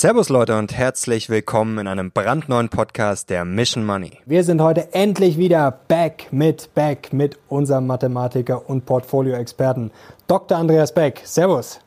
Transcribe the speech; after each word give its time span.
Servus 0.00 0.30
Leute 0.30 0.56
und 0.56 0.72
herzlich 0.72 1.28
willkommen 1.28 1.76
in 1.76 1.86
einem 1.86 2.10
brandneuen 2.10 2.70
Podcast 2.70 3.28
der 3.28 3.44
Mission 3.44 3.84
Money. 3.84 4.12
Wir 4.24 4.44
sind 4.44 4.62
heute 4.62 4.94
endlich 4.94 5.36
wieder 5.36 5.70
back 5.88 6.28
mit 6.30 6.74
back 6.74 7.12
mit 7.12 7.38
unserem 7.50 7.86
Mathematiker 7.86 8.70
und 8.70 8.86
Portfolio-Experten 8.86 9.90
Dr. 10.26 10.56
Andreas 10.56 10.94
Beck. 10.94 11.20
Servus. 11.24 11.80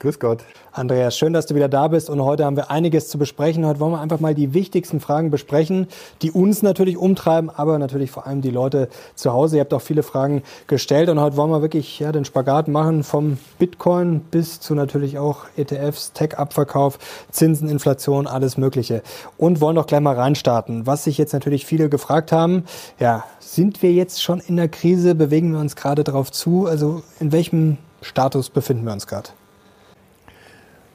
Grüß 0.00 0.18
Gott. 0.18 0.44
Andreas, 0.72 1.18
schön, 1.18 1.34
dass 1.34 1.44
du 1.44 1.54
wieder 1.54 1.68
da 1.68 1.86
bist 1.88 2.08
und 2.08 2.22
heute 2.22 2.46
haben 2.46 2.56
wir 2.56 2.70
einiges 2.70 3.10
zu 3.10 3.18
besprechen. 3.18 3.66
Heute 3.66 3.80
wollen 3.80 3.92
wir 3.92 4.00
einfach 4.00 4.18
mal 4.18 4.34
die 4.34 4.54
wichtigsten 4.54 4.98
Fragen 4.98 5.30
besprechen, 5.30 5.88
die 6.22 6.30
uns 6.30 6.62
natürlich 6.62 6.96
umtreiben, 6.96 7.50
aber 7.50 7.78
natürlich 7.78 8.10
vor 8.10 8.26
allem 8.26 8.40
die 8.40 8.50
Leute 8.50 8.88
zu 9.14 9.34
Hause. 9.34 9.56
Ihr 9.56 9.60
habt 9.60 9.74
auch 9.74 9.82
viele 9.82 10.02
Fragen 10.02 10.42
gestellt 10.68 11.10
und 11.10 11.20
heute 11.20 11.36
wollen 11.36 11.50
wir 11.50 11.60
wirklich 11.60 11.98
ja, 11.98 12.12
den 12.12 12.24
Spagat 12.24 12.66
machen 12.66 13.04
vom 13.04 13.36
Bitcoin 13.58 14.20
bis 14.20 14.58
zu 14.58 14.74
natürlich 14.74 15.18
auch 15.18 15.40
ETFs, 15.58 16.14
Tech-Abverkauf, 16.14 16.98
Zinsen, 17.30 17.68
Inflation, 17.68 18.26
alles 18.26 18.56
Mögliche. 18.56 19.02
Und 19.36 19.60
wollen 19.60 19.76
doch 19.76 19.86
gleich 19.86 20.00
mal 20.00 20.16
reinstarten. 20.16 20.86
Was 20.86 21.04
sich 21.04 21.18
jetzt 21.18 21.34
natürlich 21.34 21.66
viele 21.66 21.90
gefragt 21.90 22.32
haben, 22.32 22.64
ja, 22.98 23.24
sind 23.38 23.82
wir 23.82 23.92
jetzt 23.92 24.22
schon 24.22 24.40
in 24.40 24.56
der 24.56 24.70
Krise? 24.70 25.14
Bewegen 25.14 25.52
wir 25.52 25.60
uns 25.60 25.76
gerade 25.76 26.04
darauf 26.04 26.32
zu? 26.32 26.64
Also 26.64 27.02
in 27.18 27.32
welchem 27.32 27.76
Status 28.00 28.48
befinden 28.48 28.86
wir 28.86 28.94
uns 28.94 29.06
gerade? 29.06 29.28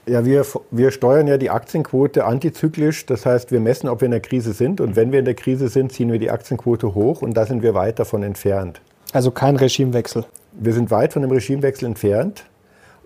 Ja, 0.07 0.23
wir, 0.23 0.45
wir 0.69 0.91
steuern 0.91 1.25
ja 1.25 1.37
die 1.37 1.49
Aktienquote 1.49 2.25
antizyklisch. 2.25 3.05
Das 3.07 3.25
heißt, 3.25 3.51
wir 3.51 3.59
messen, 3.59 3.89
ob 3.89 4.01
wir 4.01 4.05
in 4.05 4.11
der 4.11 4.19
Krise 4.19 4.53
sind. 4.53 4.79
Und 4.79 4.95
wenn 4.95 5.11
wir 5.11 5.19
in 5.19 5.25
der 5.25 5.33
Krise 5.33 5.67
sind, 5.67 5.91
ziehen 5.91 6.11
wir 6.11 6.19
die 6.19 6.29
Aktienquote 6.29 6.93
hoch. 6.93 7.21
Und 7.23 7.35
da 7.35 7.45
sind 7.45 7.63
wir 7.63 7.73
weit 7.73 7.97
davon 7.97 8.21
entfernt. 8.21 8.81
Also 9.13 9.31
kein 9.31 9.55
Regimewechsel. 9.55 10.25
Wir 10.53 10.73
sind 10.73 10.91
weit 10.91 11.13
von 11.13 11.23
dem 11.23 11.31
Regimewechsel 11.31 11.87
entfernt. 11.87 12.45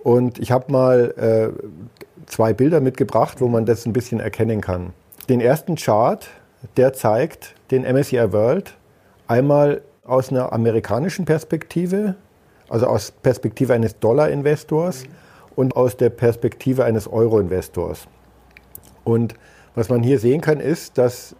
Und 0.03 0.39
ich 0.39 0.51
habe 0.51 0.71
mal 0.71 1.13
äh, 1.17 2.25
zwei 2.25 2.53
Bilder 2.53 2.81
mitgebracht, 2.81 3.39
wo 3.39 3.47
man 3.47 3.65
das 3.65 3.85
ein 3.85 3.93
bisschen 3.93 4.19
erkennen 4.19 4.59
kann. 4.59 4.91
Den 5.29 5.39
ersten 5.39 5.75
Chart, 5.75 6.27
der 6.75 6.91
zeigt 6.93 7.55
den 7.71 7.83
MSCI 7.83 8.33
World 8.33 8.75
einmal 9.27 9.81
aus 10.03 10.31
einer 10.31 10.52
amerikanischen 10.52 11.23
Perspektive, 11.23 12.15
also 12.67 12.87
aus 12.87 13.11
Perspektive 13.11 13.73
eines 13.73 13.99
Dollar-Investors. 13.99 15.05
Mhm 15.05 15.28
und 15.59 15.75
aus 15.75 15.97
der 15.97 16.09
Perspektive 16.09 16.85
eines 16.85 17.11
Euro-Investors. 17.11 18.07
Und 19.03 19.33
was 19.75 19.89
man 19.89 20.02
hier 20.03 20.17
sehen 20.17 20.39
kann, 20.39 20.61
ist, 20.61 20.97
dass 20.97 21.35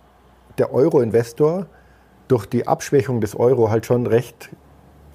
der 0.58 0.74
Euro-Investor 0.74 1.68
durch 2.28 2.46
die 2.46 2.68
Abschwächung 2.68 3.22
des 3.22 3.34
Euro 3.34 3.70
halt 3.70 3.86
schon 3.86 4.06
recht 4.08 4.50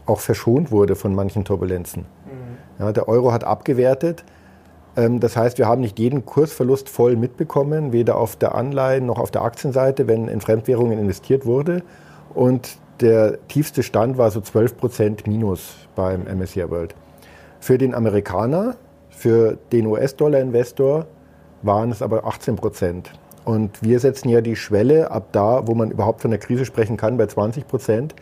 auch 0.07 0.21
verschont 0.21 0.71
wurde 0.71 0.97
von 0.97 1.15
manchen 1.15 1.45
Turbulenzen. 1.45 2.05
Mhm. 2.25 2.83
Ja, 2.83 2.93
der 2.93 3.07
Euro 3.07 3.31
hat 3.31 3.45
abgewertet. 3.45 4.25
Ähm, 4.97 5.21
das 5.21 5.37
heißt, 5.37 5.59
wir 5.59 5.69
haben 5.69 5.83
nicht 5.83 5.99
jeden 5.99 6.25
Kursverlust 6.25 6.89
voll 6.89 7.17
mitbekommen, 7.17 7.93
weder 7.93 8.17
auf 8.17 8.37
der 8.37 8.55
Anleihen 8.55 9.05
noch 9.05 9.19
auf 9.19 9.31
der 9.31 9.43
Aktienseite, 9.43 10.09
wenn 10.09 10.29
in 10.29 10.41
Fremdwährungen 10.41 10.99
investiert 10.99 11.45
wurde. 11.45 11.83
Und 12.33 12.79
der 13.01 13.47
tiefste 13.49 13.83
Stand 13.83 14.17
war 14.17 14.31
so 14.31 14.41
12 14.41 14.79
Prozent 14.79 15.27
minus 15.27 15.77
beim 15.95 16.23
MSCI 16.23 16.71
World. 16.71 16.95
Für 17.61 17.77
den 17.77 17.95
Amerikaner 17.95 18.77
für 19.17 19.59
den 19.73 19.87
US-Dollar-Investor 19.87 21.07
waren 21.63 21.91
es 21.91 22.03
aber 22.03 22.27
18 22.27 22.57
Prozent. 22.57 23.13
Und 23.45 23.83
wir 23.83 24.01
setzen 24.01 24.29
ja 24.29 24.41
die 24.41 24.57
Schwelle 24.57 25.11
ab 25.11 25.29
da, 25.33 25.67
wo 25.67 25.75
man 25.75 25.91
überhaupt 25.91 26.23
von 26.23 26.31
der 26.31 26.41
Krise 26.41 26.65
sprechen 26.65 26.97
kann, 26.97 27.17
bei 27.17 27.27
20 27.27 27.67
Prozent. 27.69 28.15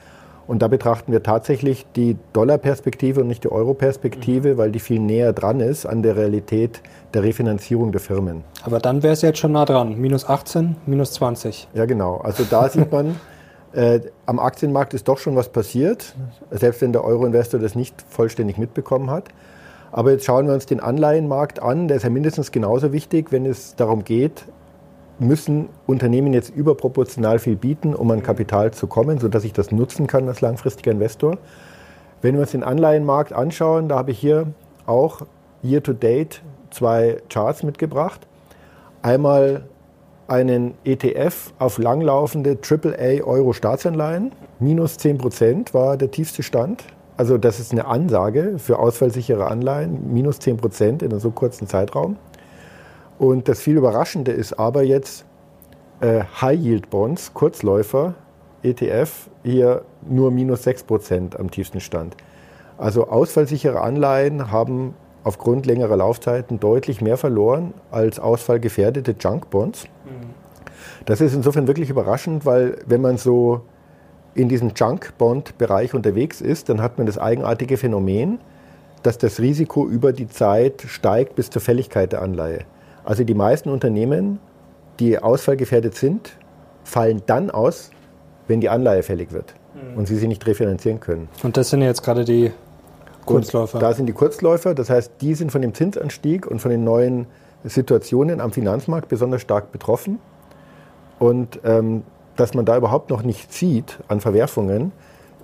Und 0.48 0.60
da 0.60 0.68
betrachten 0.68 1.12
wir 1.12 1.22
tatsächlich 1.22 1.86
die 1.94 2.16
Dollar-Perspektive 2.32 3.20
und 3.20 3.28
nicht 3.28 3.44
die 3.44 3.52
Euro-Perspektive, 3.52 4.58
weil 4.58 4.72
die 4.72 4.80
viel 4.80 4.98
näher 4.98 5.32
dran 5.32 5.60
ist 5.60 5.86
an 5.86 6.02
der 6.02 6.16
Realität 6.16 6.82
der 7.14 7.22
Refinanzierung 7.22 7.92
der 7.92 8.00
Firmen. 8.00 8.42
Aber 8.64 8.80
dann 8.80 9.02
wäre 9.02 9.12
es 9.12 9.22
jetzt 9.22 9.38
schon 9.38 9.52
nah 9.52 9.64
dran. 9.64 10.00
Minus 10.00 10.28
18, 10.28 10.76
minus 10.86 11.12
20. 11.12 11.69
Ja, 11.75 11.86
genau. 11.86 12.16
Also 12.16 12.44
da 12.48 12.69
sieht 12.69 12.91
man, 12.91 13.20
äh, 13.72 14.00
am 14.26 14.41
Aktienmarkt 14.41 14.94
ist 14.94 15.06
doch 15.06 15.19
schon 15.19 15.36
was 15.36 15.48
passiert, 15.48 16.14
selbst 16.50 16.82
wenn 16.82 16.92
der 16.92 17.04
Euro-Investor 17.04 17.60
das 17.60 17.76
nicht 17.76 17.94
vollständig 18.08 18.58
mitbekommen 18.58 19.10
hat. 19.10 19.28
Aber 19.92 20.10
jetzt 20.10 20.25
schauen 20.25 20.47
wir 20.47 20.54
uns 20.54 20.64
den 20.64 20.80
Anleihenmarkt 20.80 21.60
an. 21.60 21.86
Der 21.86 21.98
ist 21.98 22.03
ja 22.03 22.10
mindestens 22.10 22.50
genauso 22.50 22.92
wichtig, 22.92 23.30
wenn 23.30 23.44
es 23.44 23.76
darum 23.76 24.04
geht, 24.04 24.47
müssen 25.19 25.69
Unternehmen 25.86 26.32
jetzt 26.32 26.48
überproportional 26.48 27.38
viel 27.38 27.56
bieten, 27.56 27.94
um 27.94 28.10
an 28.10 28.22
Kapital 28.22 28.72
zu 28.72 28.86
kommen, 28.86 29.19
sodass 29.19 29.44
ich 29.44 29.52
das 29.52 29.70
nutzen 29.70 30.06
kann 30.06 30.26
als 30.26 30.41
langfristiger 30.41 30.91
Investor. 30.91 31.36
Wenn 32.22 32.34
wir 32.34 32.41
uns 32.41 32.52
den 32.52 32.64
Anleihenmarkt 32.64 33.34
anschauen, 33.34 33.88
da 33.88 33.98
habe 33.98 34.12
ich 34.12 34.19
hier 34.19 34.47
auch 34.86 35.22
year 35.62 35.82
to 35.82 35.92
date 35.92 36.42
zwei 36.70 37.19
Charts 37.28 37.62
mitgebracht. 37.62 38.26
Einmal 39.02 39.66
einen 40.26 40.75
ETF 40.84 41.52
auf 41.58 41.76
langlaufende 41.76 42.56
AAA 42.56 43.22
Euro 43.25 43.52
Staatsanleihen. 43.52 44.32
Minus 44.58 44.97
10 44.97 45.19
Prozent 45.19 45.75
war 45.75 45.98
der 45.98 46.10
tiefste 46.10 46.42
Stand 46.42 46.84
also 47.17 47.39
das 47.39 47.61
ist 47.61 47.73
eine 47.73 47.87
Ansage 47.87 48.55
für 48.59 48.78
ausfallsichere 48.78 49.47
Anleihen, 49.47 50.12
minus 50.12 50.39
10 50.39 50.56
Prozent 50.56 51.03
in 51.03 51.11
einem 51.11 51.21
so 51.21 51.31
kurzen 51.31 51.67
Zeitraum. 51.67 52.17
Und 53.19 53.49
das 53.49 53.61
viel 53.61 53.77
Überraschende 53.77 54.33
ist 54.33 54.59
aber 54.59 54.83
jetzt 54.83 55.25
äh, 56.00 56.25
High 56.41 56.59
Yield 56.59 56.91
Bonds, 56.91 57.34
Kurzläufer, 57.34 58.15
ETF, 58.62 59.28
hier 59.43 59.83
nur 60.09 60.31
minus 60.31 60.62
6 60.65 60.84
Prozent 60.84 61.39
am 61.39 61.50
tiefsten 61.50 61.81
Stand. 61.81 62.17
Also 62.78 63.09
ausfallsichere 63.09 63.81
Anleihen 63.81 64.50
haben 64.50 64.94
aufgrund 65.25 65.67
längerer 65.67 65.97
Laufzeiten 65.97 66.59
deutlich 66.59 67.00
mehr 67.00 67.17
verloren 67.17 67.75
als 67.91 68.19
ausfallgefährdete 68.19 69.15
Junk 69.21 69.50
Bonds. 69.50 69.84
Mhm. 70.05 70.31
Das 71.05 71.21
ist 71.21 71.34
insofern 71.34 71.67
wirklich 71.67 71.91
überraschend, 71.91 72.44
weil 72.47 72.79
wenn 72.87 73.00
man 73.00 73.19
so 73.19 73.62
in 74.34 74.48
diesem 74.48 74.72
Junk-Bond-Bereich 74.75 75.94
unterwegs 75.94 76.41
ist, 76.41 76.69
dann 76.69 76.81
hat 76.81 76.98
man 76.98 77.06
das 77.06 77.19
eigenartige 77.19 77.76
Phänomen, 77.76 78.38
dass 79.03 79.19
das 79.19 79.41
Risiko 79.41 79.87
über 79.87 80.12
die 80.12 80.28
Zeit 80.28 80.84
steigt 80.87 81.34
bis 81.34 81.50
zur 81.50 81.60
Fälligkeit 81.60 82.12
der 82.12 82.22
Anleihe. 82.22 82.60
Also 83.04 83.25
die 83.25 83.34
meisten 83.34 83.69
Unternehmen, 83.69 84.38
die 85.00 85.19
ausfallgefährdet 85.19 85.94
sind, 85.94 86.37
fallen 86.84 87.22
dann 87.26 87.50
aus, 87.50 87.91
wenn 88.47 88.60
die 88.60 88.69
Anleihe 88.69 89.03
fällig 89.03 89.32
wird 89.32 89.54
mhm. 89.75 89.98
und 89.98 90.06
sie 90.06 90.16
sie 90.16 90.28
nicht 90.28 90.47
refinanzieren 90.47 91.00
können. 91.00 91.28
Und 91.43 91.56
das 91.56 91.70
sind 91.70 91.82
jetzt 91.82 92.03
gerade 92.03 92.25
die 92.25 92.53
Kurzläufer? 93.26 93.75
Und 93.75 93.82
da 93.82 93.93
sind 93.93 94.06
die 94.06 94.12
Kurzläufer, 94.12 94.75
das 94.75 94.91
heißt, 94.91 95.12
die 95.20 95.34
sind 95.34 95.53
von 95.53 95.62
dem 95.62 95.75
Zinsanstieg 95.75 96.47
und 96.47 96.60
von 96.60 96.70
den 96.70 96.84
neuen 96.84 97.26
Situationen 97.64 98.41
am 98.41 98.53
Finanzmarkt 98.53 99.09
besonders 99.09 99.43
stark 99.43 99.72
betroffen. 99.72 100.19
Und 101.19 101.60
ähm, 101.64 102.03
dass 102.37 102.54
man 102.54 102.65
da 102.65 102.76
überhaupt 102.76 103.10
noch 103.10 103.22
nicht 103.22 103.53
sieht 103.53 103.98
an 104.09 104.20
Verwerfungen, 104.20 104.93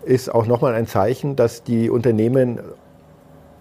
ist 0.05 0.35
auch 0.35 0.47
nochmal 0.47 0.75
ein 0.75 0.87
Zeichen, 0.87 1.37
dass 1.37 1.63
die 1.63 1.91
Unternehmen 1.91 2.61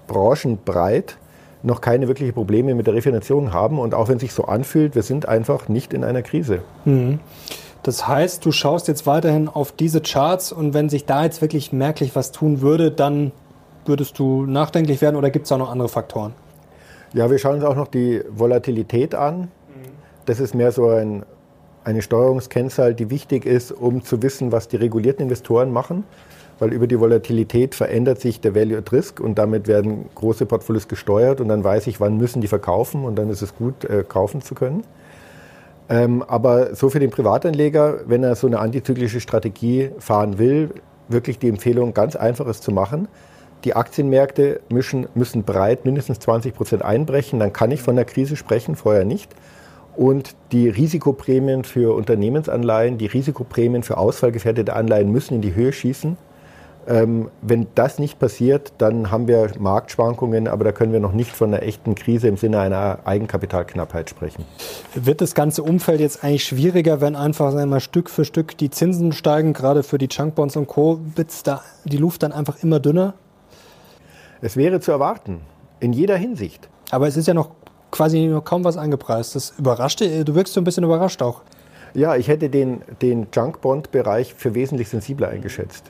branchenbreit 0.07 1.17
noch 1.63 1.81
keine 1.81 2.07
wirklichen 2.07 2.33
Probleme 2.33 2.75
mit 2.75 2.87
der 2.87 2.93
Refinanzierung 2.93 3.51
haben. 3.51 3.79
Und 3.79 3.93
auch 3.93 4.07
wenn 4.07 4.15
es 4.15 4.21
sich 4.21 4.33
so 4.33 4.45
anfühlt, 4.45 4.95
wir 4.95 5.03
sind 5.03 5.27
einfach 5.27 5.67
nicht 5.67 5.93
in 5.93 6.03
einer 6.03 6.21
Krise. 6.21 6.61
Mhm. 6.85 7.19
Das 7.83 8.07
heißt, 8.07 8.45
du 8.45 8.51
schaust 8.51 8.87
jetzt 8.87 9.05
weiterhin 9.07 9.47
auf 9.47 9.71
diese 9.71 10.01
Charts 10.01 10.51
und 10.51 10.73
wenn 10.73 10.89
sich 10.89 11.05
da 11.05 11.23
jetzt 11.23 11.41
wirklich 11.41 11.71
merklich 11.71 12.15
was 12.15 12.31
tun 12.31 12.61
würde, 12.61 12.91
dann 12.91 13.31
würdest 13.85 14.19
du 14.19 14.45
nachdenklich 14.45 15.01
werden 15.01 15.15
oder 15.15 15.29
gibt 15.29 15.45
es 15.45 15.51
auch 15.51 15.57
noch 15.57 15.71
andere 15.71 15.87
Faktoren? 15.87 16.33
Ja, 17.13 17.31
wir 17.31 17.37
schauen 17.37 17.55
uns 17.55 17.63
auch 17.63 17.75
noch 17.75 17.87
die 17.87 18.21
Volatilität 18.29 19.15
an. 19.15 19.49
Das 20.25 20.41
ist 20.41 20.53
mehr 20.53 20.73
so 20.73 20.89
ein 20.89 21.23
eine 21.87 22.01
Steuerungskennzahl, 22.01 22.93
die 22.93 23.09
wichtig 23.09 23.45
ist, 23.45 23.71
um 23.71 24.03
zu 24.03 24.21
wissen, 24.21 24.51
was 24.51 24.67
die 24.67 24.75
regulierten 24.75 25.23
Investoren 25.23 25.71
machen, 25.71 26.03
weil 26.59 26.73
über 26.73 26.85
die 26.85 26.99
Volatilität 26.99 27.75
verändert 27.75 28.19
sich 28.19 28.41
der 28.41 28.53
Value 28.53 28.77
at 28.77 28.91
Risk 28.91 29.21
und 29.21 29.37
damit 29.37 29.67
werden 29.69 30.05
große 30.13 30.45
Portfolios 30.45 30.89
gesteuert 30.89 31.39
und 31.39 31.47
dann 31.47 31.63
weiß 31.63 31.87
ich, 31.87 32.01
wann 32.01 32.17
müssen 32.17 32.41
die 32.41 32.49
verkaufen 32.49 33.05
und 33.05 33.15
dann 33.15 33.29
ist 33.29 33.41
es 33.41 33.55
gut, 33.55 33.85
äh, 33.85 34.03
kaufen 34.03 34.41
zu 34.41 34.53
können. 34.53 34.83
Ähm, 35.87 36.23
aber 36.27 36.75
so 36.75 36.89
für 36.89 36.99
den 36.99 37.09
Privatanleger, 37.09 38.01
wenn 38.05 38.21
er 38.21 38.35
so 38.35 38.47
eine 38.47 38.59
antizyklische 38.59 39.21
Strategie 39.21 39.91
fahren 39.97 40.37
will, 40.37 40.71
wirklich 41.07 41.39
die 41.39 41.47
Empfehlung, 41.47 41.93
ganz 41.93 42.17
einfaches 42.17 42.59
zu 42.59 42.73
machen. 42.73 43.07
Die 43.63 43.77
Aktienmärkte 43.77 44.59
müssen, 44.67 45.07
müssen 45.15 45.43
breit 45.43 45.85
mindestens 45.85 46.19
20 46.19 46.53
Prozent 46.53 46.83
einbrechen, 46.83 47.39
dann 47.39 47.53
kann 47.53 47.71
ich 47.71 47.81
von 47.81 47.95
der 47.95 48.03
Krise 48.03 48.35
sprechen, 48.35 48.75
vorher 48.75 49.05
nicht. 49.05 49.33
Und 49.97 50.35
die 50.51 50.69
Risikoprämien 50.69 51.63
für 51.63 51.95
Unternehmensanleihen, 51.95 52.99
die 52.99 53.07
Risikoprämien 53.07 53.81
für 53.81 53.97
ausfallgefährdete 53.97 54.75
Anleihen 54.75 55.11
müssen 55.11 55.33
in 55.33 55.41
die 55.41 55.55
Höhe 55.55 55.73
schießen. 55.73 56.17
Ähm, 56.87 57.29
wenn 57.41 57.65
das 57.73 57.97
nicht 57.97 58.19
passiert, 58.19 58.73
dann 58.77 59.09
haben 59.09 59.27
wir 59.27 59.49
Marktschwankungen, 59.59 60.47
aber 60.47 60.63
da 60.63 60.71
können 60.71 60.93
wir 60.93 60.99
noch 60.99 61.13
nicht 61.13 61.31
von 61.31 61.51
einer 61.51 61.63
echten 61.63 61.95
Krise 61.95 62.27
im 62.27 62.37
Sinne 62.37 62.59
einer 62.59 62.99
Eigenkapitalknappheit 63.05 64.09
sprechen. 64.09 64.45
Wird 64.93 65.19
das 65.19 65.33
ganze 65.33 65.63
Umfeld 65.63 65.99
jetzt 65.99 66.23
eigentlich 66.23 66.45
schwieriger, 66.45 67.01
wenn 67.01 67.15
einfach 67.15 67.51
wir, 67.51 67.79
Stück 67.79 68.09
für 68.11 68.23
Stück 68.23 68.55
die 68.57 68.69
Zinsen 68.69 69.11
steigen, 69.13 69.51
gerade 69.51 69.81
für 69.81 69.97
die 69.97 70.07
Chunkbonds 70.07 70.55
und 70.55 70.67
Co., 70.67 70.99
wird 71.15 71.31
da 71.47 71.61
die 71.85 71.97
Luft 71.97 72.21
dann 72.21 72.31
einfach 72.31 72.63
immer 72.63 72.79
dünner? 72.79 73.15
Es 74.41 74.55
wäre 74.55 74.79
zu 74.79 74.91
erwarten, 74.91 75.41
in 75.79 75.91
jeder 75.91 76.15
Hinsicht. 76.15 76.69
Aber 76.91 77.07
es 77.07 77.17
ist 77.17 77.27
ja 77.27 77.33
noch 77.33 77.49
quasi 77.91 78.33
kaum 78.43 78.63
was 78.63 78.77
eingepreist. 78.77 79.35
Das 79.35 79.53
überrascht, 79.57 80.01
du 80.01 80.35
wirkst 80.35 80.53
so 80.53 80.61
ein 80.61 80.63
bisschen 80.63 80.83
überrascht 80.83 81.21
auch. 81.21 81.41
Ja, 81.93 82.15
ich 82.15 82.27
hätte 82.27 82.49
den, 82.49 82.81
den 83.01 83.27
Junk-Bond-Bereich 83.33 84.33
für 84.33 84.53
wesentlich 84.53 84.89
sensibler 84.89 85.29
eingeschätzt. 85.29 85.85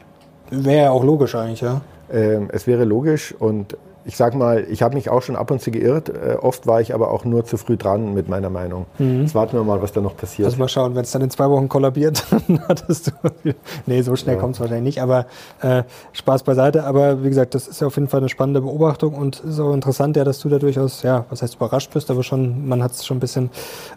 Wäre 0.50 0.84
ja 0.84 0.92
auch 0.92 1.04
logisch 1.04 1.36
eigentlich, 1.36 1.62
ja. 1.62 1.82
Ähm, 2.12 2.50
es 2.52 2.68
wäre 2.68 2.86
logisch 2.86 3.34
und 3.38 3.76
ich 4.08 4.16
sag 4.16 4.34
mal, 4.36 4.66
ich 4.70 4.82
habe 4.82 4.96
mich 4.96 5.10
auch 5.10 5.22
schon 5.22 5.36
ab 5.36 5.52
und 5.52 5.62
zu 5.62 5.70
geirrt. 5.70 6.08
Äh, 6.08 6.38
oft 6.42 6.66
war 6.66 6.80
ich 6.80 6.94
aber 6.94 7.12
auch 7.12 7.26
nur 7.26 7.44
zu 7.44 7.58
früh 7.58 7.76
dran 7.76 8.14
mit 8.14 8.30
meiner 8.30 8.50
Meinung. 8.50 8.86
Mhm. 8.98 9.22
Jetzt 9.22 9.36
warten 9.36 9.58
wir 9.58 9.64
mal, 9.64 9.82
was 9.82 9.92
da 9.92 10.00
noch 10.00 10.16
passiert. 10.16 10.46
Also 10.46 10.58
mal 10.58 10.70
schauen, 10.70 10.96
wenn 10.96 11.04
es 11.04 11.12
dann 11.12 11.22
in 11.22 11.30
zwei 11.30 11.50
Wochen 11.50 11.68
kollabiert, 11.68 12.24
dann 12.48 12.62
hattest 12.70 13.08
du. 13.08 13.12
nee, 13.86 14.02
so 14.02 14.16
schnell 14.16 14.36
ja. 14.36 14.42
kommt 14.42 14.56
es 14.56 14.62
wahrscheinlich 14.62 14.96
nicht, 14.96 15.02
aber 15.02 15.26
äh, 15.62 15.84
Spaß 16.14 16.44
beiseite. 16.44 16.86
Aber 16.86 17.22
wie 17.22 17.28
gesagt, 17.28 17.54
das 17.54 17.68
ist 17.68 17.82
ja 17.82 17.88
auf 17.88 17.96
jeden 17.98 18.08
Fall 18.08 18.22
eine 18.22 18.30
spannende 18.30 18.62
Beobachtung 18.62 19.14
und 19.14 19.42
ist 19.42 19.60
auch 19.60 19.74
interessant, 19.74 20.16
ja, 20.16 20.24
dass 20.24 20.40
du 20.40 20.48
da 20.48 20.58
durchaus, 20.58 21.04
ja, 21.04 21.26
was 21.30 21.42
heißt 21.42 21.56
überrascht 21.56 21.94
bist, 21.94 22.10
aber 22.10 22.24
schon, 22.24 22.66
man 22.66 22.82
hat 22.82 22.94
es 22.94 23.06
schon 23.06 23.18
ein 23.18 23.20
bisschen 23.20 23.50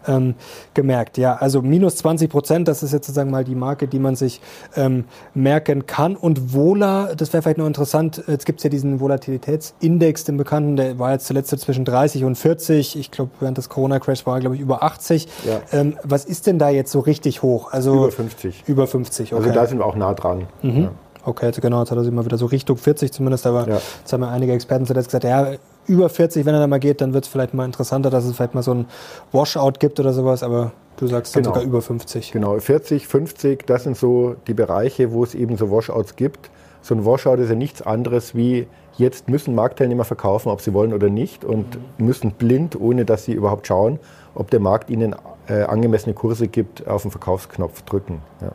ähm, 0.07 0.35
gemerkt. 0.73 1.17
Ja, 1.17 1.35
also 1.35 1.61
minus 1.61 1.95
20 1.95 2.29
Prozent, 2.29 2.67
das 2.67 2.83
ist 2.83 2.91
jetzt 2.91 3.07
sozusagen 3.07 3.31
mal 3.31 3.45
die 3.45 3.55
Marke, 3.55 3.87
die 3.87 3.99
man 3.99 4.17
sich 4.17 4.41
ähm, 4.75 5.05
merken 5.33 5.85
kann. 5.85 6.17
Und 6.17 6.53
Vola, 6.53 7.15
das 7.15 7.31
wäre 7.31 7.41
vielleicht 7.41 7.59
noch 7.59 7.67
interessant, 7.67 8.21
jetzt 8.27 8.45
gibt 8.45 8.59
es 8.59 8.65
ja 8.65 8.69
diesen 8.69 8.99
Volatilitätsindex 8.99 10.00
Index, 10.01 10.23
den 10.23 10.37
bekannten, 10.37 10.77
der 10.77 10.97
war 10.97 11.11
jetzt 11.11 11.27
zuletzt 11.27 11.51
zwischen 11.59 11.85
30 11.85 12.23
und 12.23 12.35
40. 12.35 12.97
Ich 12.97 13.11
glaube, 13.11 13.29
während 13.39 13.59
des 13.59 13.69
Corona-Crash 13.69 14.25
war 14.25 14.37
er, 14.37 14.39
glaube 14.39 14.55
ich, 14.55 14.61
über 14.61 14.81
80. 14.81 15.27
Ja. 15.45 15.61
Ähm, 15.71 15.95
was 16.03 16.25
ist 16.25 16.47
denn 16.47 16.57
da 16.57 16.69
jetzt 16.69 16.91
so 16.91 17.01
richtig 17.01 17.43
hoch? 17.43 17.71
Also, 17.71 17.93
über 17.93 18.11
50. 18.11 18.63
Über 18.65 18.87
50, 18.87 19.33
okay. 19.33 19.43
Also 19.43 19.53
da 19.53 19.67
sind 19.67 19.77
wir 19.77 19.85
auch 19.85 19.95
nah 19.95 20.15
dran. 20.15 20.47
Mhm. 20.63 20.83
Ja. 20.83 20.91
Okay, 21.23 21.45
also 21.45 21.61
genau, 21.61 21.81
jetzt 21.81 21.91
hat 21.91 21.99
er 21.99 22.03
sich 22.03 22.11
mal 22.11 22.25
wieder 22.25 22.39
so 22.39 22.47
Richtung 22.47 22.77
40 22.77 23.11
zumindest, 23.11 23.45
aber 23.45 23.67
ja. 23.67 23.75
jetzt 23.75 24.11
haben 24.11 24.23
ja 24.23 24.29
einige 24.31 24.53
Experten 24.53 24.87
zuletzt 24.87 25.09
gesagt, 25.09 25.23
ja, 25.23 25.51
über 25.85 26.09
40, 26.09 26.47
wenn 26.47 26.55
er 26.55 26.61
da 26.61 26.65
mal 26.65 26.79
geht, 26.79 26.99
dann 26.99 27.13
wird 27.13 27.25
es 27.25 27.29
vielleicht 27.29 27.53
mal 27.53 27.65
interessanter, 27.65 28.09
dass 28.09 28.25
es 28.25 28.35
vielleicht 28.35 28.55
mal 28.55 28.63
so 28.63 28.73
ein 28.73 28.85
Washout 29.31 29.73
gibt 29.77 29.99
oder 29.99 30.13
sowas, 30.13 30.41
aber 30.41 30.71
du 30.97 31.05
sagst 31.05 31.35
dann 31.35 31.43
genau. 31.43 31.53
sogar 31.53 31.67
über 31.67 31.83
50. 31.83 32.31
Genau, 32.31 32.57
40, 32.57 33.07
50, 33.07 33.67
das 33.67 33.83
sind 33.83 33.97
so 33.97 34.35
die 34.47 34.55
Bereiche, 34.55 35.11
wo 35.11 35.23
es 35.23 35.35
eben 35.35 35.57
so 35.57 35.69
Washouts 35.69 36.15
gibt. 36.15 36.49
So 36.81 36.95
ein 36.95 37.05
Washout 37.05 37.35
ist 37.35 37.49
ja 37.49 37.55
nichts 37.55 37.83
anderes 37.83 38.33
wie 38.33 38.65
Jetzt 39.01 39.29
müssen 39.29 39.55
Marktteilnehmer 39.55 40.03
verkaufen, 40.03 40.49
ob 40.49 40.61
sie 40.61 40.75
wollen 40.75 40.93
oder 40.93 41.09
nicht, 41.09 41.43
und 41.43 41.75
mhm. 41.97 42.05
müssen 42.05 42.31
blind, 42.33 42.79
ohne 42.79 43.03
dass 43.03 43.25
sie 43.25 43.33
überhaupt 43.33 43.65
schauen, 43.65 43.97
ob 44.35 44.51
der 44.51 44.59
Markt 44.59 44.91
ihnen 44.91 45.15
äh, 45.47 45.63
angemessene 45.63 46.13
Kurse 46.13 46.47
gibt, 46.47 46.87
auf 46.87 47.01
den 47.01 47.09
Verkaufsknopf 47.09 47.81
drücken. 47.81 48.21
Ja. 48.41 48.51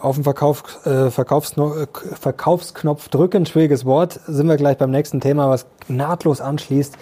Auf 0.00 0.14
den 0.14 0.24
Verkauf, 0.24 0.86
äh, 0.86 1.10
Verkaufsknopf, 1.10 1.90
Verkaufsknopf 2.18 3.10
drücken, 3.10 3.44
schwieriges 3.44 3.84
Wort, 3.84 4.18
sind 4.26 4.48
wir 4.48 4.56
gleich 4.56 4.78
beim 4.78 4.90
nächsten 4.90 5.20
Thema, 5.20 5.50
was 5.50 5.66
nahtlos 5.88 6.40
anschließt. 6.40 6.96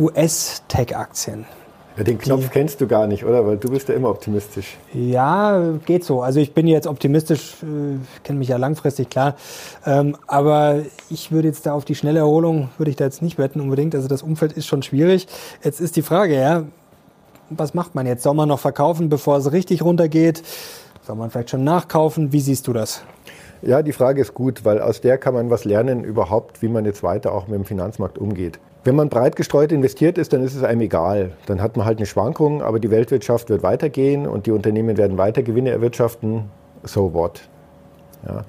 US-Tech-Aktien. 0.00 1.46
Ja, 1.96 2.02
den 2.02 2.18
Knopf 2.18 2.50
kennst 2.50 2.80
du 2.80 2.88
gar 2.88 3.06
nicht, 3.06 3.24
oder? 3.24 3.46
Weil 3.46 3.56
du 3.56 3.70
bist 3.70 3.88
ja 3.88 3.94
immer 3.94 4.10
optimistisch. 4.10 4.76
Ja, 4.92 5.74
geht 5.86 6.04
so. 6.04 6.22
Also 6.22 6.40
ich 6.40 6.52
bin 6.52 6.66
jetzt 6.66 6.88
optimistisch, 6.88 7.54
äh, 7.62 7.98
kenne 8.24 8.40
mich 8.40 8.48
ja 8.48 8.56
langfristig, 8.56 9.10
klar. 9.10 9.36
Ähm, 9.86 10.16
aber 10.26 10.82
ich 11.08 11.30
würde 11.30 11.46
jetzt 11.48 11.66
da 11.66 11.72
auf 11.72 11.84
die 11.84 11.94
schnelle 11.94 12.18
Erholung, 12.18 12.70
würde 12.78 12.90
ich 12.90 12.96
da 12.96 13.04
jetzt 13.04 13.22
nicht 13.22 13.38
wetten 13.38 13.60
unbedingt. 13.60 13.94
Also 13.94 14.08
das 14.08 14.22
Umfeld 14.22 14.54
ist 14.54 14.66
schon 14.66 14.82
schwierig. 14.82 15.28
Jetzt 15.62 15.80
ist 15.80 15.94
die 15.94 16.02
Frage, 16.02 16.34
ja, 16.34 16.64
was 17.50 17.74
macht 17.74 17.94
man 17.94 18.06
jetzt? 18.06 18.24
Soll 18.24 18.34
man 18.34 18.48
noch 18.48 18.58
verkaufen, 18.58 19.08
bevor 19.08 19.36
es 19.36 19.52
richtig 19.52 19.82
runtergeht? 19.82 20.42
Soll 21.02 21.14
man 21.14 21.30
vielleicht 21.30 21.50
schon 21.50 21.62
nachkaufen? 21.62 22.32
Wie 22.32 22.40
siehst 22.40 22.66
du 22.66 22.72
das? 22.72 23.02
Ja, 23.66 23.80
die 23.80 23.92
Frage 23.92 24.20
ist 24.20 24.34
gut, 24.34 24.64
weil 24.66 24.80
aus 24.80 25.00
der 25.00 25.16
kann 25.16 25.32
man 25.32 25.48
was 25.48 25.64
lernen 25.64 26.04
überhaupt, 26.04 26.60
wie 26.60 26.68
man 26.68 26.84
jetzt 26.84 27.02
weiter 27.02 27.32
auch 27.32 27.46
mit 27.48 27.56
dem 27.56 27.64
Finanzmarkt 27.64 28.18
umgeht. 28.18 28.58
Wenn 28.84 28.94
man 28.94 29.08
breit 29.08 29.36
gestreut 29.36 29.72
investiert 29.72 30.18
ist, 30.18 30.34
dann 30.34 30.44
ist 30.44 30.54
es 30.54 30.62
einem 30.62 30.82
egal. 30.82 31.32
Dann 31.46 31.62
hat 31.62 31.78
man 31.78 31.86
halt 31.86 31.96
eine 31.96 32.04
Schwankung, 32.04 32.60
aber 32.60 32.78
die 32.78 32.90
Weltwirtschaft 32.90 33.48
wird 33.48 33.62
weitergehen 33.62 34.26
und 34.26 34.44
die 34.44 34.50
Unternehmen 34.50 34.98
werden 34.98 35.16
weiter 35.16 35.42
Gewinne 35.42 35.70
erwirtschaften. 35.70 36.50
So 36.82 37.14
what? 37.14 37.48
Ja. 38.26 38.42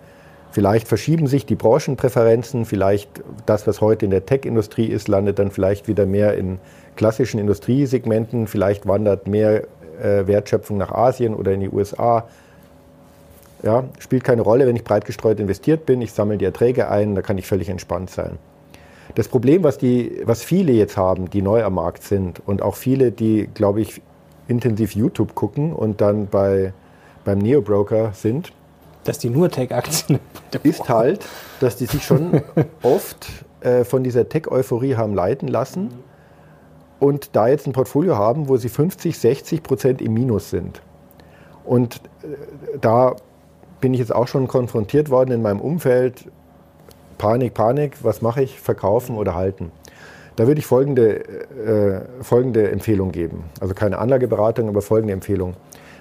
Vielleicht 0.52 0.88
verschieben 0.90 1.28
sich 1.28 1.46
die 1.46 1.56
Branchenpräferenzen, 1.56 2.66
vielleicht 2.66 3.10
das, 3.46 3.68
was 3.68 3.80
heute 3.80 4.06
in 4.06 4.12
der 4.12 4.26
Tech-Industrie 4.26 4.88
ist, 4.88 5.08
landet 5.08 5.40
dann 5.40 5.52
vielleicht 5.52 5.88
wieder 5.88 6.06
mehr 6.06 6.38
in 6.38 6.60
klassischen 6.98 7.40
Industriesegmenten, 7.40 8.48
vielleicht 8.48 8.86
wandert 8.86 9.28
mehr 9.28 9.64
äh, 10.02 10.28
Wertschöpfung 10.28 10.78
nach 10.78 10.92
Asien 10.92 11.34
oder 11.34 11.54
in 11.54 11.62
die 11.62 11.70
USA. 11.70 12.28
Ja, 13.66 13.86
spielt 13.98 14.24
keine 14.24 14.44
Rolle, 14.44 14.68
wenn 14.68 14.76
ich 14.76 14.84
breit 14.84 15.06
gestreut 15.06 15.40
investiert 15.40 15.88
bin, 15.88 16.00
ich 16.00 16.14
sammle 16.14 16.38
die 16.38 16.46
Erträge 16.46 16.88
ein, 16.88 17.16
da 17.16 17.24
kann 17.24 17.40
ich 17.40 17.48
völlig 17.48 17.68
entspannt 17.68 18.12
sein. 18.12 18.38
Das 19.16 19.28
Problem, 19.28 19.64
was, 19.64 19.80
die, 19.80 20.22
was 20.24 20.44
viele 20.44 20.72
jetzt 20.72 20.98
haben, 20.98 21.32
die 21.32 21.42
neu 21.42 21.64
am 21.64 21.74
Markt 21.74 22.04
sind 22.04 22.42
und 22.46 22.62
auch 22.62 22.76
viele, 22.76 23.12
die, 23.12 23.50
glaube 23.54 23.82
ich, 23.82 24.04
intensiv 24.48 24.94
YouTube 24.94 25.34
gucken 25.34 25.74
und 25.74 26.00
dann 26.00 26.28
bei, 26.28 26.74
beim 27.24 27.40
Neo-Broker 27.40 28.12
sind, 28.14 28.54
dass 29.04 29.18
die 29.18 29.32
nur 29.32 29.50
Tech-Aktien 29.50 30.20
ist 30.64 30.88
halt, 30.88 31.26
dass 31.60 31.76
die 31.76 31.88
sich 31.88 32.04
schon 32.04 32.44
oft 32.84 33.28
äh, 33.62 33.84
von 33.84 34.04
dieser 34.04 34.30
Tech-Euphorie 34.30 34.96
haben 34.96 35.16
leiten 35.16 35.48
lassen 35.48 35.90
und 37.00 37.36
da 37.36 37.48
jetzt 37.48 37.66
ein 37.66 37.74
Portfolio 37.74 38.16
haben, 38.16 38.48
wo 38.48 38.58
sie 38.58 38.70
50, 38.70 39.18
60 39.18 39.64
Prozent 39.64 40.02
im 40.04 40.14
Minus 40.14 40.52
sind. 40.52 40.82
Und 41.64 42.02
äh, 42.22 42.78
da 42.80 43.16
bin 43.81 43.94
ich 43.94 44.00
jetzt 44.00 44.13
auch 44.13 44.27
schon 44.27 44.48
konfrontiert 44.48 45.10
worden 45.10 45.31
in 45.31 45.42
meinem 45.42 45.62
Umfeld. 45.62 46.25
Panik, 47.18 47.54
Panik, 47.54 48.04
was 48.04 48.22
mache 48.22 48.44
ich? 48.44 48.60
Verkaufen 48.60 49.16
oder 49.16 49.36
halten? 49.36 49.72
Da 50.36 50.48
würde 50.48 50.60
ich 50.60 50.66
folgende, 50.66 51.24
äh, 51.24 52.01
folgende 52.22 52.69
Empfehlung 52.72 53.12
geben. 53.12 53.45
Also 53.62 53.74
keine 53.74 54.00
Anlageberatung, 54.00 54.68
aber 54.68 54.81
folgende 54.81 55.13
Empfehlung. 55.13 55.54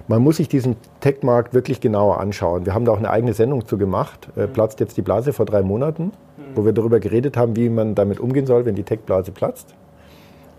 Man 0.09 0.23
muss 0.23 0.37
sich 0.37 0.49
diesen 0.49 0.77
Tech-Markt 1.01 1.55
wirklich 1.55 1.81
genauer 1.81 2.21
anschauen. 2.21 2.67
Wir 2.67 2.75
haben 2.75 2.85
da 2.85 2.93
auch 2.93 2.99
eine 2.99 3.11
eigene 3.11 3.33
Sendung 3.33 3.67
zu 3.67 3.79
gemacht. 3.79 4.29
Äh, 4.37 4.49
platzt 4.49 4.81
jetzt 4.81 4.97
die 4.97 5.03
Blase 5.03 5.33
vor 5.33 5.47
drei 5.47 5.63
Monaten, 5.63 6.13
wo 6.55 6.65
wir 6.65 6.73
darüber 6.73 7.01
geredet 7.01 7.37
haben, 7.37 7.57
wie 7.57 7.69
man 7.69 7.95
damit 7.95 8.21
umgehen 8.21 8.47
soll, 8.47 8.67
wenn 8.67 8.75
die 8.75 8.83
Tech-Blase 8.83 9.31
platzt. 9.31 9.75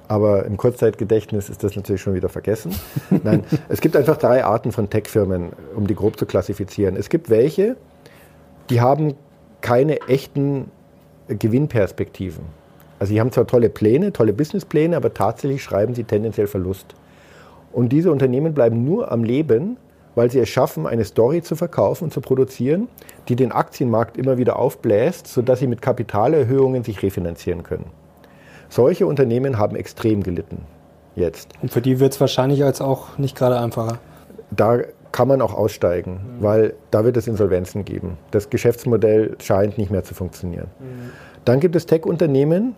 Aber 0.07 0.46
im 0.46 0.57
Kurzzeitgedächtnis 0.57 1.50
ist 1.50 1.63
das 1.63 1.75
natürlich 1.75 2.02
schon 2.02 2.13
wieder 2.13 2.30
vergessen. 2.30 2.75
Nein, 3.24 3.44
es 3.69 3.81
gibt 3.81 3.96
einfach 3.96 4.18
drei 4.18 4.44
Arten 4.44 4.72
von 4.72 4.90
Tech-Firmen, 4.90 5.54
um 5.75 5.88
die 5.88 5.96
grob 5.96 6.18
zu 6.18 6.25
klassifizieren. 6.25 6.96
Es 6.96 7.10
gibt 7.10 7.30
welche, 7.30 7.75
die 8.69 8.81
haben 8.81 9.16
keine 9.62 10.02
echten 10.07 10.69
Gewinnperspektiven. 11.28 12.44
Also 13.00 13.13
sie 13.13 13.20
haben 13.20 13.32
zwar 13.32 13.48
tolle 13.48 13.70
Pläne, 13.70 14.13
tolle 14.13 14.34
Businesspläne, 14.34 14.96
aber 14.96 15.13
tatsächlich 15.13 15.63
schreiben 15.63 15.96
sie 15.96 16.03
tendenziell 16.03 16.48
Verlust. 16.48 16.96
Und 17.74 17.89
diese 17.89 18.12
Unternehmen 18.12 18.53
bleiben 18.53 18.86
nur 18.86 19.12
am 19.12 19.24
Leben, 19.24 19.77
weil 20.13 20.32
sie 20.32 20.39
es 20.39 20.48
schaffen, 20.48 20.88
eine 20.88 21.03
Story 21.03 21.41
zu 21.41 21.56
verkaufen 21.56 22.06
und 22.06 22.12
zu 22.12 22.22
produzieren, 22.22 22.88
die 23.27 23.36
den 23.36 23.51
Aktienmarkt 23.51 24.18
immer 24.18 24.38
wieder 24.38 24.58
aufbläst, 24.58 25.27
sodass 25.27 25.60
sie 25.60 25.68
mit 25.68 25.82
Kapitalerhöhungen 25.82 26.84
sich 26.84 27.03
refinanzieren 27.03 27.63
können. 27.63 27.91
Solche 28.75 29.08
Unternehmen 29.08 29.58
haben 29.58 29.77
extrem 29.77 30.22
gelitten 30.22 30.58
jetzt. 31.15 31.53
Und 31.62 31.72
für 31.72 31.79
die 31.79 32.01
wird 32.01 32.12
es 32.12 32.20
wahrscheinlich 32.20 32.60
jetzt 32.60 32.82
auch 32.82 33.17
nicht 33.17 33.38
gerade 33.38 33.58
einfacher. 33.58 34.00
Da 34.51 34.79
kann 35.13 35.29
man 35.29 35.41
auch 35.41 35.53
aussteigen, 35.53 36.12
mhm. 36.12 36.44
weil 36.44 36.74
da 36.91 37.05
wird 37.05 37.15
es 37.15 37.25
Insolvenzen 37.25 37.86
geben. 37.86 38.17
Das 38.32 38.50
Geschäftsmodell 38.50 39.38
scheint 39.41 39.77
nicht 39.77 39.91
mehr 39.91 40.03
zu 40.03 40.13
funktionieren. 40.13 40.67
Mhm. 40.79 41.12
Dann 41.46 41.62
gibt 41.62 41.77
es 41.77 41.86
Tech-Unternehmen, 41.86 42.75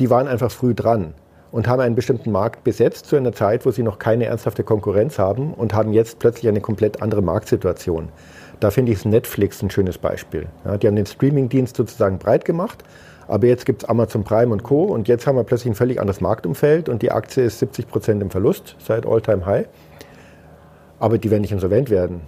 die 0.00 0.10
waren 0.10 0.26
einfach 0.26 0.50
früh 0.50 0.74
dran 0.74 1.14
und 1.52 1.68
haben 1.68 1.78
einen 1.78 1.94
bestimmten 1.94 2.32
Markt 2.32 2.64
besetzt 2.64 3.06
zu 3.06 3.14
einer 3.14 3.32
Zeit, 3.32 3.64
wo 3.64 3.70
sie 3.70 3.84
noch 3.84 4.00
keine 4.00 4.24
ernsthafte 4.24 4.64
Konkurrenz 4.64 5.20
haben 5.20 5.54
und 5.54 5.74
haben 5.74 5.92
jetzt 5.92 6.18
plötzlich 6.18 6.48
eine 6.48 6.60
komplett 6.60 7.02
andere 7.02 7.22
Marktsituation. 7.22 8.08
Da 8.58 8.72
finde 8.72 8.90
ich 8.90 9.04
Netflix 9.04 9.62
ein 9.62 9.70
schönes 9.70 9.96
Beispiel. 9.96 10.46
Ja, 10.64 10.76
die 10.76 10.88
haben 10.88 10.96
den 10.96 11.06
Streaming-Dienst 11.06 11.76
sozusagen 11.76 12.18
breit 12.18 12.44
gemacht, 12.44 12.82
aber 13.30 13.46
jetzt 13.46 13.64
gibt 13.64 13.82
es 13.82 13.88
Amazon 13.88 14.24
Prime 14.24 14.52
und 14.52 14.62
Co. 14.62 14.84
Und 14.84 15.08
jetzt 15.08 15.26
haben 15.26 15.36
wir 15.36 15.44
plötzlich 15.44 15.72
ein 15.72 15.76
völlig 15.76 16.00
anderes 16.00 16.20
Marktumfeld 16.20 16.88
und 16.88 17.02
die 17.02 17.10
Aktie 17.10 17.44
ist 17.44 17.58
70 17.60 17.88
Prozent 17.88 18.22
im 18.22 18.30
Verlust 18.30 18.76
seit 18.78 19.06
All-Time-High 19.06 19.66
aber 21.00 21.18
die 21.18 21.30
werden 21.30 21.40
nicht 21.40 21.52
insolvent 21.52 21.90
werden. 21.90 22.20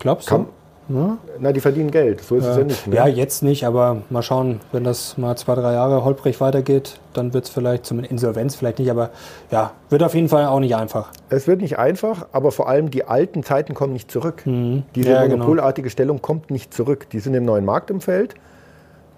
Glaubst 0.00 0.30
du? 0.30 0.46
Ja. 0.90 1.16
Na, 1.38 1.50
die 1.50 1.60
verdienen 1.60 1.90
Geld, 1.90 2.20
so 2.20 2.36
ist 2.36 2.44
ja. 2.44 2.50
es 2.50 2.56
ja 2.58 2.64
nicht. 2.64 2.86
Ne? 2.88 2.96
Ja, 2.96 3.06
jetzt 3.06 3.42
nicht, 3.42 3.64
aber 3.64 4.02
mal 4.10 4.22
schauen, 4.22 4.60
wenn 4.70 4.84
das 4.84 5.16
mal 5.16 5.34
zwei, 5.34 5.54
drei 5.54 5.72
Jahre 5.72 6.04
holprig 6.04 6.42
weitergeht, 6.42 7.00
dann 7.14 7.32
wird 7.32 7.44
es 7.44 7.50
vielleicht 7.50 7.86
zum 7.86 8.00
Insolvenz 8.00 8.54
vielleicht 8.54 8.80
nicht, 8.80 8.90
aber 8.90 9.08
ja, 9.50 9.72
wird 9.88 10.02
auf 10.02 10.14
jeden 10.14 10.28
Fall 10.28 10.44
auch 10.44 10.60
nicht 10.60 10.76
einfach. 10.76 11.10
Es 11.30 11.46
wird 11.46 11.62
nicht 11.62 11.78
einfach, 11.78 12.26
aber 12.32 12.52
vor 12.52 12.68
allem 12.68 12.90
die 12.90 13.04
alten 13.04 13.42
Zeiten 13.44 13.72
kommen 13.72 13.94
nicht 13.94 14.10
zurück. 14.10 14.42
Mhm. 14.44 14.82
Diese 14.94 15.12
ja, 15.12 15.22
genau. 15.22 15.36
monopolartige 15.36 15.86
genau. 15.86 15.92
Stellung 15.92 16.20
kommt 16.20 16.50
nicht 16.50 16.74
zurück. 16.74 17.08
Die 17.08 17.20
sind 17.20 17.32
im 17.32 17.46
neuen 17.46 17.64
Marktumfeld, 17.64 18.34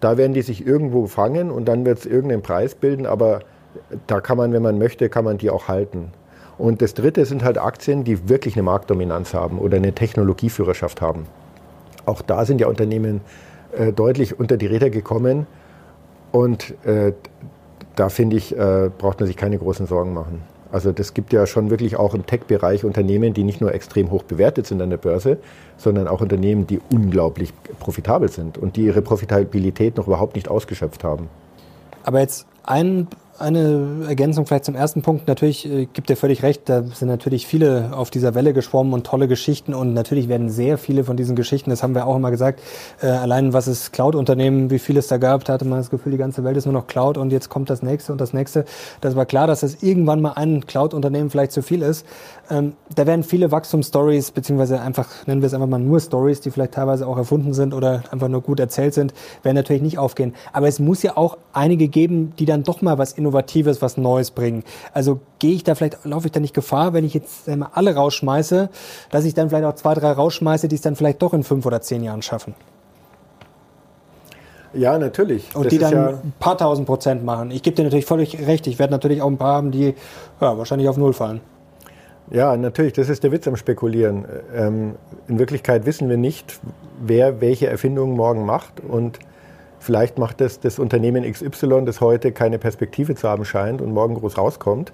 da 0.00 0.16
werden 0.16 0.34
die 0.34 0.42
sich 0.42 0.66
irgendwo 0.66 1.06
fangen 1.06 1.50
und 1.50 1.66
dann 1.66 1.84
wird 1.84 1.98
es 1.98 2.06
irgendeinen 2.06 2.42
Preis 2.42 2.74
bilden, 2.74 3.06
aber 3.06 3.40
da 4.06 4.20
kann 4.20 4.36
man, 4.36 4.52
wenn 4.52 4.62
man 4.62 4.78
möchte, 4.78 5.08
kann 5.08 5.24
man 5.24 5.38
die 5.38 5.50
auch 5.50 5.68
halten. 5.68 6.12
Und 6.58 6.80
das 6.80 6.94
dritte 6.94 7.24
sind 7.26 7.44
halt 7.44 7.58
Aktien, 7.58 8.04
die 8.04 8.28
wirklich 8.28 8.54
eine 8.56 8.62
Marktdominanz 8.62 9.34
haben 9.34 9.58
oder 9.58 9.76
eine 9.76 9.92
Technologieführerschaft 9.92 11.02
haben. 11.02 11.26
Auch 12.06 12.22
da 12.22 12.44
sind 12.44 12.60
ja 12.60 12.68
Unternehmen 12.68 13.20
äh, 13.76 13.92
deutlich 13.92 14.38
unter 14.38 14.56
die 14.56 14.66
Räder 14.66 14.90
gekommen. 14.90 15.46
Und 16.32 16.74
äh, 16.84 17.12
da 17.94 18.08
finde 18.08 18.36
ich, 18.36 18.56
äh, 18.56 18.90
braucht 18.96 19.20
man 19.20 19.26
sich 19.26 19.36
keine 19.36 19.58
großen 19.58 19.86
Sorgen 19.86 20.14
machen. 20.14 20.42
Also 20.72 20.92
das 20.92 21.14
gibt 21.14 21.32
ja 21.32 21.46
schon 21.46 21.70
wirklich 21.70 21.96
auch 21.96 22.14
im 22.14 22.26
Tech-Bereich 22.26 22.84
Unternehmen, 22.84 23.34
die 23.34 23.44
nicht 23.44 23.60
nur 23.60 23.72
extrem 23.74 24.10
hoch 24.10 24.22
bewertet 24.24 24.66
sind 24.66 24.82
an 24.82 24.90
der 24.90 24.96
Börse, 24.96 25.38
sondern 25.76 26.08
auch 26.08 26.20
Unternehmen, 26.20 26.66
die 26.66 26.80
unglaublich 26.90 27.52
profitabel 27.78 28.30
sind 28.30 28.58
und 28.58 28.76
die 28.76 28.86
ihre 28.86 29.02
Profitabilität 29.02 29.96
noch 29.96 30.06
überhaupt 30.06 30.34
nicht 30.34 30.48
ausgeschöpft 30.48 31.04
haben. 31.04 31.28
Aber 32.02 32.20
jetzt 32.20 32.46
ein 32.64 33.08
eine 33.38 34.06
Ergänzung 34.08 34.46
vielleicht 34.46 34.64
zum 34.64 34.74
ersten 34.74 35.02
Punkt. 35.02 35.28
Natürlich 35.28 35.70
äh, 35.70 35.86
gibt 35.92 36.10
ihr 36.10 36.16
völlig 36.16 36.42
recht, 36.42 36.68
da 36.68 36.82
sind 36.82 37.08
natürlich 37.08 37.46
viele 37.46 37.90
auf 37.92 38.10
dieser 38.10 38.34
Welle 38.34 38.52
geschwommen 38.52 38.92
und 38.92 39.06
tolle 39.06 39.28
Geschichten 39.28 39.74
und 39.74 39.94
natürlich 39.94 40.28
werden 40.28 40.50
sehr 40.50 40.78
viele 40.78 41.04
von 41.04 41.16
diesen 41.16 41.36
Geschichten, 41.36 41.70
das 41.70 41.82
haben 41.82 41.94
wir 41.94 42.06
auch 42.06 42.16
immer 42.16 42.30
gesagt, 42.30 42.60
äh, 43.02 43.06
allein 43.06 43.52
was 43.52 43.66
es 43.66 43.92
Cloud-Unternehmen, 43.92 44.70
wie 44.70 44.78
viel 44.78 44.96
es 44.96 45.08
da 45.08 45.18
gab, 45.18 45.44
da 45.44 45.54
hatte 45.54 45.64
man 45.64 45.78
das 45.78 45.90
Gefühl, 45.90 46.12
die 46.12 46.18
ganze 46.18 46.44
Welt 46.44 46.56
ist 46.56 46.66
nur 46.66 46.72
noch 46.72 46.86
Cloud 46.86 47.18
und 47.18 47.32
jetzt 47.32 47.48
kommt 47.48 47.70
das 47.70 47.82
nächste 47.82 48.12
und 48.12 48.20
das 48.20 48.32
nächste. 48.32 48.64
Das 49.00 49.16
war 49.16 49.26
klar, 49.26 49.46
dass 49.46 49.62
es 49.62 49.82
irgendwann 49.82 50.20
mal 50.20 50.32
ein 50.32 50.66
Cloud-Unternehmen 50.66 51.30
vielleicht 51.30 51.52
zu 51.52 51.62
viel 51.62 51.82
ist. 51.82 52.06
Ähm, 52.50 52.74
da 52.94 53.06
werden 53.06 53.22
viele 53.22 53.50
Wachstumsstories, 53.50 54.30
beziehungsweise 54.30 54.80
einfach, 54.80 55.08
nennen 55.26 55.42
wir 55.42 55.46
es 55.46 55.54
einfach 55.54 55.66
mal 55.66 55.78
nur 55.78 56.00
Stories, 56.00 56.40
die 56.40 56.50
vielleicht 56.50 56.72
teilweise 56.72 57.06
auch 57.06 57.16
erfunden 57.16 57.54
sind 57.54 57.74
oder 57.74 58.04
einfach 58.10 58.28
nur 58.28 58.40
gut 58.40 58.60
erzählt 58.60 58.94
sind, 58.94 59.12
werden 59.42 59.56
natürlich 59.56 59.82
nicht 59.82 59.98
aufgehen. 59.98 60.34
Aber 60.52 60.68
es 60.68 60.78
muss 60.78 61.02
ja 61.02 61.16
auch 61.16 61.38
einige 61.52 61.88
geben, 61.88 62.32
die 62.38 62.44
dann 62.44 62.62
doch 62.62 62.82
mal 62.82 62.98
was 62.98 63.12
Innovatives, 63.26 63.82
was 63.82 63.96
Neues 63.96 64.30
bringen. 64.30 64.62
Also 64.92 65.20
gehe 65.38 65.54
ich 65.54 65.64
da 65.64 65.74
vielleicht, 65.74 66.04
laufe 66.04 66.26
ich 66.26 66.32
da 66.32 66.40
nicht 66.40 66.54
Gefahr, 66.54 66.92
wenn 66.92 67.04
ich 67.04 67.14
jetzt 67.14 67.48
mal 67.48 67.70
alle 67.72 67.94
rausschmeiße, 67.94 68.68
dass 69.10 69.24
ich 69.24 69.34
dann 69.34 69.48
vielleicht 69.48 69.64
auch 69.64 69.74
zwei, 69.74 69.94
drei 69.94 70.12
rausschmeiße, 70.12 70.68
die 70.68 70.76
es 70.76 70.82
dann 70.82 70.96
vielleicht 70.96 71.22
doch 71.22 71.34
in 71.34 71.42
fünf 71.42 71.66
oder 71.66 71.80
zehn 71.80 72.02
Jahren 72.02 72.22
schaffen? 72.22 72.54
Ja, 74.72 74.98
natürlich. 74.98 75.54
Und 75.54 75.64
das 75.64 75.70
die 75.70 75.78
dann 75.78 75.92
ja 75.92 76.08
ein 76.08 76.32
paar 76.38 76.58
tausend 76.58 76.86
Prozent 76.86 77.24
machen. 77.24 77.50
Ich 77.50 77.62
gebe 77.62 77.76
dir 77.76 77.84
natürlich 77.84 78.04
völlig 78.04 78.46
recht. 78.46 78.66
Ich 78.66 78.78
werde 78.78 78.92
natürlich 78.92 79.22
auch 79.22 79.28
ein 79.28 79.38
paar 79.38 79.54
haben, 79.54 79.70
die 79.70 79.94
ja, 80.40 80.58
wahrscheinlich 80.58 80.88
auf 80.88 80.96
Null 80.96 81.14
fallen. 81.14 81.40
Ja, 82.30 82.56
natürlich, 82.56 82.92
das 82.92 83.08
ist 83.08 83.22
der 83.22 83.32
Witz 83.32 83.46
am 83.46 83.56
Spekulieren. 83.56 84.26
Ähm, 84.54 84.96
in 85.28 85.38
Wirklichkeit 85.38 85.86
wissen 85.86 86.08
wir 86.08 86.16
nicht, 86.16 86.58
wer 87.00 87.40
welche 87.40 87.68
Erfindungen 87.68 88.16
morgen 88.16 88.44
macht. 88.44 88.80
Und 88.80 89.18
vielleicht 89.86 90.18
macht 90.18 90.40
das 90.40 90.60
das 90.60 90.78
Unternehmen 90.78 91.22
XY, 91.30 91.84
das 91.86 92.00
heute 92.00 92.32
keine 92.32 92.58
Perspektive 92.58 93.14
zu 93.14 93.28
haben 93.28 93.44
scheint 93.44 93.80
und 93.80 93.94
morgen 93.94 94.16
groß 94.16 94.36
rauskommt. 94.36 94.92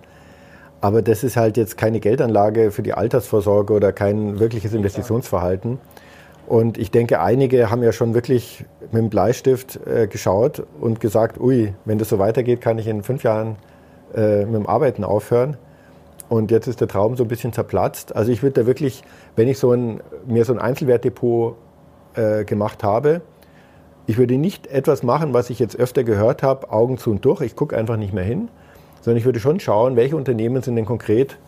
Aber 0.83 1.01
das 1.01 1.25
ist 1.25 1.37
halt 1.37 1.57
jetzt 1.57 1.79
keine 1.79 1.99
Geldanlage 1.99 2.71
für 2.71 2.83
die 2.83 2.93
Altersvorsorge 2.93 3.73
oder 3.73 3.93
kein 3.93 4.39
wirkliches 4.39 4.75
Investitionsverhalten. 4.75 5.79
Und 6.47 6.77
ich 6.77 6.91
denke, 6.91 7.21
einige 7.21 7.71
haben 7.71 7.83
ja 7.83 7.93
schon 7.93 8.15
wirklich 8.15 8.65
mit 8.91 9.01
dem 9.01 9.09
Bleistift 9.09 9.81
äh, 9.87 10.07
geschaut 10.09 10.65
und 10.81 11.01
gesagt, 11.01 11.41
ui, 11.41 11.73
wenn 11.85 11.99
das 11.99 12.09
so 12.09 12.19
weitergeht, 12.19 12.61
kann 12.61 12.79
ich 12.79 12.87
in 12.87 13.03
fünf 13.03 13.23
Jahren 13.23 13.57
äh, 14.15 14.45
mit 14.45 14.57
dem 14.57 14.67
Arbeiten 14.67 15.05
aufhören. 15.05 15.57
Und 16.29 16.51
jetzt 16.51 16.67
ist 16.67 16.81
der 16.81 16.89
Traum 16.89 17.17
so 17.17 17.25
ein 17.25 17.29
bisschen 17.29 17.53
zerplatzt. 17.53 18.15
Also 18.15 18.33
ich 18.33 18.43
würde 18.43 18.63
da 18.63 18.67
wirklich, 18.67 19.03
wenn 19.37 19.49
ich 19.49 19.59
so 19.59 19.73
ein, 19.73 20.03
mir 20.27 20.45
so 20.45 20.53
ein 20.53 20.59
Einzelwertdepot 20.59 21.57
äh, 22.15 22.45
gemacht 22.45 22.83
habe, 22.83 23.23
ich 24.07 24.19
würde 24.19 24.37
nicht 24.37 24.67
etwas 24.67 25.03
machen, 25.03 25.33
was 25.33 25.51
ich 25.51 25.59
jetzt 25.59 25.79
öfter 25.79 26.05
gehört 26.05 26.43
habe, 26.43 26.71
Augen 26.71 26.99
zu 26.99 27.11
und 27.11 27.25
durch. 27.25 27.41
Ich 27.41 27.57
gucke 27.57 27.77
einfach 27.77 27.97
nicht 27.97 28.13
mehr 28.13 28.25
hin, 28.25 28.49
sondern 29.01 29.19
ich 29.19 29.25
würde 29.25 29.41
schon 29.41 29.61
schauen, 29.61 29.97
welche 29.97 30.17
Unternehmen 30.17 30.63
sind 30.63 30.77
denn 30.77 30.87
konkret 30.87 31.39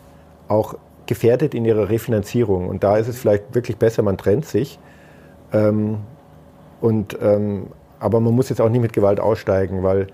auch 0.49 0.75
gefährdet 1.07 1.55
in 1.55 1.65
ihrer 1.65 1.89
Refinanzierung. 1.89 2.69
Und 2.69 2.85
da 2.85 2.97
ist 2.97 3.09
es 3.09 3.19
vielleicht 3.19 3.55
wirklich 3.55 3.77
besser, 3.77 4.03
man 4.03 4.17
trennt 4.17 4.47
sich. 4.47 4.79
Ähm, 5.53 5.99
und, 6.81 7.19
ähm, 7.21 7.67
aber 7.99 8.21
man 8.21 8.35
muss 8.35 8.49
jetzt 8.49 8.61
auch 8.61 8.69
nicht 8.69 8.83
mit 8.83 8.93
Gewalt 8.93 9.21
aussteigen, 9.21 9.83
weil 9.83 10.09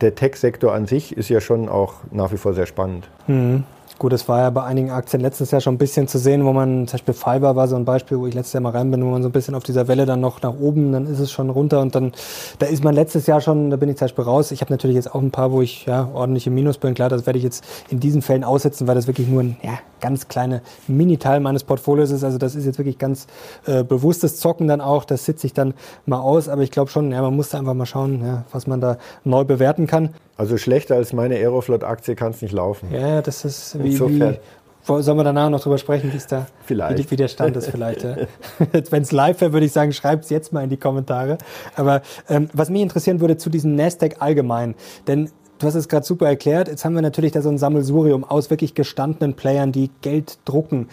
der 0.00 0.14
Tech-Sektor 0.14 0.72
an 0.72 0.86
sich 0.86 1.16
ist 1.16 1.28
ja 1.28 1.40
schon 1.40 1.68
auch 1.68 1.94
nach 2.10 2.32
wie 2.32 2.36
vor 2.36 2.54
sehr 2.54 2.66
spannend. 2.66 3.08
Mhm. 3.26 3.64
Gut, 4.04 4.12
das 4.12 4.28
war 4.28 4.40
ja 4.40 4.50
bei 4.50 4.62
einigen 4.62 4.90
Aktien 4.90 5.22
letztes 5.22 5.50
Jahr 5.50 5.62
schon 5.62 5.76
ein 5.76 5.78
bisschen 5.78 6.08
zu 6.08 6.18
sehen, 6.18 6.44
wo 6.44 6.52
man, 6.52 6.86
zum 6.86 6.98
Beispiel 6.98 7.14
Fiber 7.14 7.56
war 7.56 7.68
so 7.68 7.76
ein 7.76 7.86
Beispiel, 7.86 8.18
wo 8.18 8.26
ich 8.26 8.34
letztes 8.34 8.52
Jahr 8.52 8.60
mal 8.60 8.68
rein 8.68 8.90
bin, 8.90 9.02
wo 9.02 9.08
man 9.08 9.22
so 9.22 9.30
ein 9.30 9.32
bisschen 9.32 9.54
auf 9.54 9.62
dieser 9.62 9.88
Welle 9.88 10.04
dann 10.04 10.20
noch 10.20 10.42
nach 10.42 10.52
oben, 10.60 10.92
dann 10.92 11.06
ist 11.06 11.20
es 11.20 11.32
schon 11.32 11.48
runter 11.48 11.80
und 11.80 11.94
dann, 11.94 12.12
da 12.58 12.66
ist 12.66 12.84
man 12.84 12.94
letztes 12.94 13.26
Jahr 13.26 13.40
schon, 13.40 13.70
da 13.70 13.78
bin 13.78 13.88
ich 13.88 13.96
zum 13.96 14.04
Beispiel 14.04 14.24
raus. 14.24 14.50
Ich 14.50 14.60
habe 14.60 14.70
natürlich 14.70 14.96
jetzt 14.96 15.14
auch 15.14 15.22
ein 15.22 15.30
paar, 15.30 15.52
wo 15.52 15.62
ich 15.62 15.86
ja 15.86 16.10
ordentlich 16.12 16.46
im 16.46 16.54
Minus 16.54 16.76
bin. 16.76 16.92
Klar, 16.92 17.08
das 17.08 17.24
werde 17.24 17.38
ich 17.38 17.44
jetzt 17.44 17.64
in 17.88 17.98
diesen 17.98 18.20
Fällen 18.20 18.44
aussetzen, 18.44 18.86
weil 18.86 18.94
das 18.94 19.06
wirklich 19.06 19.26
nur 19.26 19.42
ein 19.42 19.56
ja, 19.62 19.78
ganz 20.02 20.28
kleiner 20.28 20.60
Mini-Teil 20.86 21.40
meines 21.40 21.64
Portfolios 21.64 22.10
ist. 22.10 22.24
Also 22.24 22.36
das 22.36 22.54
ist 22.54 22.66
jetzt 22.66 22.76
wirklich 22.76 22.98
ganz 22.98 23.26
äh, 23.64 23.84
bewusstes 23.84 24.38
Zocken 24.38 24.68
dann 24.68 24.82
auch. 24.82 25.06
Das 25.06 25.24
sitze 25.24 25.46
ich 25.46 25.54
dann 25.54 25.72
mal 26.04 26.20
aus. 26.20 26.50
Aber 26.50 26.60
ich 26.60 26.70
glaube 26.70 26.90
schon, 26.90 27.10
ja, 27.10 27.22
man 27.22 27.34
muss 27.34 27.48
da 27.48 27.58
einfach 27.58 27.72
mal 27.72 27.86
schauen, 27.86 28.22
ja, 28.22 28.44
was 28.52 28.66
man 28.66 28.82
da 28.82 28.98
neu 29.24 29.44
bewerten 29.44 29.86
kann. 29.86 30.10
Also 30.36 30.56
schlechter 30.56 30.96
als 30.96 31.12
meine 31.12 31.36
Aeroflot-Aktie 31.36 32.16
kann 32.16 32.32
es 32.32 32.42
nicht 32.42 32.52
laufen. 32.52 32.88
Ja, 32.92 33.22
das 33.22 33.44
ist 33.44 33.78
wie, 33.82 33.92
Insofern. 33.92 34.34
wie 34.34 34.38
Sollen 34.86 35.16
wir 35.16 35.24
danach 35.24 35.48
noch 35.48 35.60
drüber 35.60 35.78
sprechen, 35.78 36.12
wie, 36.12 36.20
da, 36.28 36.46
vielleicht. 36.66 37.10
wie 37.10 37.16
der 37.16 37.28
Stand 37.28 37.56
ist 37.56 37.70
vielleicht? 37.70 38.04
Ja. 38.04 38.16
Wenn 38.90 39.02
es 39.02 39.12
live 39.12 39.40
wäre, 39.40 39.54
würde 39.54 39.64
ich 39.64 39.72
sagen, 39.72 39.92
schreibt 39.94 40.24
es 40.24 40.30
jetzt 40.30 40.52
mal 40.52 40.62
in 40.62 40.68
die 40.68 40.76
Kommentare. 40.76 41.38
Aber 41.74 42.02
ähm, 42.28 42.50
was 42.52 42.68
mich 42.68 42.82
interessieren 42.82 43.20
würde 43.20 43.38
zu 43.38 43.48
diesem 43.48 43.76
Nasdaq 43.76 44.16
allgemein, 44.18 44.74
denn 45.06 45.30
du 45.58 45.66
hast 45.66 45.74
es 45.74 45.88
gerade 45.88 46.04
super 46.04 46.26
erklärt, 46.26 46.68
jetzt 46.68 46.84
haben 46.84 46.94
wir 46.94 47.00
natürlich 47.00 47.32
da 47.32 47.40
so 47.40 47.48
ein 47.48 47.56
Sammelsurium 47.56 48.24
aus 48.24 48.50
wirklich 48.50 48.74
gestandenen 48.74 49.34
Playern, 49.34 49.72
die 49.72 49.90
Geld 50.02 50.38
drucken, 50.44 50.88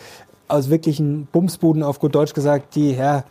aus 0.47 0.69
wirklichen 0.69 1.27
Bumsbuden 1.31 1.83
auf 1.83 1.99
gut 1.99 2.15
Deutsch 2.15 2.33
gesagt, 2.33 2.75
die 2.75 2.91
ja 2.93 3.25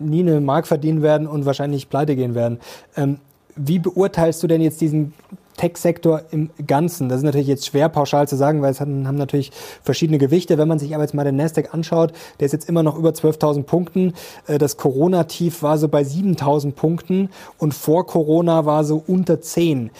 nie 0.00 0.20
eine 0.20 0.40
Mark 0.40 0.66
verdienen 0.66 1.02
werden 1.02 1.28
und 1.28 1.46
wahrscheinlich 1.46 1.88
pleite 1.88 2.16
gehen 2.16 2.34
werden. 2.34 2.58
Ähm, 2.96 3.18
wie 3.54 3.78
beurteilst 3.78 4.42
du 4.42 4.48
denn 4.48 4.60
jetzt 4.60 4.80
diesen 4.80 5.12
Tech-Sektor 5.56 6.22
im 6.30 6.50
Ganzen. 6.66 7.08
Das 7.08 7.18
ist 7.18 7.24
natürlich 7.24 7.46
jetzt 7.46 7.66
schwer 7.66 7.88
pauschal 7.88 8.26
zu 8.28 8.36
sagen, 8.36 8.62
weil 8.62 8.70
es 8.70 8.80
haben, 8.80 9.06
haben 9.06 9.16
natürlich 9.16 9.52
verschiedene 9.82 10.18
Gewichte. 10.18 10.58
Wenn 10.58 10.68
man 10.68 10.78
sich 10.78 10.94
aber 10.94 11.04
jetzt 11.04 11.14
mal 11.14 11.24
den 11.24 11.36
Nasdaq 11.36 11.74
anschaut, 11.74 12.12
der 12.38 12.46
ist 12.46 12.52
jetzt 12.52 12.68
immer 12.68 12.82
noch 12.82 12.96
über 12.96 13.10
12.000 13.10 13.64
Punkten. 13.64 14.14
Äh, 14.46 14.58
das 14.58 14.76
Corona-Tief 14.76 15.62
war 15.62 15.78
so 15.78 15.88
bei 15.88 16.02
7.000 16.02 16.72
Punkten 16.72 17.30
und 17.58 17.74
vor 17.74 18.06
Corona 18.06 18.64
war 18.64 18.84
so 18.84 19.02
unter 19.06 19.40
10. 19.40 19.90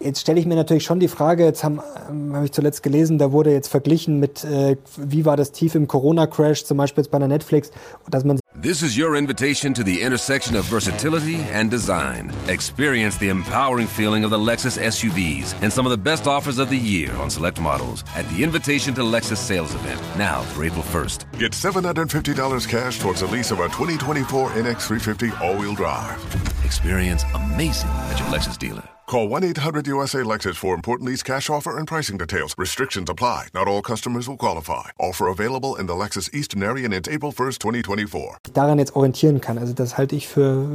Jetzt 0.00 0.20
stelle 0.20 0.38
ich 0.38 0.46
mir 0.46 0.54
natürlich 0.54 0.84
schon 0.84 1.00
die 1.00 1.08
Frage, 1.08 1.44
jetzt 1.44 1.64
haben, 1.64 1.80
ähm, 2.08 2.34
habe 2.34 2.44
ich 2.44 2.52
zuletzt 2.52 2.82
gelesen, 2.84 3.18
da 3.18 3.32
wurde 3.32 3.52
jetzt 3.52 3.68
verglichen 3.68 4.20
mit, 4.20 4.44
äh, 4.44 4.76
wie 4.96 5.24
war 5.24 5.36
das 5.36 5.50
Tief 5.50 5.74
im 5.74 5.88
Corona-Crash, 5.88 6.64
zum 6.64 6.78
Beispiel 6.78 7.02
jetzt 7.02 7.10
bei 7.10 7.18
der 7.18 7.28
Netflix, 7.28 7.70
dass 8.08 8.24
man 8.24 8.38
This 8.60 8.82
is 8.82 8.98
your 8.98 9.14
invitation 9.14 9.72
to 9.74 9.84
the 9.84 10.00
intersection 10.00 10.56
of 10.56 10.64
versatility 10.64 11.36
and 11.52 11.70
design. 11.70 12.32
Experience 12.48 13.16
the 13.16 13.28
empowering 13.28 13.86
feeling 13.86 14.24
of 14.24 14.30
the 14.30 14.38
Lexus 14.38 14.76
SUVs 14.76 15.54
and 15.62 15.72
some 15.72 15.86
of 15.86 15.92
the 15.92 15.96
best 15.96 16.26
offers 16.26 16.58
of 16.58 16.68
the 16.68 16.76
year 16.76 17.14
on 17.20 17.30
select 17.30 17.60
models 17.60 18.02
at 18.16 18.28
the 18.30 18.42
Invitation 18.42 18.94
to 18.94 19.02
Lexus 19.02 19.36
sales 19.36 19.72
event 19.76 20.00
now 20.16 20.42
through 20.42 20.66
April 20.66 20.82
1st. 20.82 21.38
Get 21.38 21.52
$750 21.52 22.68
cash 22.68 22.98
towards 22.98 23.20
the 23.20 23.28
lease 23.28 23.52
of 23.52 23.60
a 23.60 23.68
2024 23.68 24.50
NX350 24.50 25.40
all-wheel 25.40 25.74
drive. 25.74 26.18
Experience 26.64 27.22
amazing 27.34 27.90
at 28.10 28.18
your 28.18 28.28
Lexus 28.28 28.58
dealer. 28.58 28.97
Call 29.08 29.26
1 29.26 29.42
800 29.42 29.88
USA 29.88 30.18
Lexus 30.18 30.56
for 30.56 30.74
important 30.74 31.08
lease 31.08 31.22
cash 31.22 31.48
offer 31.48 31.78
and 31.78 31.88
pricing 31.88 32.18
details. 32.18 32.54
Restrictions 32.58 33.08
apply. 33.08 33.46
Not 33.54 33.66
all 33.66 33.80
customers 33.80 34.28
will 34.28 34.36
qualify. 34.36 34.90
Offer 34.98 35.28
available 35.28 35.76
in 35.76 35.86
the 35.86 35.94
Lexus 35.94 36.28
Eastern 36.34 36.62
area 36.62 36.86
it's 36.90 37.08
April 37.08 37.32
1st, 37.32 37.58
2024. 37.58 38.52
Daran 38.52 38.78
jetzt 38.78 38.94
orientieren 38.94 39.40
kann. 39.40 39.56
Also, 39.56 39.72
das 39.72 39.96
halte 39.96 40.14
ich 40.14 40.28
für 40.28 40.66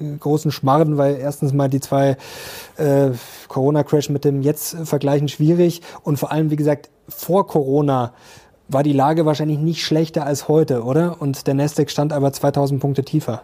äh, 0.00 0.16
großen 0.18 0.50
Schmarrn, 0.50 0.98
weil 0.98 1.14
erstens 1.14 1.52
mal 1.52 1.68
die 1.68 1.78
zwei 1.78 2.16
äh, 2.76 3.10
Corona-Crash 3.46 4.10
mit 4.10 4.24
dem 4.24 4.42
jetzt 4.42 4.76
vergleichen 4.82 5.28
schwierig 5.28 5.80
und 6.02 6.18
vor 6.18 6.32
allem, 6.32 6.50
wie 6.50 6.56
gesagt, 6.56 6.90
vor 7.08 7.46
Corona 7.46 8.14
war 8.66 8.82
die 8.82 8.92
Lage 8.92 9.26
wahrscheinlich 9.26 9.58
nicht 9.58 9.84
schlechter 9.84 10.26
als 10.26 10.48
heute, 10.48 10.82
oder? 10.82 11.22
Und 11.22 11.46
der 11.46 11.54
Nasdaq 11.54 11.88
stand 11.88 12.12
aber 12.12 12.32
2000 12.32 12.80
Punkte 12.80 13.04
tiefer. 13.04 13.42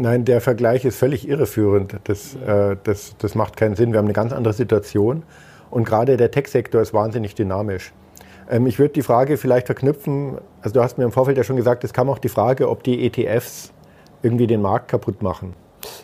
Nein, 0.00 0.24
der 0.24 0.40
Vergleich 0.40 0.84
ist 0.84 0.96
völlig 0.96 1.28
irreführend. 1.28 1.96
Das, 2.04 2.36
äh, 2.36 2.76
das, 2.84 3.16
das 3.18 3.34
macht 3.34 3.56
keinen 3.56 3.74
Sinn. 3.74 3.90
Wir 3.90 3.98
haben 3.98 4.06
eine 4.06 4.12
ganz 4.12 4.32
andere 4.32 4.54
Situation. 4.54 5.24
Und 5.70 5.88
gerade 5.88 6.16
der 6.16 6.30
Tech-Sektor 6.30 6.80
ist 6.80 6.94
wahnsinnig 6.94 7.34
dynamisch. 7.34 7.92
Ähm, 8.48 8.68
ich 8.68 8.78
würde 8.78 8.94
die 8.94 9.02
Frage 9.02 9.36
vielleicht 9.36 9.66
verknüpfen, 9.66 10.38
also 10.62 10.74
du 10.74 10.82
hast 10.84 10.98
mir 10.98 11.04
im 11.04 11.10
Vorfeld 11.10 11.36
ja 11.36 11.42
schon 11.42 11.56
gesagt, 11.56 11.82
es 11.82 11.92
kam 11.92 12.08
auch 12.10 12.20
die 12.20 12.28
Frage, 12.28 12.68
ob 12.68 12.84
die 12.84 13.04
ETFs 13.04 13.72
irgendwie 14.22 14.46
den 14.46 14.62
Markt 14.62 14.86
kaputt 14.86 15.20
machen. 15.20 15.54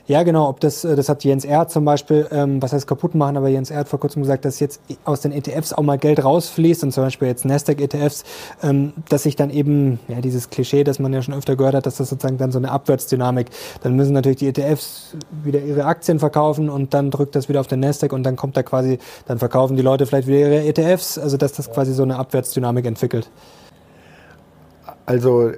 Ja, 0.07 0.23
genau. 0.23 0.49
Ob 0.49 0.61
das, 0.61 0.85
äh, 0.85 0.97
das 0.97 1.09
hat 1.09 1.25
Jens 1.25 1.45
Erd 1.45 1.71
zum 1.71 1.85
Beispiel, 1.85 2.27
ähm, 2.31 2.61
was 2.63 2.73
heißt 2.73 2.87
kaputt 2.87 3.15
machen, 3.15 3.37
aber 3.37 3.49
Jens 3.49 3.71
Erd 3.71 3.89
vor 3.89 4.01
kurzem 4.01 4.23
gesagt, 4.23 4.45
dass 4.45 4.61
jetzt 4.61 4.81
aus 5.05 5.21
den 5.21 5.33
ETFs 5.33 5.73
auch 5.73 5.83
mal 5.83 5.99
Geld 5.99 6.25
rausfließt 6.25 6.85
und 6.85 6.93
zum 6.93 7.05
Beispiel 7.05 7.29
jetzt 7.29 7.45
Nasdaq-ETFs, 7.45 8.25
ähm, 8.63 8.93
dass 9.09 9.23
sich 9.23 9.37
dann 9.37 9.51
eben, 9.51 9.99
ja, 10.09 10.21
dieses 10.21 10.51
Klischee, 10.51 10.85
das 10.85 10.99
man 10.99 11.13
ja 11.13 11.23
schon 11.23 11.35
öfter 11.35 11.57
gehört 11.57 11.75
hat, 11.75 11.87
dass 11.87 11.97
das 11.97 12.09
sozusagen 12.09 12.39
dann 12.39 12.53
so 12.53 12.59
eine 12.59 12.71
Abwärtsdynamik, 12.71 13.51
dann 13.83 13.95
müssen 13.97 14.13
natürlich 14.13 14.39
die 14.39 14.49
ETFs 14.49 15.15
wieder 15.43 15.61
ihre 15.61 15.85
Aktien 15.85 16.19
verkaufen 16.19 16.69
und 16.69 16.95
dann 16.95 17.11
drückt 17.11 17.35
das 17.35 17.49
wieder 17.49 17.61
auf 17.61 17.67
den 17.67 17.81
Nasdaq 17.81 18.13
und 18.13 18.23
dann 18.25 18.37
kommt 18.37 18.57
da 18.57 18.63
quasi, 18.63 18.99
dann 19.27 19.39
verkaufen 19.39 19.77
die 19.77 19.83
Leute 19.83 20.07
vielleicht 20.07 20.29
wieder 20.29 20.39
ihre 20.39 20.65
ETFs, 20.65 21.19
also 21.19 21.37
dass 21.37 21.53
das 21.53 21.71
quasi 21.73 21.93
so 21.95 22.03
eine 22.03 22.17
Abwärtsdynamik 22.17 22.87
entwickelt. 22.87 23.31
Also 25.07 25.51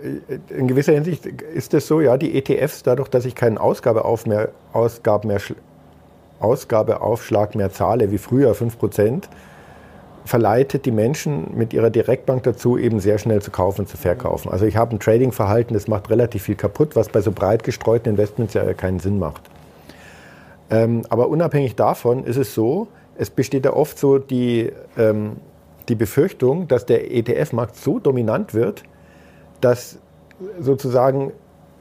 in 0.48 0.66
gewisser 0.66 0.92
Hinsicht 0.92 1.26
ist 1.26 1.72
es 1.72 1.86
so, 1.86 2.00
ja, 2.00 2.16
die 2.16 2.36
ETFs, 2.36 2.82
dadurch, 2.82 3.08
dass 3.08 3.24
ich 3.24 3.34
keine 3.34 3.60
Ausgabe 3.60 4.04
auf 4.04 4.26
mehr, 4.26 4.48
Ausgaben 4.72 5.28
mehr 5.28 5.40
Ausgabeaufschlag 6.40 7.54
mehr 7.54 7.70
zahle, 7.70 8.10
wie 8.10 8.18
früher 8.18 8.52
5%, 8.52 9.24
verleitet 10.24 10.84
die 10.84 10.90
Menschen 10.90 11.56
mit 11.56 11.72
ihrer 11.72 11.90
Direktbank 11.90 12.42
dazu, 12.42 12.76
eben 12.76 12.98
sehr 13.00 13.18
schnell 13.18 13.40
zu 13.40 13.50
kaufen 13.50 13.82
und 13.82 13.88
zu 13.88 13.96
verkaufen. 13.96 14.50
Also 14.50 14.66
ich 14.66 14.76
habe 14.76 14.94
ein 14.94 14.98
Trading-Verhalten, 14.98 15.74
das 15.74 15.86
macht 15.86 16.10
relativ 16.10 16.42
viel 16.42 16.56
kaputt, 16.56 16.96
was 16.96 17.08
bei 17.08 17.20
so 17.20 17.30
breit 17.30 17.62
gestreuten 17.62 18.10
Investments 18.10 18.54
ja 18.54 18.74
keinen 18.74 18.98
Sinn 18.98 19.18
macht. 19.18 19.42
Ähm, 20.68 21.02
aber 21.08 21.28
unabhängig 21.28 21.76
davon 21.76 22.24
ist 22.24 22.36
es 22.36 22.54
so, 22.54 22.88
es 23.16 23.30
besteht 23.30 23.64
ja 23.64 23.72
oft 23.72 23.98
so 23.98 24.18
die, 24.18 24.72
ähm, 24.98 25.36
die 25.88 25.94
Befürchtung, 25.94 26.66
dass 26.66 26.86
der 26.86 27.14
ETF-Markt 27.14 27.76
so 27.76 28.00
dominant 28.00 28.52
wird, 28.52 28.82
dass 29.60 29.98
sozusagen 30.60 31.32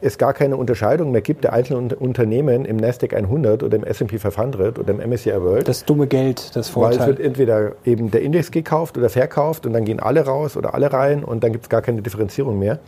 es 0.02 0.18
gar 0.18 0.34
keine 0.34 0.58
Unterscheidung 0.58 1.12
mehr 1.12 1.22
gibt 1.22 1.44
der 1.44 1.54
einzelnen 1.54 1.92
Unternehmen 1.92 2.66
im 2.66 2.78
Nasdaq 2.78 3.14
100 3.14 3.64
oder 3.64 3.78
im 3.78 3.84
S&P 3.84 4.20
500 4.20 4.78
oder 4.78 4.90
im 4.90 5.10
MSCI 5.10 5.42
World. 5.42 5.68
Das 5.68 5.86
dumme 5.86 6.08
Geld, 6.08 6.56
das 6.56 6.70
Vorteil. 6.70 7.00
Weil 7.00 7.02
es 7.02 7.08
wird 7.08 7.20
entweder 7.20 7.72
eben 7.86 8.12
der 8.12 8.22
Index 8.22 8.52
gekauft 8.52 8.98
oder 8.98 9.10
verkauft 9.10 9.66
und 9.66 9.74
dann 9.74 9.86
gehen 9.86 10.00
alle 10.00 10.26
raus 10.26 10.58
oder 10.58 10.74
alle 10.74 10.92
rein 10.92 11.24
und 11.24 11.44
dann 11.44 11.52
gibt 11.52 11.66
es 11.66 11.70
gar 11.70 11.82
keine 11.82 12.02
Differenzierung 12.02 12.60
mehr. 12.60 12.80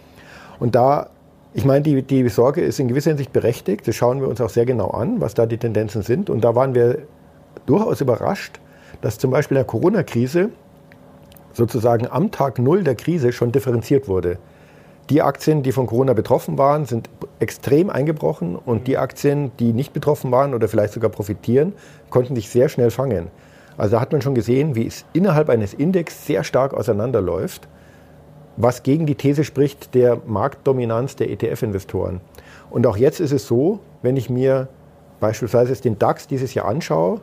Und 0.60 0.76
da, 0.76 1.10
ich 1.54 1.66
meine, 1.66 1.82
die, 1.82 2.02
die 2.02 2.28
Sorge 2.30 2.62
ist 2.62 2.80
in 2.80 2.88
gewisser 2.88 3.12
Hinsicht 3.12 3.32
berechtigt. 3.34 3.88
Das 3.88 3.96
schauen 3.96 4.22
wir 4.22 4.28
uns 4.28 4.42
auch 4.42 4.50
sehr 4.50 4.66
genau 4.66 4.90
an, 4.90 5.22
was 5.22 5.34
da 5.34 5.46
die 5.46 5.58
Tendenzen 5.58 6.02
sind. 6.02 6.30
Und 6.30 6.44
da 6.44 6.56
waren 6.56 6.76
wir 6.76 7.00
durchaus 7.66 8.02
überrascht, 8.02 8.60
dass 9.02 9.18
zum 9.18 9.32
Beispiel 9.32 9.58
in 9.58 9.60
der 9.60 9.68
Corona-Krise 9.68 10.50
sozusagen 11.54 12.08
am 12.08 12.32
Tag 12.32 12.60
Null 12.60 12.84
der 12.84 12.96
Krise 12.96 13.32
schon 13.32 13.52
differenziert 13.52 14.08
wurde. 14.08 14.38
Die 15.10 15.22
Aktien, 15.22 15.64
die 15.64 15.72
von 15.72 15.88
Corona 15.88 16.12
betroffen 16.12 16.58
waren, 16.58 16.86
sind 16.86 17.10
extrem 17.40 17.90
eingebrochen 17.90 18.58
und 18.58 18.88
die 18.88 18.98
Aktien, 18.98 19.52
die 19.58 19.72
nicht 19.72 19.94
betroffen 19.94 20.32
waren 20.32 20.54
oder 20.54 20.68
vielleicht 20.68 20.94
sogar 20.94 21.10
profitieren, 21.10 21.74
konnten 22.10 22.36
sich 22.36 22.50
sehr 22.50 22.68
schnell 22.68 22.92
fangen. 22.92 23.28
Also 23.78 23.96
da 23.96 24.02
hat 24.02 24.12
man 24.12 24.22
schon 24.22 24.36
gesehen, 24.36 24.76
wie 24.76 24.86
es 24.86 25.06
innerhalb 25.14 25.50
eines 25.50 25.74
Index 25.74 26.26
sehr 26.26 26.44
stark 26.44 26.74
auseinanderläuft, 26.74 27.70
was 28.58 28.84
gegen 28.84 29.06
die 29.06 29.16
These 29.16 29.46
spricht 29.46 29.96
der 29.96 30.20
Marktdominanz 30.26 31.16
der 31.16 31.30
ETF-Investoren. 31.30 32.20
Und 32.70 32.86
auch 32.86 32.98
jetzt 32.98 33.22
ist 33.22 33.32
es 33.32 33.48
so, 33.48 33.80
wenn 34.02 34.18
ich 34.18 34.30
mir 34.30 34.68
beispielsweise 35.22 35.80
den 35.82 35.98
DAX 35.98 36.28
dieses 36.28 36.54
Jahr 36.54 36.66
anschaue, 36.66 37.22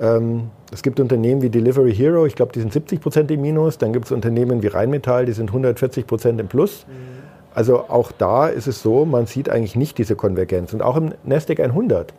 ähm, 0.00 0.50
es 0.72 0.82
gibt 0.82 1.00
Unternehmen 1.00 1.42
wie 1.42 1.50
Delivery 1.50 1.94
Hero, 1.94 2.26
ich 2.26 2.36
glaube, 2.36 2.52
die 2.52 2.60
sind 2.60 2.72
70 2.72 3.00
Prozent 3.00 3.30
im 3.30 3.40
Minus. 3.40 3.78
Dann 3.78 3.92
gibt 3.92 4.06
es 4.06 4.12
Unternehmen 4.12 4.62
wie 4.62 4.68
Rheinmetall, 4.68 5.26
die 5.26 5.32
sind 5.32 5.48
140 5.50 6.06
Prozent 6.06 6.40
im 6.40 6.48
Plus. 6.48 6.86
Mhm. 6.86 7.20
Also 7.54 7.88
auch 7.88 8.12
da 8.12 8.46
ist 8.46 8.68
es 8.68 8.80
so, 8.80 9.04
man 9.04 9.26
sieht 9.26 9.48
eigentlich 9.48 9.74
nicht 9.74 9.98
diese 9.98 10.14
Konvergenz. 10.14 10.72
Und 10.72 10.82
auch 10.82 10.96
im 10.96 11.12
Nasdaq 11.24 11.60
100. 11.60 12.14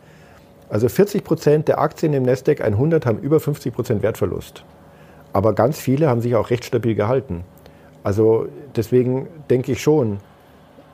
Also 0.68 0.88
40 0.88 1.24
Prozent 1.24 1.68
der 1.68 1.80
Aktien 1.80 2.12
im 2.12 2.22
Nasdaq 2.22 2.60
100 2.60 3.06
haben 3.06 3.18
über 3.18 3.40
50 3.40 3.74
Prozent 3.74 4.02
Wertverlust. 4.02 4.64
Aber 5.32 5.54
ganz 5.54 5.78
viele 5.78 6.08
haben 6.08 6.20
sich 6.20 6.34
auch 6.34 6.50
recht 6.50 6.64
stabil 6.64 6.94
gehalten. 6.94 7.44
Also 8.02 8.46
deswegen 8.76 9.28
denke 9.48 9.72
ich 9.72 9.82
schon, 9.82 10.18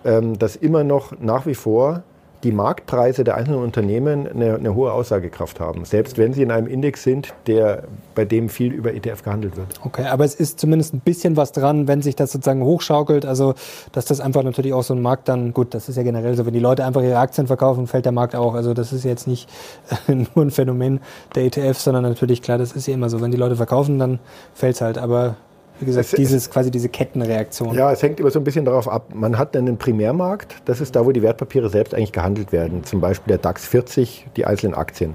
ähm, 0.04 0.38
dass 0.38 0.54
immer 0.54 0.84
noch 0.84 1.18
nach 1.18 1.46
wie 1.46 1.54
vor 1.54 2.02
die 2.44 2.52
Marktpreise 2.52 3.24
der 3.24 3.36
einzelnen 3.36 3.62
Unternehmen 3.62 4.28
eine, 4.28 4.54
eine, 4.54 4.74
hohe 4.74 4.92
Aussagekraft 4.92 5.58
haben, 5.58 5.84
selbst 5.84 6.18
wenn 6.18 6.32
sie 6.32 6.42
in 6.42 6.52
einem 6.52 6.68
Index 6.68 7.02
sind, 7.02 7.34
der, 7.46 7.84
bei 8.14 8.24
dem 8.24 8.48
viel 8.48 8.72
über 8.72 8.94
ETF 8.94 9.22
gehandelt 9.22 9.56
wird. 9.56 9.66
Okay, 9.84 10.06
aber 10.06 10.24
es 10.24 10.36
ist 10.36 10.60
zumindest 10.60 10.94
ein 10.94 11.00
bisschen 11.00 11.36
was 11.36 11.50
dran, 11.50 11.88
wenn 11.88 12.00
sich 12.00 12.14
das 12.14 12.30
sozusagen 12.30 12.62
hochschaukelt, 12.62 13.26
also 13.26 13.54
dass 13.92 14.04
das 14.04 14.20
einfach 14.20 14.44
natürlich 14.44 14.72
auch 14.72 14.84
so 14.84 14.94
ein 14.94 15.02
Markt 15.02 15.28
dann, 15.28 15.52
gut, 15.52 15.74
das 15.74 15.88
ist 15.88 15.96
ja 15.96 16.04
generell 16.04 16.36
so, 16.36 16.46
wenn 16.46 16.54
die 16.54 16.60
Leute 16.60 16.84
einfach 16.84 17.02
ihre 17.02 17.18
Aktien 17.18 17.48
verkaufen, 17.48 17.88
fällt 17.88 18.04
der 18.04 18.12
Markt 18.12 18.36
auch. 18.36 18.54
Also 18.54 18.72
das 18.72 18.92
ist 18.92 19.04
jetzt 19.04 19.26
nicht 19.26 19.48
nur 20.06 20.44
ein 20.44 20.50
Phänomen 20.50 21.00
der 21.34 21.44
ETF, 21.44 21.78
sondern 21.78 22.04
natürlich, 22.04 22.40
klar, 22.42 22.58
das 22.58 22.72
ist 22.72 22.86
ja 22.86 22.94
immer 22.94 23.10
so, 23.10 23.20
wenn 23.20 23.32
die 23.32 23.36
Leute 23.36 23.56
verkaufen, 23.56 23.98
dann 23.98 24.20
fällt 24.54 24.76
es 24.76 24.80
halt. 24.80 24.98
Aber 24.98 25.36
wie 25.80 25.86
gesagt, 25.86 26.06
es, 26.06 26.12
dieses, 26.12 26.50
quasi 26.50 26.70
diese 26.70 26.88
Kettenreaktion. 26.88 27.74
Ja, 27.74 27.92
es 27.92 28.02
hängt 28.02 28.18
immer 28.20 28.30
so 28.30 28.40
ein 28.40 28.44
bisschen 28.44 28.64
darauf 28.64 28.88
ab. 28.88 29.14
Man 29.14 29.38
hat 29.38 29.56
einen 29.56 29.78
Primärmarkt, 29.78 30.56
das 30.64 30.80
ist 30.80 30.96
da, 30.96 31.04
wo 31.04 31.12
die 31.12 31.22
Wertpapiere 31.22 31.68
selbst 31.68 31.94
eigentlich 31.94 32.12
gehandelt 32.12 32.52
werden. 32.52 32.84
Zum 32.84 33.00
Beispiel 33.00 33.28
der 33.30 33.38
DAX 33.38 33.66
40, 33.66 34.26
die 34.36 34.44
einzelnen 34.44 34.74
Aktien. 34.74 35.14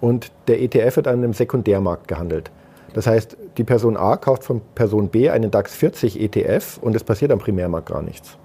Und 0.00 0.30
der 0.46 0.60
ETF 0.60 0.96
wird 0.96 1.08
an 1.08 1.14
einem 1.14 1.32
Sekundärmarkt 1.32 2.06
gehandelt. 2.06 2.50
Das 2.94 3.06
heißt, 3.06 3.36
die 3.56 3.64
Person 3.64 3.96
A 3.96 4.16
kauft 4.16 4.44
von 4.44 4.60
Person 4.74 5.08
B 5.08 5.28
einen 5.28 5.50
DAX 5.50 5.74
40 5.74 6.20
ETF 6.20 6.78
und 6.80 6.94
es 6.94 7.04
passiert 7.04 7.30
am 7.30 7.38
Primärmarkt 7.38 7.88
gar 7.88 8.02
nichts. 8.02 8.38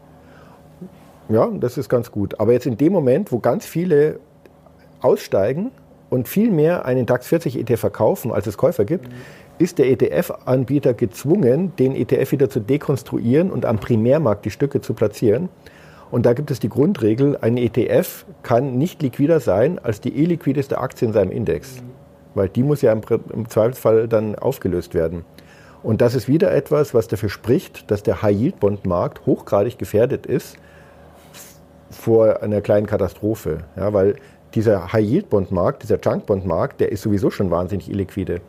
Ja, 1.29 1.47
das 1.47 1.77
ist 1.77 1.89
ganz 1.89 2.11
gut. 2.11 2.39
Aber 2.39 2.51
jetzt 2.51 2.65
in 2.65 2.77
dem 2.77 2.91
Moment, 2.91 3.31
wo 3.31 3.39
ganz 3.39 3.65
viele 3.65 4.19
aussteigen 5.01 5.71
und 6.09 6.27
viel 6.27 6.51
mehr 6.51 6.85
einen 6.85 7.05
DAX 7.05 7.27
40 7.27 7.59
ETF 7.59 7.79
verkaufen, 7.79 8.31
als 8.33 8.47
es 8.47 8.57
Käufer 8.57 8.83
gibt, 8.83 9.07
mhm 9.07 9.13
ist 9.61 9.77
der 9.77 9.89
ETF-Anbieter 9.91 10.95
gezwungen, 10.95 11.73
den 11.77 11.95
ETF 11.95 12.31
wieder 12.31 12.49
zu 12.49 12.59
dekonstruieren 12.59 13.51
und 13.51 13.63
am 13.63 13.77
Primärmarkt 13.77 14.43
die 14.43 14.49
Stücke 14.49 14.81
zu 14.81 14.95
platzieren. 14.95 15.49
Und 16.09 16.25
da 16.25 16.33
gibt 16.33 16.49
es 16.49 16.59
die 16.59 16.67
Grundregel, 16.67 17.37
ein 17.39 17.57
ETF 17.57 18.25
kann 18.41 18.79
nicht 18.79 19.03
liquider 19.03 19.39
sein 19.39 19.77
als 19.77 20.01
die 20.01 20.19
illiquideste 20.19 20.79
Aktie 20.79 21.07
in 21.07 21.13
seinem 21.13 21.31
Index. 21.31 21.77
Weil 22.33 22.49
die 22.49 22.63
muss 22.63 22.81
ja 22.81 22.91
im, 22.91 23.01
Zweifelsfall 23.47 24.07
dann 24.07 24.35
aufgelöst 24.35 24.95
werden. 24.95 25.25
Und 25.83 26.01
das 26.01 26.15
ist 26.15 26.27
wieder 26.27 26.51
etwas, 26.51 26.95
was 26.95 27.07
dafür 27.07 27.29
spricht, 27.29 27.91
dass 27.91 28.01
der 28.01 28.23
High-Yield-Bond-Markt 28.23 29.25
hochgradig 29.27 29.77
gefährdet 29.77 30.25
ist 30.25 30.57
vor 31.91 32.41
einer 32.41 32.61
kleinen 32.61 32.87
Katastrophe. 32.87 33.59
Ja, 33.75 33.93
weil 33.93 34.15
dieser 34.55 34.91
High-Yield-Bond-Markt, 34.91 35.83
dieser 35.83 35.99
Junk-Bond-Markt, 35.99 36.79
der 36.79 36.91
ist 36.91 37.03
sowieso 37.03 37.29
schon 37.29 37.51
wahnsinnig 37.51 37.89
illiquide. 37.89 38.41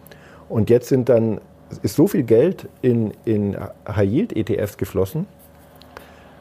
Und 0.52 0.68
jetzt 0.68 0.88
sind 0.88 1.08
dann, 1.08 1.40
ist 1.82 1.96
so 1.96 2.06
viel 2.06 2.24
Geld 2.24 2.68
in, 2.82 3.12
in 3.24 3.56
High-Yield-ETFs 3.88 4.76
geflossen, 4.76 5.26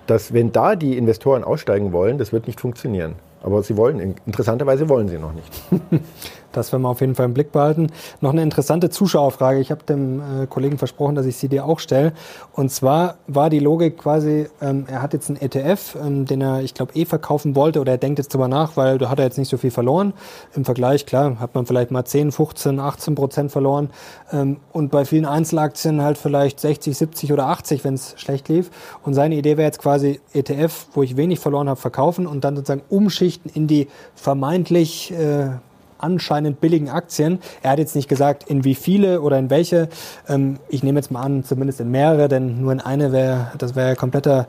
dass 0.05 0.33
wenn 0.33 0.51
da 0.51 0.75
die 0.75 0.97
Investoren 0.97 1.45
aussteigen 1.45 1.93
wollen, 1.93 2.17
das 2.17 2.33
wird 2.33 2.45
nicht 2.45 2.59
funktionieren. 2.59 3.15
Aber 3.41 3.63
sie 3.63 3.77
wollen, 3.77 4.17
interessanterweise 4.25 4.89
wollen 4.89 5.07
sie 5.07 5.17
noch 5.17 5.31
nicht. 5.31 5.49
Das 6.51 6.71
werden 6.71 6.83
wir 6.83 6.89
auf 6.89 7.01
jeden 7.01 7.15
Fall 7.15 7.25
im 7.25 7.33
Blick 7.33 7.51
behalten. 7.51 7.87
Noch 8.19 8.31
eine 8.31 8.43
interessante 8.43 8.89
Zuschauerfrage. 8.89 9.59
Ich 9.59 9.71
habe 9.71 9.83
dem 9.83 10.19
äh, 10.19 10.47
Kollegen 10.47 10.77
versprochen, 10.77 11.15
dass 11.15 11.25
ich 11.25 11.37
sie 11.37 11.47
dir 11.47 11.65
auch 11.65 11.79
stelle. 11.79 12.13
Und 12.53 12.71
zwar 12.71 13.15
war 13.27 13.49
die 13.49 13.59
Logik 13.59 13.97
quasi, 13.97 14.47
ähm, 14.61 14.85
er 14.87 15.01
hat 15.01 15.13
jetzt 15.13 15.29
einen 15.29 15.41
ETF, 15.41 15.95
ähm, 16.01 16.25
den 16.25 16.41
er, 16.41 16.61
ich 16.61 16.73
glaube, 16.73 16.93
eh 16.95 17.05
verkaufen 17.05 17.55
wollte 17.55 17.79
oder 17.79 17.93
er 17.93 17.97
denkt 17.97 18.19
jetzt 18.19 18.33
drüber 18.33 18.47
nach, 18.47 18.77
weil 18.77 18.97
da 18.97 19.09
hat 19.09 19.19
er 19.19 19.25
jetzt 19.25 19.37
nicht 19.37 19.49
so 19.49 19.57
viel 19.57 19.71
verloren. 19.71 20.13
Im 20.55 20.65
Vergleich, 20.65 21.05
klar, 21.05 21.39
hat 21.39 21.55
man 21.55 21.65
vielleicht 21.65 21.91
mal 21.91 22.05
10, 22.05 22.31
15, 22.31 22.79
18 22.79 23.15
Prozent 23.15 23.51
verloren. 23.51 23.89
Ähm, 24.31 24.57
und 24.71 24.91
bei 24.91 25.05
vielen 25.05 25.25
Einzelaktien 25.25 26.01
halt 26.01 26.17
vielleicht 26.17 26.59
60, 26.59 26.97
70 26.97 27.33
oder 27.33 27.47
80, 27.47 27.83
wenn 27.83 27.93
es 27.93 28.13
schlecht 28.17 28.49
lief. 28.49 28.69
Und 29.03 29.13
seine 29.13 29.35
Idee 29.35 29.57
wäre 29.57 29.67
jetzt 29.67 29.79
quasi 29.79 30.19
ETF, 30.33 30.87
wo 30.93 31.03
ich 31.03 31.17
wenig 31.17 31.39
verloren 31.39 31.69
habe, 31.69 31.79
verkaufen 31.79 32.27
und 32.27 32.43
dann 32.43 32.55
sozusagen 32.55 32.83
umschichten 32.89 33.51
in 33.53 33.67
die 33.67 33.87
vermeintlich 34.15 35.11
äh, 35.11 35.49
anscheinend 36.01 36.61
billigen 36.61 36.89
Aktien. 36.89 37.39
Er 37.61 37.71
hat 37.71 37.79
jetzt 37.79 37.95
nicht 37.95 38.07
gesagt, 38.07 38.43
in 38.43 38.63
wie 38.63 38.75
viele 38.75 39.21
oder 39.21 39.37
in 39.37 39.49
welche. 39.49 39.89
Ähm, 40.27 40.59
ich 40.69 40.83
nehme 40.83 40.99
jetzt 40.99 41.11
mal 41.11 41.21
an, 41.21 41.43
zumindest 41.43 41.79
in 41.79 41.91
mehrere, 41.91 42.27
denn 42.27 42.61
nur 42.61 42.71
in 42.71 42.79
eine 42.79 43.11
wäre, 43.11 43.51
das 43.57 43.75
wäre 43.75 43.95
kompletter, 43.95 44.47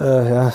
äh, 0.00 0.04
ja, 0.04 0.48
äh, 0.48 0.52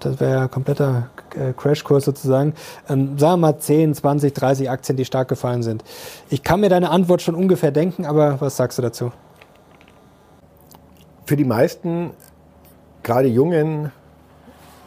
das 0.00 0.20
wäre 0.20 0.48
kompletter 0.48 1.10
äh, 1.34 1.52
Crashkurs 1.52 2.04
sozusagen. 2.04 2.54
Ähm, 2.88 3.18
sagen 3.18 3.40
wir 3.40 3.48
mal 3.48 3.58
10, 3.58 3.94
20, 3.94 4.32
30 4.32 4.70
Aktien, 4.70 4.96
die 4.96 5.04
stark 5.04 5.28
gefallen 5.28 5.62
sind. 5.62 5.84
Ich 6.30 6.42
kann 6.42 6.60
mir 6.60 6.68
deine 6.68 6.90
Antwort 6.90 7.22
schon 7.22 7.34
ungefähr 7.34 7.70
denken, 7.70 8.06
aber 8.06 8.40
was 8.40 8.56
sagst 8.56 8.78
du 8.78 8.82
dazu? 8.82 9.12
Für 11.26 11.36
die 11.36 11.44
meisten, 11.44 12.10
gerade 13.02 13.28
jungen 13.28 13.92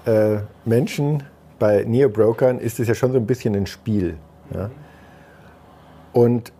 äh, 0.06 0.38
Menschen 0.66 1.24
bei 1.60 1.84
Neo-Brokern 1.84 2.58
ist 2.58 2.80
es 2.80 2.88
ja 2.88 2.96
schon 2.96 3.12
so 3.12 3.20
ein 3.20 3.28
bisschen 3.28 3.56
ein 3.56 3.68
Spiel. 3.68 4.18
Ja? 4.54 4.72
Und 6.14 6.52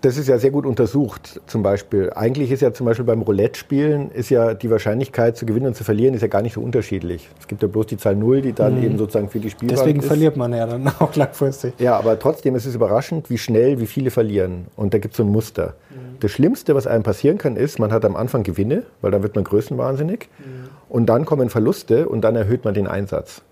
das 0.00 0.16
ist 0.16 0.28
ja 0.28 0.38
sehr 0.38 0.50
gut 0.50 0.64
untersucht, 0.64 1.40
zum 1.46 1.62
Beispiel. 1.62 2.12
Eigentlich 2.14 2.52
ist 2.52 2.62
ja 2.62 2.72
zum 2.72 2.86
Beispiel 2.86 3.04
beim 3.04 3.22
Roulette-Spielen 3.22 4.10
ist 4.10 4.30
ja 4.30 4.54
die 4.54 4.70
Wahrscheinlichkeit 4.70 5.36
zu 5.36 5.44
gewinnen 5.44 5.66
und 5.66 5.74
zu 5.74 5.82
verlieren 5.82 6.14
ist 6.14 6.22
ja 6.22 6.28
gar 6.28 6.42
nicht 6.42 6.54
so 6.54 6.60
unterschiedlich. 6.60 7.28
Es 7.40 7.48
gibt 7.48 7.62
ja 7.62 7.68
bloß 7.68 7.86
die 7.86 7.96
Zahl 7.96 8.14
Null, 8.14 8.42
die 8.42 8.52
dann 8.52 8.78
mhm. 8.78 8.84
eben 8.84 8.98
sozusagen 8.98 9.28
für 9.28 9.40
die 9.40 9.50
Spielbank 9.50 9.76
Deswegen 9.78 10.00
ist. 10.00 10.06
verliert 10.06 10.36
man 10.36 10.52
ja 10.52 10.66
dann 10.66 10.86
auch 11.00 11.14
langfristig. 11.16 11.74
Ja, 11.78 11.98
aber 11.98 12.18
trotzdem 12.18 12.54
ist 12.54 12.66
es 12.66 12.74
überraschend, 12.74 13.28
wie 13.28 13.38
schnell, 13.38 13.80
wie 13.80 13.86
viele 13.86 14.10
verlieren. 14.10 14.66
Und 14.76 14.94
da 14.94 14.98
gibt 14.98 15.14
es 15.14 15.16
so 15.16 15.24
ein 15.24 15.30
Muster. 15.30 15.74
Mhm. 15.90 16.18
Das 16.20 16.30
Schlimmste, 16.30 16.74
was 16.74 16.86
einem 16.86 17.02
passieren 17.02 17.38
kann, 17.38 17.56
ist, 17.56 17.78
man 17.80 17.92
hat 17.92 18.04
am 18.04 18.14
Anfang 18.14 18.44
Gewinne, 18.44 18.84
weil 19.00 19.10
dann 19.10 19.22
wird 19.22 19.34
man 19.34 19.44
größenwahnsinnig. 19.44 20.28
Mhm. 20.38 20.68
Und 20.88 21.06
dann 21.06 21.24
kommen 21.24 21.50
Verluste 21.50 22.08
und 22.08 22.22
dann 22.22 22.36
erhöht 22.36 22.64
man 22.64 22.74
den 22.74 22.86
Einsatz. 22.86 23.42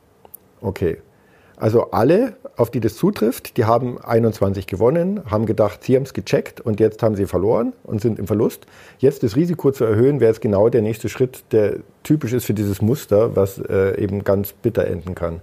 Okay. 0.61 0.99
Also 1.57 1.91
alle, 1.91 2.35
auf 2.57 2.71
die 2.71 2.81
das 2.81 2.97
zutrifft, 2.97 3.57
die 3.57 3.65
haben 3.65 3.99
21 3.99 4.67
gewonnen, 4.67 5.23
haben 5.31 5.47
gedacht, 5.47 5.85
sie 5.85 5.97
haben 5.97 6.03
es 6.03 6.13
gecheckt 6.13 6.61
und 6.61 6.81
jetzt 6.81 7.03
haben 7.03 7.17
sie 7.17 7.27
verloren 7.27 7.73
und 7.83 8.01
sind 8.03 8.19
im 8.19 8.27
Verlust. 8.27 8.67
Jetzt 8.99 9.23
das 9.23 9.37
Risiko 9.37 9.71
zu 9.71 9.85
erhöhen, 9.85 10.21
wäre 10.21 10.31
jetzt 10.31 10.43
genau 10.43 10.69
der 10.69 10.83
nächste 10.83 11.09
Schritt, 11.09 11.45
der 11.53 11.77
typisch 12.03 12.35
ist 12.35 12.45
für 12.45 12.55
dieses 12.55 12.83
Muster, 12.83 13.37
was 13.37 13.59
äh, 13.59 13.99
eben 14.03 14.23
ganz 14.23 14.53
bitter 14.53 14.87
enden 14.87 15.15
kann. 15.15 15.35
Mhm. 15.35 15.41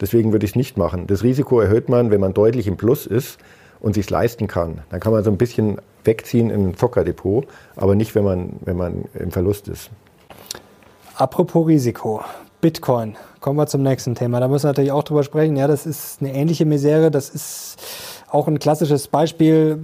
Deswegen 0.00 0.32
würde 0.32 0.44
ich 0.44 0.52
es 0.52 0.56
nicht 0.56 0.76
machen. 0.76 1.06
Das 1.06 1.22
Risiko 1.22 1.60
erhöht 1.60 1.88
man, 1.88 2.10
wenn 2.10 2.20
man 2.20 2.34
deutlich 2.34 2.66
im 2.66 2.76
Plus 2.76 3.06
ist 3.06 3.38
und 3.78 3.94
sich 3.94 4.10
leisten 4.10 4.48
kann, 4.48 4.82
dann 4.90 5.00
kann 5.00 5.12
man 5.12 5.22
so 5.22 5.30
ein 5.30 5.38
bisschen 5.38 5.78
wegziehen 6.04 6.50
in 6.50 6.70
ein 6.70 6.76
Zockerdepot, 6.76 7.46
aber 7.76 7.94
nicht, 7.94 8.14
wenn 8.16 8.24
man, 8.24 8.54
wenn 8.64 8.76
man 8.76 9.04
im 9.14 9.30
Verlust 9.30 9.68
ist. 9.68 9.90
Apropos 11.16 11.68
Risiko, 11.68 12.22
Bitcoin. 12.60 13.16
Kommen 13.42 13.58
wir 13.58 13.66
zum 13.66 13.82
nächsten 13.82 14.14
Thema. 14.14 14.38
Da 14.38 14.46
müssen 14.46 14.66
wir 14.66 14.68
natürlich 14.68 14.92
auch 14.92 15.02
drüber 15.02 15.24
sprechen. 15.24 15.56
Ja, 15.56 15.66
das 15.66 15.84
ist 15.84 16.20
eine 16.20 16.32
ähnliche 16.32 16.64
Misere. 16.64 17.10
Das 17.10 17.28
ist 17.28 17.76
auch 18.30 18.46
ein 18.46 18.60
klassisches 18.60 19.08
Beispiel. 19.08 19.80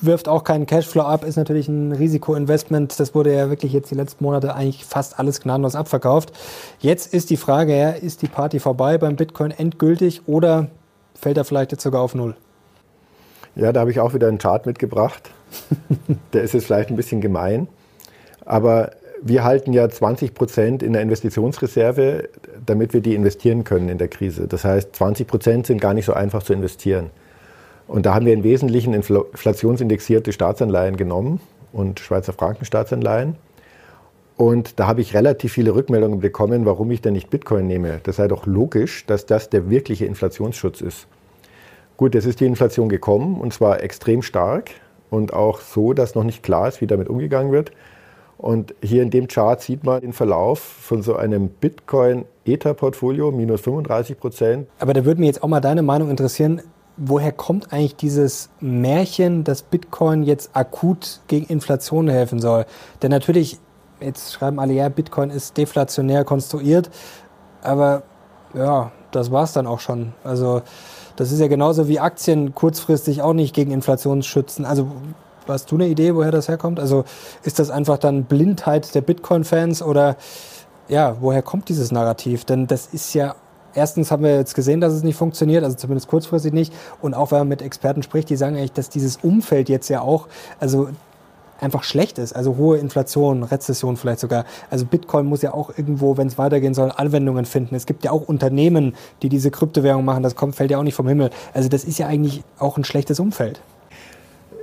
Wirft 0.00 0.28
auch 0.28 0.42
keinen 0.42 0.66
Cashflow 0.66 1.04
ab, 1.04 1.22
ist 1.22 1.36
natürlich 1.36 1.68
ein 1.68 1.92
Risikoinvestment. 1.92 2.98
Das 2.98 3.14
wurde 3.14 3.32
ja 3.32 3.48
wirklich 3.48 3.72
jetzt 3.72 3.92
die 3.92 3.94
letzten 3.94 4.24
Monate 4.24 4.56
eigentlich 4.56 4.84
fast 4.84 5.20
alles 5.20 5.40
gnadenlos 5.40 5.76
abverkauft. 5.76 6.32
Jetzt 6.80 7.14
ist 7.14 7.30
die 7.30 7.36
Frage, 7.36 7.78
ja, 7.78 7.90
ist 7.90 8.22
die 8.22 8.26
Party 8.26 8.58
vorbei 8.58 8.98
beim 8.98 9.14
Bitcoin 9.14 9.52
endgültig 9.52 10.22
oder 10.26 10.66
fällt 11.14 11.36
er 11.36 11.44
vielleicht 11.44 11.70
jetzt 11.70 11.84
sogar 11.84 12.02
auf 12.02 12.16
Null? 12.16 12.34
Ja, 13.54 13.72
da 13.72 13.80
habe 13.80 13.92
ich 13.92 14.00
auch 14.00 14.14
wieder 14.14 14.26
einen 14.26 14.38
Chart 14.38 14.66
mitgebracht. 14.66 15.30
Der 16.32 16.42
ist 16.42 16.54
jetzt 16.54 16.66
vielleicht 16.66 16.90
ein 16.90 16.96
bisschen 16.96 17.20
gemein. 17.20 17.68
Aber 18.44 18.90
wir 19.22 19.44
halten 19.44 19.72
ja 19.72 19.88
20 19.88 20.34
Prozent 20.34 20.82
in 20.82 20.92
der 20.92 21.02
Investitionsreserve, 21.02 22.28
damit 22.64 22.92
wir 22.92 23.00
die 23.00 23.14
investieren 23.14 23.64
können 23.64 23.88
in 23.88 23.98
der 23.98 24.08
Krise. 24.08 24.46
Das 24.46 24.64
heißt, 24.64 24.94
20 24.94 25.26
Prozent 25.26 25.66
sind 25.66 25.80
gar 25.80 25.94
nicht 25.94 26.04
so 26.04 26.12
einfach 26.12 26.42
zu 26.42 26.52
investieren. 26.52 27.10
Und 27.88 28.06
da 28.06 28.14
haben 28.14 28.26
wir 28.26 28.32
im 28.32 28.42
Wesentlichen 28.42 28.94
inflationsindexierte 28.94 30.32
Staatsanleihen 30.32 30.96
genommen 30.96 31.40
und 31.72 32.00
Schweizer 32.00 32.32
Frankenstaatsanleihen. 32.32 33.36
Und 34.36 34.78
da 34.78 34.86
habe 34.86 35.00
ich 35.00 35.14
relativ 35.14 35.52
viele 35.52 35.74
Rückmeldungen 35.74 36.20
bekommen, 36.20 36.66
warum 36.66 36.90
ich 36.90 37.00
denn 37.00 37.14
nicht 37.14 37.30
Bitcoin 37.30 37.66
nehme. 37.66 38.00
Das 38.02 38.16
sei 38.16 38.28
doch 38.28 38.44
logisch, 38.44 39.06
dass 39.06 39.24
das 39.24 39.48
der 39.48 39.70
wirkliche 39.70 40.04
Inflationsschutz 40.04 40.82
ist. 40.82 41.06
Gut, 41.96 42.14
jetzt 42.14 42.26
ist 42.26 42.40
die 42.40 42.46
Inflation 42.46 42.90
gekommen 42.90 43.40
und 43.40 43.54
zwar 43.54 43.82
extrem 43.82 44.20
stark 44.20 44.70
und 45.08 45.32
auch 45.32 45.60
so, 45.60 45.94
dass 45.94 46.14
noch 46.14 46.24
nicht 46.24 46.42
klar 46.42 46.68
ist, 46.68 46.82
wie 46.82 46.86
damit 46.86 47.08
umgegangen 47.08 47.52
wird. 47.52 47.72
Und 48.38 48.74
hier 48.82 49.02
in 49.02 49.10
dem 49.10 49.28
Chart 49.28 49.60
sieht 49.60 49.84
man 49.84 50.00
den 50.00 50.12
Verlauf 50.12 50.58
von 50.58 51.02
so 51.02 51.16
einem 51.16 51.48
Bitcoin-Ether-Portfolio, 51.48 53.30
minus 53.32 53.62
35 53.62 54.20
Prozent. 54.20 54.68
Aber 54.78 54.92
da 54.92 55.04
würde 55.04 55.20
mich 55.20 55.28
jetzt 55.28 55.42
auch 55.42 55.48
mal 55.48 55.60
deine 55.60 55.82
Meinung 55.82 56.10
interessieren. 56.10 56.60
Woher 56.98 57.32
kommt 57.32 57.72
eigentlich 57.72 57.96
dieses 57.96 58.50
Märchen, 58.60 59.44
dass 59.44 59.62
Bitcoin 59.62 60.22
jetzt 60.22 60.50
akut 60.54 61.20
gegen 61.28 61.46
Inflation 61.46 62.08
helfen 62.08 62.40
soll? 62.40 62.66
Denn 63.02 63.10
natürlich, 63.10 63.58
jetzt 64.00 64.32
schreiben 64.32 64.58
alle, 64.58 64.72
ja, 64.72 64.88
Bitcoin 64.88 65.30
ist 65.30 65.56
deflationär 65.56 66.24
konstruiert, 66.24 66.90
aber 67.62 68.02
ja, 68.54 68.92
das 69.10 69.30
war 69.30 69.44
es 69.44 69.52
dann 69.52 69.66
auch 69.66 69.80
schon. 69.80 70.12
Also 70.24 70.62
das 71.16 71.32
ist 71.32 71.40
ja 71.40 71.48
genauso 71.48 71.88
wie 71.88 72.00
Aktien 72.00 72.54
kurzfristig 72.54 73.22
auch 73.22 73.32
nicht 73.32 73.54
gegen 73.54 73.70
Inflation 73.70 74.22
schützen. 74.22 74.64
Also 74.64 74.88
hast 75.52 75.70
du 75.70 75.76
eine 75.76 75.88
Idee, 75.88 76.14
woher 76.14 76.30
das 76.30 76.48
herkommt? 76.48 76.80
Also 76.80 77.04
ist 77.42 77.58
das 77.58 77.70
einfach 77.70 77.98
dann 77.98 78.24
Blindheit 78.24 78.94
der 78.94 79.00
Bitcoin-Fans 79.00 79.82
oder 79.82 80.16
ja, 80.88 81.16
woher 81.20 81.42
kommt 81.42 81.68
dieses 81.68 81.92
Narrativ? 81.92 82.44
Denn 82.44 82.66
das 82.66 82.86
ist 82.86 83.14
ja 83.14 83.34
erstens 83.76 84.10
haben 84.10 84.22
wir 84.22 84.36
jetzt 84.36 84.54
gesehen, 84.54 84.80
dass 84.80 84.92
es 84.92 85.02
nicht 85.02 85.16
funktioniert, 85.16 85.62
also 85.62 85.76
zumindest 85.76 86.08
kurzfristig 86.08 86.52
nicht. 86.52 86.72
Und 87.00 87.14
auch 87.14 87.30
wenn 87.30 87.38
man 87.40 87.48
mit 87.48 87.62
Experten 87.62 88.02
spricht, 88.02 88.30
die 88.30 88.36
sagen 88.36 88.56
eigentlich, 88.56 88.72
dass 88.72 88.88
dieses 88.88 89.18
Umfeld 89.18 89.68
jetzt 89.68 89.88
ja 89.88 90.00
auch, 90.00 90.28
also 90.58 90.88
einfach 91.60 91.84
schlecht 91.84 92.18
ist. 92.18 92.34
Also 92.34 92.56
hohe 92.56 92.78
Inflation, 92.78 93.42
Rezession 93.42 93.96
vielleicht 93.96 94.20
sogar. 94.20 94.44
Also 94.70 94.84
Bitcoin 94.84 95.26
muss 95.26 95.42
ja 95.42 95.54
auch 95.54 95.70
irgendwo, 95.76 96.16
wenn 96.16 96.26
es 96.26 96.38
weitergehen 96.38 96.74
soll, 96.74 96.92
Anwendungen 96.94 97.44
finden. 97.44 97.74
Es 97.74 97.86
gibt 97.86 98.04
ja 98.04 98.10
auch 98.10 98.28
Unternehmen, 98.28 98.94
die 99.22 99.28
diese 99.28 99.50
Kryptowährung 99.50 100.04
machen. 100.04 100.22
Das 100.22 100.36
kommt, 100.36 100.54
fällt 100.54 100.70
ja 100.70 100.78
auch 100.78 100.82
nicht 100.82 100.94
vom 100.94 101.08
Himmel. 101.08 101.30
Also 101.54 101.68
das 101.68 101.84
ist 101.84 101.98
ja 101.98 102.06
eigentlich 102.06 102.42
auch 102.58 102.76
ein 102.76 102.84
schlechtes 102.84 103.20
Umfeld. 103.20 103.60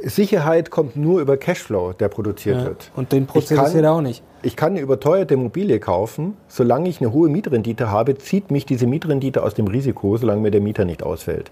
Sicherheit 0.03 0.69
kommt 0.69 0.95
nur 0.95 1.21
über 1.21 1.37
Cashflow, 1.37 1.93
der 1.93 2.09
produziert 2.09 2.57
ja, 2.57 2.65
wird. 2.65 2.91
Und 2.95 3.11
den 3.11 3.25
produziert 3.25 3.73
er 3.73 3.91
auch 3.91 4.01
nicht. 4.01 4.23
Ich 4.41 4.55
kann 4.55 4.73
eine 4.73 4.81
überteuerte 4.81 5.33
Immobilie 5.35 5.79
kaufen. 5.79 6.35
Solange 6.47 6.89
ich 6.89 6.99
eine 6.99 7.13
hohe 7.13 7.29
Mietrendite 7.29 7.89
habe, 7.89 8.17
zieht 8.17 8.51
mich 8.51 8.65
diese 8.65 8.85
Mietrendite 8.85 9.41
aus 9.41 9.53
dem 9.53 9.67
Risiko, 9.67 10.17
solange 10.17 10.41
mir 10.41 10.51
der 10.51 10.61
Mieter 10.61 10.85
nicht 10.85 11.03
ausfällt. 11.03 11.51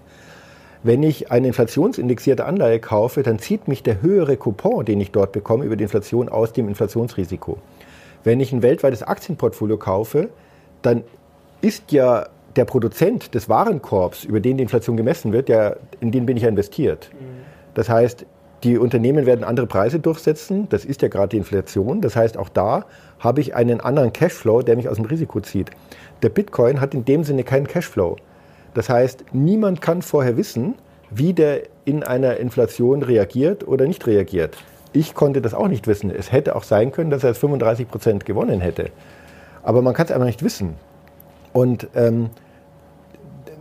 Wenn 0.82 1.02
ich 1.02 1.30
eine 1.30 1.48
inflationsindexierte 1.48 2.44
Anleihe 2.44 2.80
kaufe, 2.80 3.22
dann 3.22 3.38
zieht 3.38 3.68
mich 3.68 3.82
der 3.82 4.02
höhere 4.02 4.36
Coupon, 4.36 4.84
den 4.84 5.00
ich 5.00 5.12
dort 5.12 5.32
bekomme, 5.32 5.64
über 5.64 5.76
die 5.76 5.84
Inflation 5.84 6.28
aus 6.28 6.52
dem 6.52 6.68
Inflationsrisiko. 6.68 7.58
Wenn 8.24 8.40
ich 8.40 8.52
ein 8.52 8.62
weltweites 8.62 9.02
Aktienportfolio 9.02 9.78
kaufe, 9.78 10.28
dann 10.82 11.04
ist 11.60 11.92
ja 11.92 12.26
der 12.56 12.64
Produzent 12.64 13.34
des 13.34 13.48
Warenkorbs, 13.48 14.24
über 14.24 14.40
den 14.40 14.56
die 14.58 14.64
Inflation 14.64 14.96
gemessen 14.96 15.32
wird, 15.32 15.48
ja, 15.48 15.76
in 16.00 16.10
den 16.10 16.26
bin 16.26 16.36
ich 16.36 16.42
ja 16.42 16.48
investiert. 16.48 17.10
Mhm. 17.12 17.42
Das 17.74 17.88
heißt, 17.88 18.26
die 18.64 18.78
Unternehmen 18.78 19.26
werden 19.26 19.44
andere 19.44 19.66
Preise 19.66 19.98
durchsetzen. 19.98 20.68
Das 20.68 20.84
ist 20.84 21.02
ja 21.02 21.08
gerade 21.08 21.28
die 21.28 21.38
Inflation. 21.38 22.00
Das 22.00 22.14
heißt, 22.14 22.36
auch 22.36 22.48
da 22.48 22.84
habe 23.18 23.40
ich 23.40 23.54
einen 23.54 23.80
anderen 23.80 24.12
Cashflow, 24.12 24.62
der 24.62 24.76
mich 24.76 24.88
aus 24.88 24.96
dem 24.96 25.06
Risiko 25.06 25.40
zieht. 25.40 25.70
Der 26.22 26.28
Bitcoin 26.28 26.80
hat 26.80 26.94
in 26.94 27.04
dem 27.04 27.24
Sinne 27.24 27.42
keinen 27.42 27.66
Cashflow. 27.66 28.16
Das 28.74 28.88
heißt, 28.88 29.24
niemand 29.32 29.80
kann 29.80 30.02
vorher 30.02 30.36
wissen, 30.36 30.74
wie 31.10 31.32
der 31.32 31.62
in 31.84 32.04
einer 32.04 32.36
Inflation 32.36 33.02
reagiert 33.02 33.66
oder 33.66 33.86
nicht 33.86 34.06
reagiert. 34.06 34.56
Ich 34.92 35.14
konnte 35.14 35.42
das 35.42 35.54
auch 35.54 35.68
nicht 35.68 35.86
wissen. 35.86 36.10
Es 36.10 36.30
hätte 36.30 36.54
auch 36.54 36.62
sein 36.62 36.92
können, 36.92 37.10
dass 37.10 37.24
er 37.24 37.34
35 37.34 37.88
Prozent 37.88 38.24
gewonnen 38.24 38.60
hätte. 38.60 38.90
Aber 39.62 39.82
man 39.82 39.94
kann 39.94 40.06
es 40.06 40.12
einfach 40.12 40.26
nicht 40.26 40.42
wissen. 40.42 40.74
Und 41.52 41.88
ähm, 41.94 42.30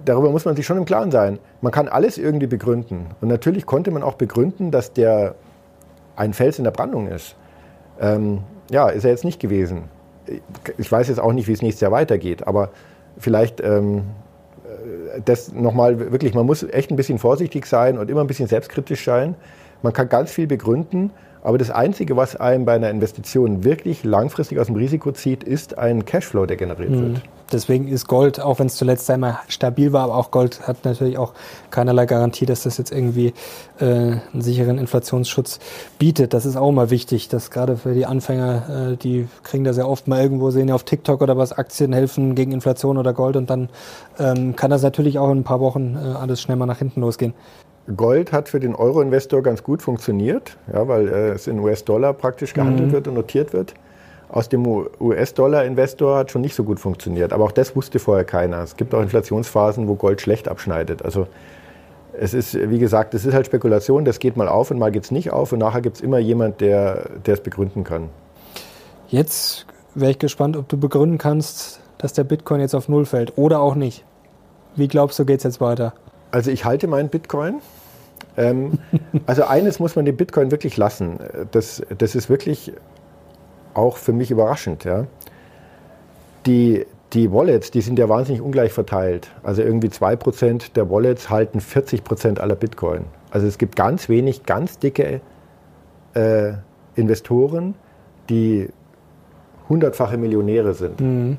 darüber 0.05 0.29
muss 0.31 0.45
man 0.45 0.55
sich 0.55 0.65
schon 0.65 0.77
im 0.77 0.85
Klaren 0.85 1.11
sein. 1.11 1.39
Man 1.61 1.71
kann 1.71 1.87
alles 1.87 2.17
irgendwie 2.17 2.47
begründen. 2.47 3.07
Und 3.21 3.27
natürlich 3.27 3.65
konnte 3.65 3.91
man 3.91 4.03
auch 4.03 4.15
begründen, 4.15 4.71
dass 4.71 4.93
der 4.93 5.35
ein 6.15 6.33
Fels 6.33 6.57
in 6.57 6.63
der 6.63 6.71
Brandung 6.71 7.07
ist. 7.07 7.35
Ähm, 7.99 8.39
ja, 8.69 8.89
ist 8.89 9.03
er 9.03 9.11
jetzt 9.11 9.25
nicht 9.25 9.39
gewesen. 9.39 9.83
Ich 10.77 10.91
weiß 10.91 11.07
jetzt 11.07 11.19
auch 11.19 11.33
nicht, 11.33 11.47
wie 11.47 11.53
es 11.53 11.61
nächstes 11.61 11.81
Jahr 11.81 11.91
weitergeht, 11.91 12.47
aber 12.47 12.69
vielleicht 13.17 13.61
ähm, 13.61 14.03
das 15.25 15.51
nochmal 15.53 16.11
wirklich, 16.11 16.33
man 16.33 16.45
muss 16.45 16.63
echt 16.63 16.91
ein 16.91 16.95
bisschen 16.95 17.19
vorsichtig 17.19 17.65
sein 17.65 17.97
und 17.97 18.09
immer 18.09 18.21
ein 18.21 18.27
bisschen 18.27 18.47
selbstkritisch 18.47 19.03
sein. 19.03 19.35
Man 19.81 19.93
kann 19.93 20.09
ganz 20.09 20.31
viel 20.31 20.47
begründen, 20.47 21.11
aber 21.43 21.57
das 21.57 21.71
Einzige, 21.71 22.15
was 22.15 22.35
einem 22.35 22.65
bei 22.65 22.73
einer 22.73 22.89
Investition 22.89 23.63
wirklich 23.63 24.03
langfristig 24.03 24.59
aus 24.59 24.67
dem 24.67 24.75
Risiko 24.75 25.11
zieht, 25.11 25.43
ist 25.43 25.77
ein 25.77 26.05
Cashflow, 26.05 26.45
der 26.45 26.57
generiert 26.57 26.91
mhm. 26.91 27.01
wird. 27.01 27.23
Deswegen 27.51 27.87
ist 27.87 28.07
Gold, 28.07 28.39
auch 28.39 28.59
wenn 28.59 28.67
es 28.67 28.75
zuletzt 28.75 29.09
einmal 29.09 29.39
stabil 29.47 29.93
war, 29.93 30.03
aber 30.03 30.15
auch 30.15 30.31
Gold 30.31 30.67
hat 30.67 30.85
natürlich 30.85 31.17
auch 31.17 31.33
keinerlei 31.69 32.05
Garantie, 32.05 32.45
dass 32.45 32.63
das 32.63 32.77
jetzt 32.77 32.91
irgendwie 32.91 33.33
äh, 33.79 33.85
einen 33.85 34.41
sicheren 34.41 34.77
Inflationsschutz 34.77 35.59
bietet. 35.99 36.33
Das 36.33 36.45
ist 36.45 36.55
auch 36.55 36.71
mal 36.71 36.89
wichtig, 36.89 37.27
dass 37.29 37.51
gerade 37.51 37.77
für 37.77 37.93
die 37.93 38.05
Anfänger, 38.05 38.91
äh, 38.93 38.97
die 38.97 39.27
kriegen 39.43 39.63
das 39.63 39.77
ja 39.77 39.85
oft 39.85 40.07
mal 40.07 40.21
irgendwo, 40.21 40.51
sehen 40.51 40.67
ja 40.67 40.75
auf 40.75 40.83
TikTok 40.83 41.21
oder 41.21 41.37
was, 41.37 41.51
Aktien 41.51 41.93
helfen 41.93 42.35
gegen 42.35 42.51
Inflation 42.51 42.97
oder 42.97 43.13
Gold 43.13 43.35
und 43.35 43.49
dann 43.49 43.69
ähm, 44.19 44.55
kann 44.55 44.71
das 44.71 44.81
natürlich 44.81 45.19
auch 45.19 45.31
in 45.31 45.39
ein 45.39 45.43
paar 45.43 45.59
Wochen 45.59 45.95
äh, 45.95 46.17
alles 46.17 46.41
schnell 46.41 46.57
mal 46.57 46.65
nach 46.65 46.79
hinten 46.79 47.01
losgehen. 47.01 47.33
Gold 47.95 48.31
hat 48.31 48.47
für 48.47 48.59
den 48.59 48.75
Euro-Investor 48.75 49.41
ganz 49.41 49.63
gut 49.63 49.81
funktioniert, 49.81 50.57
ja, 50.71 50.87
weil 50.87 51.07
äh, 51.07 51.29
es 51.31 51.47
in 51.47 51.59
US-Dollar 51.59 52.13
praktisch 52.13 52.53
gehandelt 52.53 52.89
mhm. 52.89 52.93
wird 52.93 53.07
und 53.07 53.15
notiert 53.15 53.53
wird. 53.53 53.73
Aus 54.31 54.47
dem 54.47 54.65
US-Dollar-Investor 54.65 56.17
hat 56.17 56.31
schon 56.31 56.41
nicht 56.41 56.55
so 56.55 56.63
gut 56.63 56.79
funktioniert. 56.79 57.33
Aber 57.33 57.43
auch 57.43 57.51
das 57.51 57.75
wusste 57.75 57.99
vorher 57.99 58.23
keiner. 58.23 58.63
Es 58.63 58.77
gibt 58.77 58.95
auch 58.95 59.01
Inflationsphasen, 59.01 59.89
wo 59.89 59.95
Gold 59.95 60.21
schlecht 60.21 60.47
abschneidet. 60.47 61.03
Also 61.03 61.27
es 62.13 62.33
ist, 62.33 62.57
wie 62.69 62.79
gesagt, 62.79 63.13
es 63.13 63.25
ist 63.25 63.33
halt 63.33 63.45
Spekulation, 63.45 64.05
das 64.05 64.19
geht 64.19 64.37
mal 64.37 64.47
auf 64.47 64.71
und 64.71 64.79
mal 64.79 64.89
geht 64.89 65.03
es 65.03 65.11
nicht 65.11 65.31
auf 65.31 65.51
und 65.51 65.59
nachher 65.59 65.81
gibt 65.81 65.97
es 65.97 66.01
immer 66.01 66.17
jemand, 66.17 66.61
der, 66.61 67.09
es 67.25 67.41
begründen 67.41 67.83
kann. 67.83 68.09
Jetzt 69.09 69.65
wäre 69.95 70.11
ich 70.11 70.19
gespannt, 70.19 70.55
ob 70.55 70.69
du 70.69 70.77
begründen 70.77 71.17
kannst, 71.17 71.81
dass 71.97 72.13
der 72.13 72.23
Bitcoin 72.23 72.61
jetzt 72.61 72.73
auf 72.73 72.87
Null 72.87 73.05
fällt 73.05 73.37
oder 73.37 73.59
auch 73.59 73.75
nicht. 73.75 74.05
Wie 74.77 74.87
glaubst 74.87 75.19
du, 75.19 75.25
geht 75.25 75.39
es 75.39 75.43
jetzt 75.43 75.59
weiter? 75.59 75.93
Also 76.31 76.51
ich 76.51 76.63
halte 76.63 76.87
meinen 76.87 77.09
Bitcoin. 77.09 77.55
Ähm, 78.37 78.79
also 79.25 79.43
eines 79.43 79.79
muss 79.79 79.97
man 79.97 80.05
dem 80.05 80.15
Bitcoin 80.15 80.51
wirklich 80.51 80.77
lassen. 80.77 81.19
Das, 81.51 81.83
das 81.97 82.15
ist 82.15 82.29
wirklich 82.29 82.71
auch 83.73 83.97
für 83.97 84.13
mich 84.13 84.31
überraschend. 84.31 84.83
Ja. 84.83 85.05
Die, 86.45 86.85
die 87.13 87.31
Wallets, 87.31 87.71
die 87.71 87.81
sind 87.81 87.99
ja 87.99 88.09
wahnsinnig 88.09 88.41
ungleich 88.41 88.71
verteilt. 88.71 89.29
Also 89.43 89.61
irgendwie 89.61 89.89
2% 89.89 90.73
der 90.73 90.89
Wallets 90.89 91.29
halten 91.29 91.59
40% 91.59 92.39
aller 92.39 92.55
Bitcoin. 92.55 93.05
Also 93.31 93.47
es 93.47 93.57
gibt 93.57 93.75
ganz 93.75 94.09
wenig, 94.09 94.43
ganz 94.45 94.79
dicke 94.79 95.21
äh, 96.13 96.53
Investoren, 96.95 97.75
die 98.29 98.69
hundertfache 99.69 100.17
Millionäre 100.17 100.73
sind. 100.73 100.99
Mhm. 100.99 101.37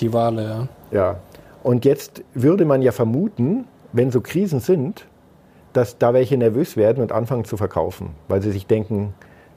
Die 0.00 0.12
Wale, 0.12 0.44
ja. 0.44 0.68
Ja. 0.90 1.16
Und 1.62 1.84
jetzt 1.84 2.22
würde 2.34 2.64
man 2.64 2.82
ja 2.82 2.92
vermuten, 2.92 3.66
wenn 3.92 4.10
so 4.10 4.20
Krisen 4.20 4.60
sind, 4.60 5.06
dass 5.72 5.98
da 5.98 6.14
welche 6.14 6.36
nervös 6.36 6.76
werden 6.76 7.02
und 7.02 7.12
anfangen 7.12 7.44
zu 7.44 7.56
verkaufen, 7.56 8.10
weil 8.28 8.40
sie 8.40 8.50
sich 8.50 8.66
denken, 8.66 9.14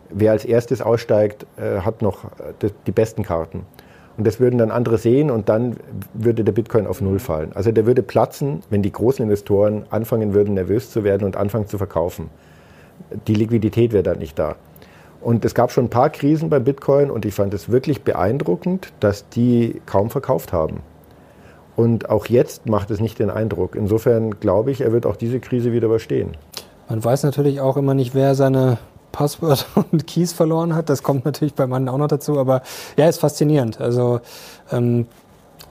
wer 0.09 0.31
als 0.31 0.45
erstes 0.45 0.81
aussteigt, 0.81 1.45
äh, 1.57 1.81
hat 1.81 2.01
noch 2.01 2.25
äh, 2.25 2.69
die 2.85 2.91
besten 2.91 3.23
Karten. 3.23 3.65
Und 4.17 4.27
das 4.27 4.39
würden 4.39 4.57
dann 4.57 4.69
andere 4.69 4.97
sehen 4.97 5.31
und 5.31 5.47
dann 5.47 5.77
würde 6.13 6.43
der 6.43 6.51
Bitcoin 6.51 6.87
auf 6.87 6.99
Null 6.99 7.19
fallen. 7.19 7.53
Also 7.53 7.71
der 7.71 7.85
würde 7.85 8.03
platzen, 8.03 8.61
wenn 8.69 8.81
die 8.81 8.91
großen 8.91 9.23
Investoren 9.23 9.85
anfangen 9.91 10.33
würden, 10.33 10.55
nervös 10.55 10.91
zu 10.91 11.05
werden 11.05 11.23
und 11.23 11.37
anfangen 11.37 11.67
zu 11.67 11.77
verkaufen. 11.77 12.29
Die 13.27 13.33
Liquidität 13.33 13.93
wäre 13.93 14.03
dann 14.03 14.19
nicht 14.19 14.37
da. 14.37 14.57
Und 15.21 15.45
es 15.45 15.55
gab 15.55 15.71
schon 15.71 15.85
ein 15.85 15.89
paar 15.89 16.09
Krisen 16.09 16.49
beim 16.49 16.65
Bitcoin 16.65 17.11
und 17.11 17.25
ich 17.25 17.33
fand 17.33 17.53
es 17.53 17.69
wirklich 17.69 18.03
beeindruckend, 18.03 18.91
dass 18.99 19.29
die 19.29 19.81
kaum 19.85 20.09
verkauft 20.09 20.51
haben. 20.51 20.81
Und 21.75 22.09
auch 22.09 22.25
jetzt 22.25 22.67
macht 22.67 22.91
es 22.91 22.99
nicht 22.99 23.19
den 23.19 23.29
Eindruck. 23.29 23.75
Insofern 23.75 24.39
glaube 24.41 24.71
ich, 24.71 24.81
er 24.81 24.91
wird 24.91 25.05
auch 25.05 25.15
diese 25.15 25.39
Krise 25.39 25.71
wieder 25.71 25.85
überstehen. 25.85 26.31
Man 26.89 27.01
weiß 27.01 27.23
natürlich 27.23 27.61
auch 27.61 27.77
immer 27.77 27.93
nicht, 27.93 28.15
wer 28.15 28.35
seine 28.35 28.79
Passwort 29.19 29.67
und 29.91 30.08
Keys 30.08 30.32
verloren 30.32 30.73
hat. 30.73 30.88
Das 30.88 31.03
kommt 31.03 31.25
natürlich 31.25 31.53
bei 31.53 31.67
Mann 31.67 31.89
auch 31.89 31.97
noch 31.97 32.08
dazu. 32.08 32.39
Aber 32.39 32.62
ja, 32.95 33.10
ist 33.10 33.19
faszinierend. 33.19 33.82
Also 33.82 34.21
ähm, 34.71 35.08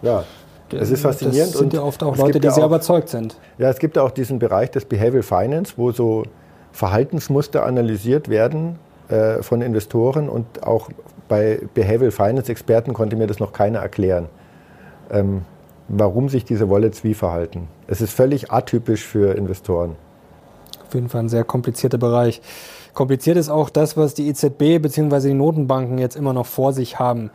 ja, 0.02 0.24
es 0.70 0.90
ist 0.90 1.00
faszinierend. 1.00 1.54
Das 1.54 1.58
sind 1.58 1.72
ja 1.72 1.80
oft 1.80 2.02
auch 2.02 2.14
Leute, 2.18 2.40
die 2.40 2.50
sehr 2.50 2.64
auch, 2.64 2.68
überzeugt 2.68 3.08
sind. 3.08 3.38
Ja, 3.56 3.70
es 3.70 3.78
gibt 3.78 3.96
auch 3.96 4.10
diesen 4.10 4.38
Bereich 4.38 4.70
des 4.70 4.84
Behavioral 4.84 5.22
Finance, 5.22 5.72
wo 5.78 5.92
so 5.92 6.24
Verhaltensmuster 6.72 7.64
analysiert 7.64 8.28
werden 8.28 8.78
äh, 9.08 9.42
von 9.42 9.62
Investoren 9.62 10.28
und 10.28 10.62
auch 10.62 10.90
bei 11.28 11.60
Behavioral 11.72 12.10
Finance 12.10 12.52
Experten 12.52 12.92
konnte 12.92 13.16
mir 13.16 13.28
das 13.28 13.40
noch 13.40 13.54
keiner 13.54 13.78
erklären, 13.78 14.26
ähm, 15.10 15.46
warum 15.88 16.28
sich 16.28 16.44
diese 16.44 16.68
Wallets 16.68 17.02
wie 17.02 17.14
verhalten. 17.14 17.68
Es 17.86 18.02
ist 18.02 18.12
völlig 18.12 18.50
atypisch 18.50 19.06
für 19.06 19.34
Investoren. 19.34 19.96
Auf 20.86 20.92
jeden 20.92 21.08
Fall 21.08 21.22
ein 21.22 21.28
sehr 21.30 21.44
komplizierter 21.44 21.98
Bereich. 21.98 22.42
Kompliziert 22.98 23.36
ist 23.36 23.48
auch 23.48 23.70
das, 23.70 23.96
was 23.96 24.14
die 24.14 24.26
EZB 24.26 24.82
bzw. 24.82 25.28
die 25.28 25.34
Notenbanken 25.34 25.98
jetzt 25.98 26.16
immer 26.16 26.32
noch 26.32 26.46
vor 26.46 26.72
sich 26.72 26.98
haben. 26.98 27.30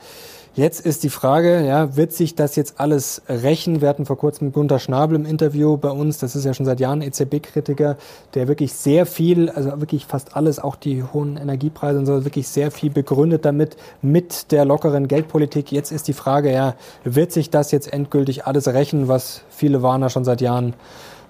Jetzt 0.55 0.85
ist 0.85 1.03
die 1.03 1.09
Frage, 1.09 1.65
ja, 1.65 1.95
wird 1.95 2.11
sich 2.11 2.35
das 2.35 2.57
jetzt 2.57 2.81
alles 2.81 3.21
rächen? 3.29 3.79
Wir 3.79 3.87
hatten 3.87 4.05
vor 4.05 4.17
kurzem 4.17 4.51
Gunter 4.51 4.77
Schnabel 4.77 5.15
im 5.15 5.25
Interview 5.25 5.77
bei 5.77 5.89
uns, 5.89 6.17
das 6.17 6.35
ist 6.35 6.43
ja 6.43 6.53
schon 6.53 6.65
seit 6.65 6.81
Jahren 6.81 7.01
EZB-Kritiker, 7.01 7.95
der 8.33 8.49
wirklich 8.49 8.73
sehr 8.73 9.05
viel, 9.05 9.49
also 9.49 9.79
wirklich 9.79 10.05
fast 10.05 10.35
alles, 10.35 10.59
auch 10.59 10.75
die 10.75 11.01
hohen 11.01 11.37
Energiepreise 11.37 11.97
und 11.97 12.07
so, 12.07 12.25
wirklich 12.25 12.49
sehr 12.49 12.69
viel 12.69 12.89
begründet 12.89 13.45
damit, 13.45 13.77
mit 14.01 14.51
der 14.51 14.65
lockeren 14.65 15.07
Geldpolitik. 15.07 15.71
Jetzt 15.71 15.93
ist 15.93 16.09
die 16.09 16.13
Frage, 16.13 16.51
ja, 16.51 16.75
wird 17.05 17.31
sich 17.31 17.49
das 17.51 17.71
jetzt 17.71 17.93
endgültig 17.93 18.45
alles 18.45 18.67
rächen, 18.67 19.07
was 19.07 19.43
viele 19.47 19.81
Warner 19.81 20.09
schon 20.09 20.25
seit 20.25 20.41
Jahren 20.41 20.73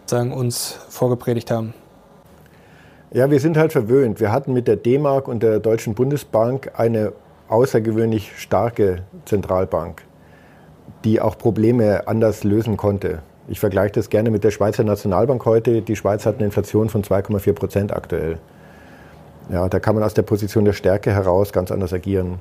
sagen, 0.07 0.33
uns 0.33 0.79
vorgepredigt 0.89 1.51
haben? 1.51 1.75
Ja, 3.13 3.29
wir 3.29 3.39
sind 3.39 3.57
halt 3.57 3.71
verwöhnt. 3.71 4.19
Wir 4.19 4.31
hatten 4.31 4.53
mit 4.53 4.67
der 4.67 4.75
D-Mark 4.75 5.27
und 5.27 5.43
der 5.43 5.59
Deutschen 5.59 5.93
Bundesbank 5.93 6.71
eine 6.77 7.13
außergewöhnlich 7.47 8.31
starke 8.37 9.03
Zentralbank, 9.25 10.01
die 11.03 11.21
auch 11.21 11.37
Probleme 11.37 12.07
anders 12.07 12.43
lösen 12.43 12.75
konnte. 12.75 13.19
Ich 13.47 13.59
vergleiche 13.59 13.91
das 13.91 14.09
gerne 14.09 14.31
mit 14.31 14.43
der 14.43 14.49
Schweizer 14.49 14.83
Nationalbank 14.83 15.45
heute. 15.45 15.83
Die 15.83 15.95
Schweiz 15.95 16.25
hat 16.25 16.37
eine 16.37 16.45
Inflation 16.45 16.89
von 16.89 17.03
2,4 17.03 17.53
Prozent 17.53 17.93
aktuell. 17.93 18.39
Ja, 19.51 19.69
da 19.69 19.79
kann 19.79 19.93
man 19.93 20.03
aus 20.03 20.15
der 20.15 20.23
Position 20.23 20.65
der 20.65 20.73
Stärke 20.73 21.11
heraus 21.11 21.53
ganz 21.53 21.71
anders 21.71 21.93
agieren. 21.93 22.39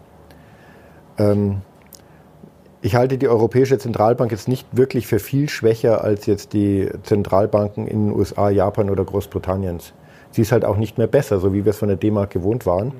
Ähm, 1.18 1.60
ich 2.80 2.94
halte 2.94 3.18
die 3.18 3.28
Europäische 3.28 3.76
Zentralbank 3.76 4.30
jetzt 4.30 4.48
nicht 4.48 4.66
wirklich 4.74 5.06
für 5.06 5.18
viel 5.18 5.50
schwächer 5.50 6.02
als 6.02 6.24
jetzt 6.24 6.54
die 6.54 6.88
Zentralbanken 7.02 7.86
in 7.86 8.06
den 8.06 8.16
USA, 8.16 8.48
Japan 8.48 8.88
oder 8.88 9.04
Großbritanniens. 9.04 9.92
Sie 10.32 10.42
ist 10.42 10.52
halt 10.52 10.64
auch 10.64 10.76
nicht 10.76 10.98
mehr 10.98 11.06
besser, 11.06 11.38
so 11.38 11.52
wie 11.54 11.64
wir 11.64 11.70
es 11.70 11.78
von 11.78 11.88
der 11.88 11.96
D-Mark 11.96 12.30
gewohnt 12.30 12.66
waren. 12.66 12.88
Mhm. 12.88 12.92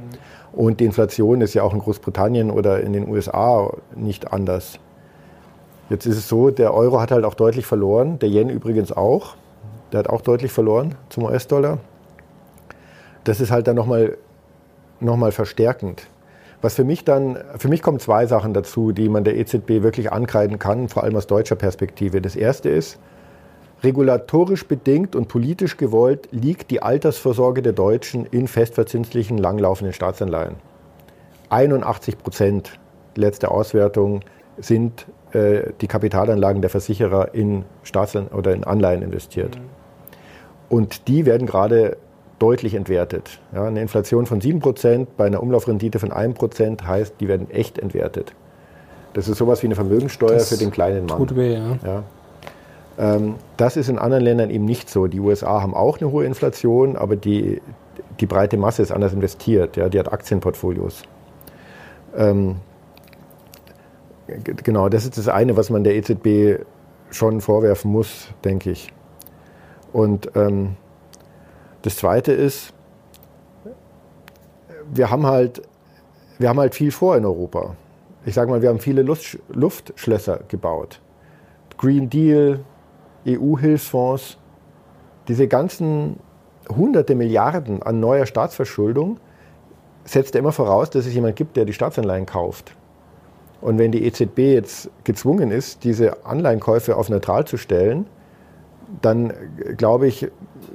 Und 0.52 0.80
die 0.80 0.84
Inflation 0.84 1.40
ist 1.40 1.54
ja 1.54 1.62
auch 1.62 1.72
in 1.72 1.80
Großbritannien 1.80 2.50
oder 2.50 2.80
in 2.80 2.92
den 2.92 3.08
USA 3.08 3.72
nicht 3.96 4.32
anders. 4.32 4.78
Jetzt 5.88 6.06
ist 6.06 6.16
es 6.16 6.28
so, 6.28 6.50
der 6.50 6.74
Euro 6.74 7.00
hat 7.00 7.10
halt 7.10 7.24
auch 7.24 7.34
deutlich 7.34 7.66
verloren, 7.66 8.18
der 8.18 8.28
Yen 8.28 8.48
übrigens 8.48 8.92
auch. 8.92 9.34
Der 9.92 9.98
hat 9.98 10.08
auch 10.08 10.20
deutlich 10.20 10.52
verloren 10.52 10.94
zum 11.08 11.24
US-Dollar. 11.24 11.78
Das 13.24 13.40
ist 13.40 13.50
halt 13.50 13.66
dann 13.66 13.76
nochmal 13.76 14.16
noch 15.00 15.16
mal 15.16 15.32
verstärkend. 15.32 16.06
Was 16.60 16.74
für 16.74 16.84
mich 16.84 17.04
dann, 17.04 17.38
für 17.58 17.68
mich 17.68 17.82
kommen 17.82 17.98
zwei 17.98 18.26
Sachen 18.26 18.54
dazu, 18.54 18.92
die 18.92 19.08
man 19.08 19.24
der 19.24 19.36
EZB 19.36 19.82
wirklich 19.82 20.12
ankreiden 20.12 20.58
kann, 20.58 20.88
vor 20.88 21.02
allem 21.02 21.16
aus 21.16 21.26
deutscher 21.26 21.56
Perspektive. 21.56 22.20
Das 22.20 22.36
erste 22.36 22.68
ist, 22.68 22.98
Regulatorisch 23.82 24.66
bedingt 24.66 25.16
und 25.16 25.26
politisch 25.28 25.76
gewollt 25.76 26.28
liegt 26.30 26.70
die 26.70 26.82
Altersvorsorge 26.82 27.62
der 27.62 27.72
Deutschen 27.72 28.26
in 28.26 28.46
festverzinslichen 28.46 29.38
langlaufenden 29.38 29.92
Staatsanleihen. 29.92 30.54
81 31.50 32.18
Prozent 32.18 32.78
letzte 33.16 33.50
Auswertung 33.50 34.20
sind 34.58 35.06
äh, 35.32 35.72
die 35.80 35.88
Kapitalanlagen 35.88 36.62
der 36.62 36.70
Versicherer 36.70 37.34
in 37.34 37.64
Staatsanleihen 37.82 38.36
oder 38.36 38.54
in 38.54 38.64
Anleihen 38.64 39.02
investiert. 39.02 39.56
Mhm. 39.56 39.62
Und 40.68 41.08
die 41.08 41.26
werden 41.26 41.46
gerade 41.46 41.96
deutlich 42.38 42.74
entwertet. 42.74 43.40
Ja, 43.52 43.64
eine 43.64 43.80
Inflation 43.82 44.26
von 44.26 44.40
7 44.40 44.60
Prozent 44.60 45.16
bei 45.16 45.26
einer 45.26 45.42
Umlaufrendite 45.42 45.98
von 45.98 46.12
1 46.12 46.38
Prozent 46.38 46.86
heißt, 46.86 47.16
die 47.20 47.28
werden 47.28 47.50
echt 47.50 47.78
entwertet. 47.78 48.32
Das 49.12 49.28
ist 49.28 49.38
sowas 49.38 49.62
wie 49.62 49.66
eine 49.66 49.74
Vermögensteuer 49.74 50.34
das 50.34 50.48
für 50.48 50.56
den 50.56 50.70
kleinen 50.70 51.06
Mann. 51.06 51.18
Tut 51.18 51.36
weh, 51.36 51.54
ja. 51.54 51.78
ja. 51.84 52.02
Ähm, 52.98 53.36
das 53.56 53.76
ist 53.76 53.88
in 53.88 53.98
anderen 53.98 54.24
Ländern 54.24 54.50
eben 54.50 54.64
nicht 54.64 54.90
so. 54.90 55.06
Die 55.06 55.20
USA 55.20 55.62
haben 55.62 55.74
auch 55.74 56.00
eine 56.00 56.10
hohe 56.10 56.24
Inflation, 56.24 56.96
aber 56.96 57.16
die, 57.16 57.60
die 58.20 58.26
breite 58.26 58.56
Masse 58.56 58.82
ist 58.82 58.92
anders 58.92 59.12
investiert. 59.12 59.76
Ja, 59.76 59.88
die 59.88 59.98
hat 59.98 60.12
Aktienportfolios. 60.12 61.02
Ähm, 62.16 62.56
genau, 64.26 64.88
das 64.88 65.04
ist 65.04 65.18
das 65.18 65.28
eine, 65.28 65.56
was 65.56 65.70
man 65.70 65.84
der 65.84 65.96
EZB 65.96 66.64
schon 67.10 67.40
vorwerfen 67.40 67.90
muss, 67.90 68.28
denke 68.44 68.70
ich. 68.70 68.92
Und 69.92 70.30
ähm, 70.34 70.76
das 71.82 71.96
zweite 71.96 72.32
ist, 72.32 72.72
wir 74.92 75.10
haben 75.10 75.26
halt, 75.26 75.62
wir 76.38 76.48
haben 76.48 76.60
halt 76.60 76.74
viel 76.74 76.90
vor 76.90 77.16
in 77.16 77.24
Europa. 77.24 77.76
Ich 78.24 78.34
sage 78.34 78.50
mal, 78.50 78.62
wir 78.62 78.68
haben 78.68 78.78
viele 78.78 79.02
Luft, 79.02 79.38
Luftschlösser 79.48 80.40
gebaut. 80.48 81.00
Green 81.76 82.08
Deal, 82.08 82.60
EU-Hilfsfonds, 83.26 84.38
diese 85.28 85.48
ganzen 85.48 86.18
hunderte 86.68 87.14
Milliarden 87.14 87.82
an 87.82 88.00
neuer 88.00 88.26
Staatsverschuldung 88.26 89.18
setzt 90.04 90.34
ja 90.34 90.40
immer 90.40 90.52
voraus, 90.52 90.90
dass 90.90 91.06
es 91.06 91.14
jemand 91.14 91.36
gibt, 91.36 91.56
der 91.56 91.64
die 91.64 91.72
Staatsanleihen 91.72 92.26
kauft. 92.26 92.74
Und 93.60 93.78
wenn 93.78 93.92
die 93.92 94.04
EZB 94.04 94.38
jetzt 94.38 94.90
gezwungen 95.04 95.52
ist, 95.52 95.84
diese 95.84 96.26
Anleihenkäufe 96.26 96.96
auf 96.96 97.08
neutral 97.08 97.46
zu 97.46 97.56
stellen, 97.56 98.06
dann 99.00 99.32
glaube 99.76 100.08
ich, 100.08 100.28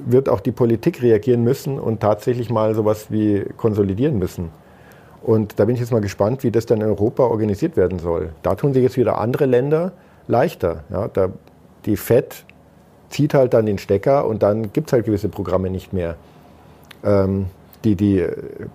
wird 0.06 0.30
auch 0.30 0.40
die 0.40 0.54
Politik 0.54 1.02
reagieren 1.02 1.44
müssen 1.44 1.80
und 1.80 2.00
tatsächlich 2.00 2.50
mal 2.50 2.74
sowas 2.74 3.12
wie 3.12 3.46
konsolidieren 3.58 4.18
müssen. 4.18 4.50
Und 5.22 5.60
da 5.60 5.66
bin 5.66 5.76
ich 5.76 5.82
jetzt 5.82 5.92
mal 5.92 6.02
gespannt, 6.02 6.44
wie 6.44 6.52
das 6.52 6.66
dann 6.66 6.80
in 6.80 6.88
Europa 6.88 7.24
organisiert 7.24 7.76
werden 7.76 8.00
soll. 8.00 8.30
Da 8.44 8.56
tun 8.56 8.74
sich 8.74 8.84
jetzt 8.84 8.98
wieder 8.98 9.20
andere 9.20 9.46
Länder 9.46 9.92
leichter. 10.28 10.84
Ja, 10.90 11.10
da 11.10 11.30
die 11.86 11.98
FED 11.98 12.46
zieht 13.10 13.34
halt 13.34 13.54
dann 13.54 13.66
den 13.66 13.78
Stecker 13.78 14.26
und 14.28 14.44
dann 14.44 14.74
gibt 14.74 14.88
es 14.90 14.94
halt 14.94 15.06
gewisse 15.06 15.30
Programme 15.30 15.70
nicht 15.70 15.94
mehr, 15.94 16.16
ähm, 17.04 17.48
die 17.84 17.96
die 17.96 18.26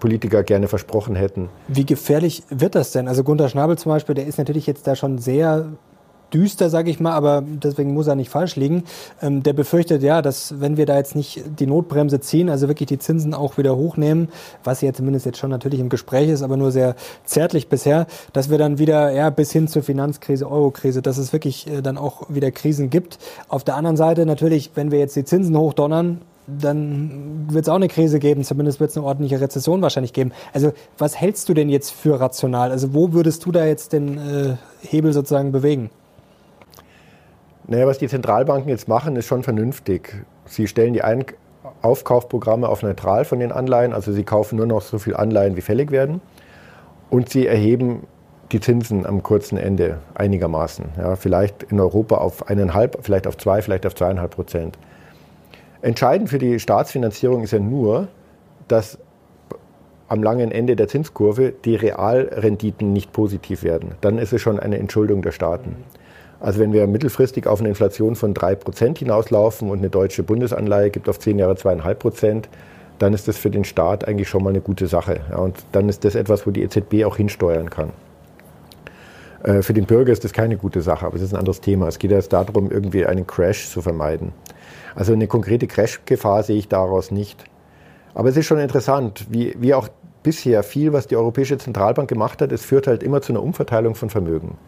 Politiker 0.00 0.42
gerne 0.42 0.68
versprochen 0.68 1.16
hätten. 1.16 1.48
Wie 1.68 1.84
gefährlich 1.84 2.42
wird 2.48 2.74
das 2.74 2.92
denn? 2.92 3.08
Also 3.08 3.24
Gunter 3.24 3.48
Schnabel 3.48 3.76
zum 3.76 3.90
Beispiel, 3.90 4.14
der 4.14 4.26
ist 4.26 4.38
natürlich 4.38 4.66
jetzt 4.66 4.86
da 4.86 4.96
schon 4.96 5.18
sehr 5.18 5.66
düster, 6.32 6.70
sage 6.70 6.90
ich 6.90 7.00
mal, 7.00 7.12
aber 7.12 7.42
deswegen 7.46 7.94
muss 7.94 8.06
er 8.06 8.14
nicht 8.14 8.30
falsch 8.30 8.56
liegen. 8.56 8.84
Ähm, 9.20 9.42
der 9.42 9.52
befürchtet 9.52 10.02
ja, 10.02 10.22
dass 10.22 10.60
wenn 10.60 10.76
wir 10.76 10.86
da 10.86 10.96
jetzt 10.96 11.14
nicht 11.14 11.42
die 11.58 11.66
Notbremse 11.66 12.20
ziehen, 12.20 12.48
also 12.48 12.68
wirklich 12.68 12.88
die 12.88 12.98
Zinsen 12.98 13.34
auch 13.34 13.58
wieder 13.58 13.76
hochnehmen, 13.76 14.28
was 14.64 14.80
ja 14.80 14.92
zumindest 14.92 15.26
jetzt 15.26 15.38
schon 15.38 15.50
natürlich 15.50 15.80
im 15.80 15.88
Gespräch 15.88 16.28
ist, 16.28 16.42
aber 16.42 16.56
nur 16.56 16.72
sehr 16.72 16.94
zärtlich 17.24 17.68
bisher, 17.68 18.06
dass 18.32 18.50
wir 18.50 18.58
dann 18.58 18.78
wieder 18.78 19.10
ja 19.12 19.30
bis 19.30 19.52
hin 19.52 19.68
zur 19.68 19.82
Finanzkrise, 19.82 20.50
Eurokrise, 20.50 21.02
dass 21.02 21.18
es 21.18 21.32
wirklich 21.32 21.66
äh, 21.66 21.82
dann 21.82 21.98
auch 21.98 22.28
wieder 22.28 22.50
Krisen 22.50 22.90
gibt. 22.90 23.18
Auf 23.48 23.64
der 23.64 23.76
anderen 23.76 23.96
Seite 23.96 24.26
natürlich, 24.26 24.70
wenn 24.74 24.90
wir 24.90 24.98
jetzt 24.98 25.16
die 25.16 25.24
Zinsen 25.24 25.56
hochdonnern, 25.56 26.20
dann 26.46 27.46
wird 27.50 27.64
es 27.64 27.68
auch 27.68 27.76
eine 27.76 27.88
Krise 27.88 28.18
geben, 28.18 28.44
zumindest 28.44 28.80
wird 28.80 28.90
es 28.90 28.96
eine 28.96 29.06
ordentliche 29.06 29.40
Rezession 29.40 29.82
wahrscheinlich 29.82 30.12
geben. 30.12 30.32
Also 30.52 30.72
was 30.98 31.16
hältst 31.16 31.48
du 31.48 31.54
denn 31.54 31.68
jetzt 31.68 31.90
für 31.90 32.18
rational? 32.18 32.70
Also 32.70 32.94
wo 32.94 33.12
würdest 33.12 33.44
du 33.44 33.52
da 33.52 33.64
jetzt 33.64 33.92
den 33.92 34.18
äh, 34.18 34.56
Hebel 34.80 35.12
sozusagen 35.12 35.52
bewegen? 35.52 35.90
Naja, 37.66 37.86
was 37.86 37.98
die 37.98 38.08
Zentralbanken 38.08 38.68
jetzt 38.68 38.88
machen, 38.88 39.16
ist 39.16 39.26
schon 39.26 39.42
vernünftig. 39.42 40.24
Sie 40.46 40.66
stellen 40.66 40.94
die 40.94 41.02
Aufkaufprogramme 41.80 42.68
auf 42.68 42.82
neutral 42.82 43.24
von 43.24 43.38
den 43.38 43.52
Anleihen, 43.52 43.92
also 43.92 44.12
sie 44.12 44.24
kaufen 44.24 44.56
nur 44.56 44.66
noch 44.66 44.82
so 44.82 44.98
viel 44.98 45.14
Anleihen, 45.14 45.56
wie 45.56 45.60
fällig 45.60 45.90
werden. 45.90 46.20
Und 47.10 47.28
sie 47.28 47.46
erheben 47.46 48.06
die 48.50 48.60
Zinsen 48.60 49.06
am 49.06 49.22
kurzen 49.22 49.58
Ende 49.58 49.98
einigermaßen. 50.14 50.86
Ja, 50.98 51.16
vielleicht 51.16 51.64
in 51.64 51.80
Europa 51.80 52.16
auf 52.16 52.48
eineinhalb, 52.48 52.98
vielleicht 53.02 53.26
auf 53.26 53.36
zwei, 53.36 53.62
vielleicht 53.62 53.86
auf 53.86 53.94
zweieinhalb 53.94 54.34
Prozent. 54.34 54.78
Entscheidend 55.80 56.30
für 56.30 56.38
die 56.38 56.60
Staatsfinanzierung 56.60 57.42
ist 57.42 57.52
ja 57.52 57.58
nur, 57.58 58.08
dass 58.68 58.98
am 60.08 60.22
langen 60.22 60.52
Ende 60.52 60.76
der 60.76 60.88
Zinskurve 60.88 61.54
die 61.64 61.74
Realrenditen 61.74 62.92
nicht 62.92 63.12
positiv 63.12 63.62
werden. 63.62 63.92
Dann 64.02 64.18
ist 64.18 64.32
es 64.32 64.42
schon 64.42 64.60
eine 64.60 64.78
Entschuldung 64.78 65.22
der 65.22 65.32
Staaten. 65.32 65.76
Also 66.42 66.58
wenn 66.58 66.72
wir 66.72 66.88
mittelfristig 66.88 67.46
auf 67.46 67.60
eine 67.60 67.68
Inflation 67.68 68.16
von 68.16 68.34
3% 68.34 68.98
hinauslaufen 68.98 69.70
und 69.70 69.78
eine 69.78 69.90
deutsche 69.90 70.24
Bundesanleihe 70.24 70.90
gibt 70.90 71.08
auf 71.08 71.20
10 71.20 71.38
Jahre 71.38 71.54
2,5%, 71.54 72.46
dann 72.98 73.14
ist 73.14 73.28
das 73.28 73.36
für 73.36 73.48
den 73.48 73.62
Staat 73.62 74.08
eigentlich 74.08 74.28
schon 74.28 74.42
mal 74.42 74.50
eine 74.50 74.60
gute 74.60 74.88
Sache. 74.88 75.20
Ja, 75.30 75.36
und 75.36 75.56
dann 75.70 75.88
ist 75.88 76.04
das 76.04 76.16
etwas, 76.16 76.44
wo 76.44 76.50
die 76.50 76.62
EZB 76.62 77.04
auch 77.04 77.16
hinsteuern 77.16 77.70
kann. 77.70 77.90
Äh, 79.44 79.62
für 79.62 79.72
den 79.72 79.86
Bürger 79.86 80.12
ist 80.12 80.24
das 80.24 80.32
keine 80.32 80.56
gute 80.56 80.82
Sache, 80.82 81.06
aber 81.06 81.14
es 81.14 81.22
ist 81.22 81.32
ein 81.32 81.38
anderes 81.38 81.60
Thema. 81.60 81.86
Es 81.86 82.00
geht 82.00 82.10
jetzt 82.10 82.32
darum, 82.32 82.72
irgendwie 82.72 83.06
einen 83.06 83.24
Crash 83.24 83.70
zu 83.70 83.80
vermeiden. 83.80 84.32
Also 84.96 85.12
eine 85.12 85.28
konkrete 85.28 85.68
Crash-Gefahr 85.68 86.42
sehe 86.42 86.56
ich 86.56 86.66
daraus 86.66 87.12
nicht. 87.12 87.44
Aber 88.14 88.30
es 88.30 88.36
ist 88.36 88.46
schon 88.46 88.58
interessant, 88.58 89.26
wie, 89.30 89.54
wie 89.60 89.74
auch 89.74 89.86
bisher 90.24 90.64
viel, 90.64 90.92
was 90.92 91.06
die 91.06 91.16
Europäische 91.16 91.56
Zentralbank 91.56 92.08
gemacht 92.08 92.42
hat, 92.42 92.50
es 92.50 92.64
führt 92.64 92.88
halt 92.88 93.04
immer 93.04 93.22
zu 93.22 93.32
einer 93.32 93.44
Umverteilung 93.44 93.94
von 93.94 94.10
Vermögen. 94.10 94.58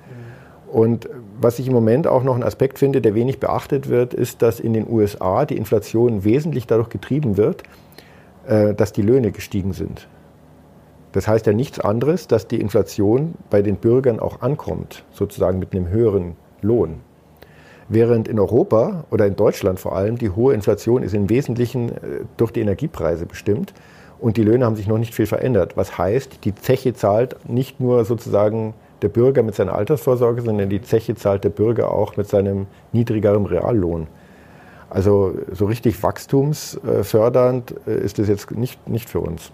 Und 0.75 1.09
was 1.41 1.61
ich 1.61 1.69
im 1.69 1.73
Moment 1.73 2.09
auch 2.09 2.25
noch 2.25 2.35
einen 2.35 2.43
Aspekt 2.43 2.81
finde, 2.81 3.01
der 3.01 3.15
wenig 3.15 3.39
beachtet 3.39 3.89
wird, 3.89 4.13
ist, 4.13 4.43
dass 4.43 4.59
in 4.59 4.73
den 4.73 4.91
USA 4.91 5.47
die 5.47 5.57
Inflation 5.57 6.25
wesentlich 6.25 6.67
dadurch 6.67 6.89
getrieben 6.89 7.37
wird, 7.37 7.63
äh, 8.49 8.75
dass 8.75 8.93
die 8.93 9.03
Löhne 9.03 9.31
gestiegen 9.31 9.73
sind. 9.73 10.09
Das 11.13 11.29
heißt 11.29 11.47
ja 11.47 11.53
nichts 11.53 11.79
anderes, 11.79 12.27
dass 12.27 12.49
die 12.49 12.61
Inflation 12.61 13.35
bei 13.51 13.63
den 13.63 13.77
Bürgern 13.77 14.19
auch 14.19 14.41
ankommt, 14.41 15.05
sozusagen 15.13 15.61
mit 15.61 15.77
einem 15.77 15.91
höheren 15.91 16.35
Lohn. 16.61 17.03
Während 17.89 18.27
in 18.27 18.41
Europa 18.41 19.05
oder 19.13 19.29
in 19.29 19.37
Deutschland 19.37 19.79
vor 19.79 19.95
allem 19.95 20.19
die 20.19 20.31
hohe 20.31 20.55
Inflation 20.55 21.05
ist 21.05 21.15
im 21.15 21.31
Wesentlichen 21.31 21.91
äh, 21.91 21.99
durch 22.37 22.51
die 22.51 22.63
Energiepreise 22.63 23.27
bestimmt 23.27 23.75
und 24.19 24.37
die 24.37 24.43
Löhne 24.43 24.65
haben 24.65 24.75
sich 24.75 24.89
noch 24.89 24.99
nicht 24.99 25.15
viel 25.15 25.27
verändert. 25.27 25.77
Was 25.77 25.97
heißt, 25.97 26.45
die 26.45 26.57
Zeche 26.57 26.95
zahlt 26.95 27.49
nicht 27.49 27.79
nur 27.79 28.05
sozusagen 28.05 28.75
der 29.05 29.11
Bürger 29.11 29.43
mit 29.43 29.55
seiner 29.55 29.75
Altersvorsorge, 29.75 30.43
sondern 30.43 30.71
die 30.71 30.83
Zeche 30.83 31.15
zahlt 31.15 31.45
der 31.45 31.51
Bürger 31.51 31.93
auch 31.93 32.17
mit 32.17 32.27
seinem 32.29 32.67
niedrigeren 32.93 33.47
Reallohn. 33.47 34.09
Also 34.91 35.35
so 35.53 35.67
richtig 35.67 36.03
wachstumsfördernd 36.03 37.75
äh, 37.87 37.99
ist 37.99 38.19
das 38.19 38.29
jetzt 38.29 38.51
nicht, 38.53 38.89
nicht 38.89 39.09
für 39.09 39.21
uns. 39.21 39.53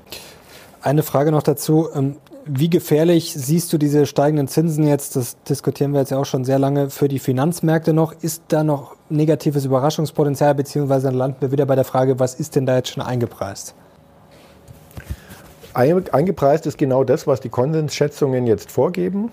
Eine 0.82 1.02
Frage 1.02 1.30
noch 1.32 1.42
dazu. 1.42 1.88
Ähm, 1.94 2.16
wie 2.46 2.70
gefährlich 2.70 3.34
siehst 3.34 3.72
du 3.72 3.78
diese 3.78 4.06
steigenden 4.06 4.48
Zinsen 4.48 4.86
jetzt, 4.86 5.16
das 5.16 5.36
diskutieren 5.42 5.92
wir 5.92 6.00
jetzt 6.00 6.10
ja 6.10 6.18
auch 6.18 6.24
schon 6.26 6.44
sehr 6.44 6.58
lange, 6.58 6.90
für 6.90 7.08
die 7.08 7.18
Finanzmärkte 7.18 7.92
noch? 7.92 8.14
Ist 8.22 8.44
da 8.48 8.64
noch 8.64 8.96
negatives 9.08 9.64
Überraschungspotenzial, 9.64 10.54
beziehungsweise 10.54 11.08
dann 11.08 11.16
landen 11.16 11.36
wir 11.40 11.52
wieder 11.52 11.66
bei 11.66 11.74
der 11.74 11.84
Frage, 11.84 12.18
was 12.18 12.34
ist 12.34 12.56
denn 12.56 12.66
da 12.66 12.76
jetzt 12.76 12.90
schon 12.90 13.02
eingepreist? 13.02 13.74
Eingepreist 15.74 16.66
ist 16.66 16.78
genau 16.78 17.04
das, 17.04 17.26
was 17.26 17.40
die 17.40 17.48
Konsensschätzungen 17.48 18.46
jetzt 18.46 18.70
vorgeben. 18.70 19.30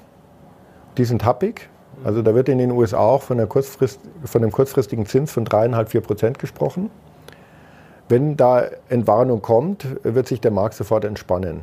Die 0.98 1.06
sind 1.06 1.26
happig. 1.26 1.70
Also 2.04 2.22
da 2.22 2.36
wird 2.36 2.50
in 2.50 2.60
den 2.60 2.72
USA 2.72 3.00
auch 3.00 3.24
von, 3.24 3.40
von 3.48 4.44
einem 4.44 4.52
kurzfristigen 4.52 5.06
Zins 5.06 5.32
von 5.32 5.46
3,5, 5.46 5.86
4 5.88 6.02
Prozent 6.02 6.40
gesprochen. 6.40 6.92
Wenn 8.10 8.38
da 8.38 8.66
Entwarnung 8.90 9.42
kommt, 9.42 9.86
wird 10.04 10.28
sich 10.28 10.40
der 10.40 10.52
Markt 10.52 10.76
sofort 10.76 11.04
entspannen. 11.06 11.62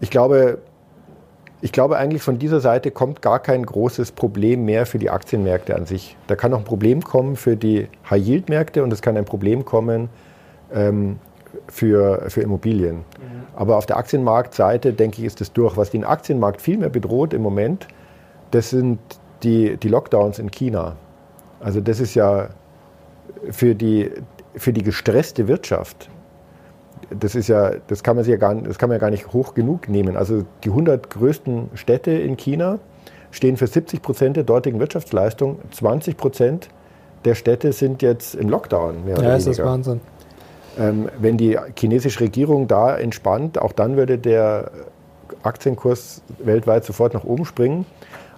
Ich 0.00 0.10
glaube, 0.10 0.58
ich 1.60 1.72
glaube 1.72 1.96
eigentlich 1.96 2.22
von 2.22 2.38
dieser 2.38 2.60
Seite 2.60 2.90
kommt 2.90 3.22
gar 3.22 3.38
kein 3.38 3.64
großes 3.64 4.12
Problem 4.12 4.64
mehr 4.66 4.84
für 4.84 4.98
die 4.98 5.08
Aktienmärkte 5.08 5.74
an 5.74 5.86
sich. 5.86 6.16
Da 6.26 6.36
kann 6.36 6.50
noch 6.50 6.58
ein 6.58 6.64
Problem 6.64 7.02
kommen 7.02 7.36
für 7.36 7.56
die 7.56 7.88
High-Yield-Märkte 8.10 8.82
und 8.82 8.92
es 8.92 9.00
kann 9.00 9.16
ein 9.16 9.24
Problem 9.24 9.64
kommen 9.64 10.10
ähm, 10.74 11.18
für, 11.68 12.24
für 12.28 12.40
Immobilien. 12.40 12.96
Mhm. 12.96 13.02
Aber 13.56 13.76
auf 13.76 13.86
der 13.86 13.96
Aktienmarktseite, 13.96 14.92
denke 14.92 15.20
ich, 15.20 15.26
ist 15.26 15.40
es 15.40 15.52
durch. 15.52 15.76
Was 15.76 15.90
den 15.90 16.04
Aktienmarkt 16.04 16.60
viel 16.60 16.78
mehr 16.78 16.88
bedroht 16.88 17.32
im 17.32 17.42
Moment, 17.42 17.88
das 18.50 18.70
sind 18.70 18.98
die, 19.42 19.76
die 19.76 19.88
Lockdowns 19.88 20.38
in 20.38 20.50
China. 20.50 20.96
Also 21.60 21.80
das 21.80 22.00
ist 22.00 22.14
ja 22.14 22.48
für 23.50 23.74
die, 23.74 24.10
für 24.54 24.72
die 24.72 24.82
gestresste 24.82 25.48
Wirtschaft, 25.48 26.08
das 27.10 27.34
ist 27.34 27.48
ja, 27.48 27.72
das 27.86 28.02
kann 28.02 28.16
man 28.16 28.24
sich 28.24 28.32
ja 28.32 28.38
gar, 28.38 28.54
das 28.54 28.78
kann 28.78 28.88
man 28.88 28.96
ja 28.96 29.00
gar 29.00 29.10
nicht 29.10 29.32
hoch 29.32 29.54
genug 29.54 29.88
nehmen. 29.88 30.16
Also 30.16 30.44
die 30.64 30.70
100 30.70 31.10
größten 31.10 31.70
Städte 31.74 32.10
in 32.10 32.36
China 32.36 32.78
stehen 33.30 33.56
für 33.56 33.66
70 33.66 34.02
Prozent 34.02 34.36
der 34.36 34.44
dortigen 34.44 34.80
Wirtschaftsleistung. 34.80 35.58
20 35.72 36.16
Prozent 36.16 36.68
der 37.24 37.34
Städte 37.34 37.72
sind 37.72 38.02
jetzt 38.02 38.34
im 38.34 38.48
Lockdown. 38.48 39.04
Mehr 39.04 39.18
ja, 39.20 39.36
ist 39.36 39.46
das 39.46 39.58
Wahnsinn. 39.58 40.00
Ähm, 40.78 41.08
wenn 41.18 41.36
die 41.36 41.58
chinesische 41.78 42.20
Regierung 42.20 42.68
da 42.68 42.96
entspannt, 42.96 43.58
auch 43.58 43.72
dann 43.72 43.96
würde 43.96 44.18
der 44.18 44.70
Aktienkurs 45.42 46.22
weltweit 46.38 46.84
sofort 46.84 47.14
nach 47.14 47.24
oben 47.24 47.44
springen. 47.44 47.86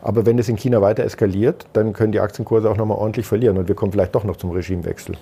Aber 0.02 0.26
wenn 0.26 0.38
es 0.38 0.48
in 0.48 0.56
China 0.56 0.80
weiter 0.82 1.02
eskaliert, 1.04 1.66
dann 1.72 1.92
können 1.92 2.12
die 2.12 2.20
Aktienkurse 2.20 2.70
auch 2.70 2.76
nochmal 2.76 2.98
ordentlich 2.98 3.26
verlieren 3.26 3.58
und 3.58 3.68
wir 3.68 3.74
kommen 3.74 3.92
vielleicht 3.92 4.14
doch 4.14 4.24
noch 4.24 4.36
zum 4.36 4.50
Regimewechsel. 4.50 5.16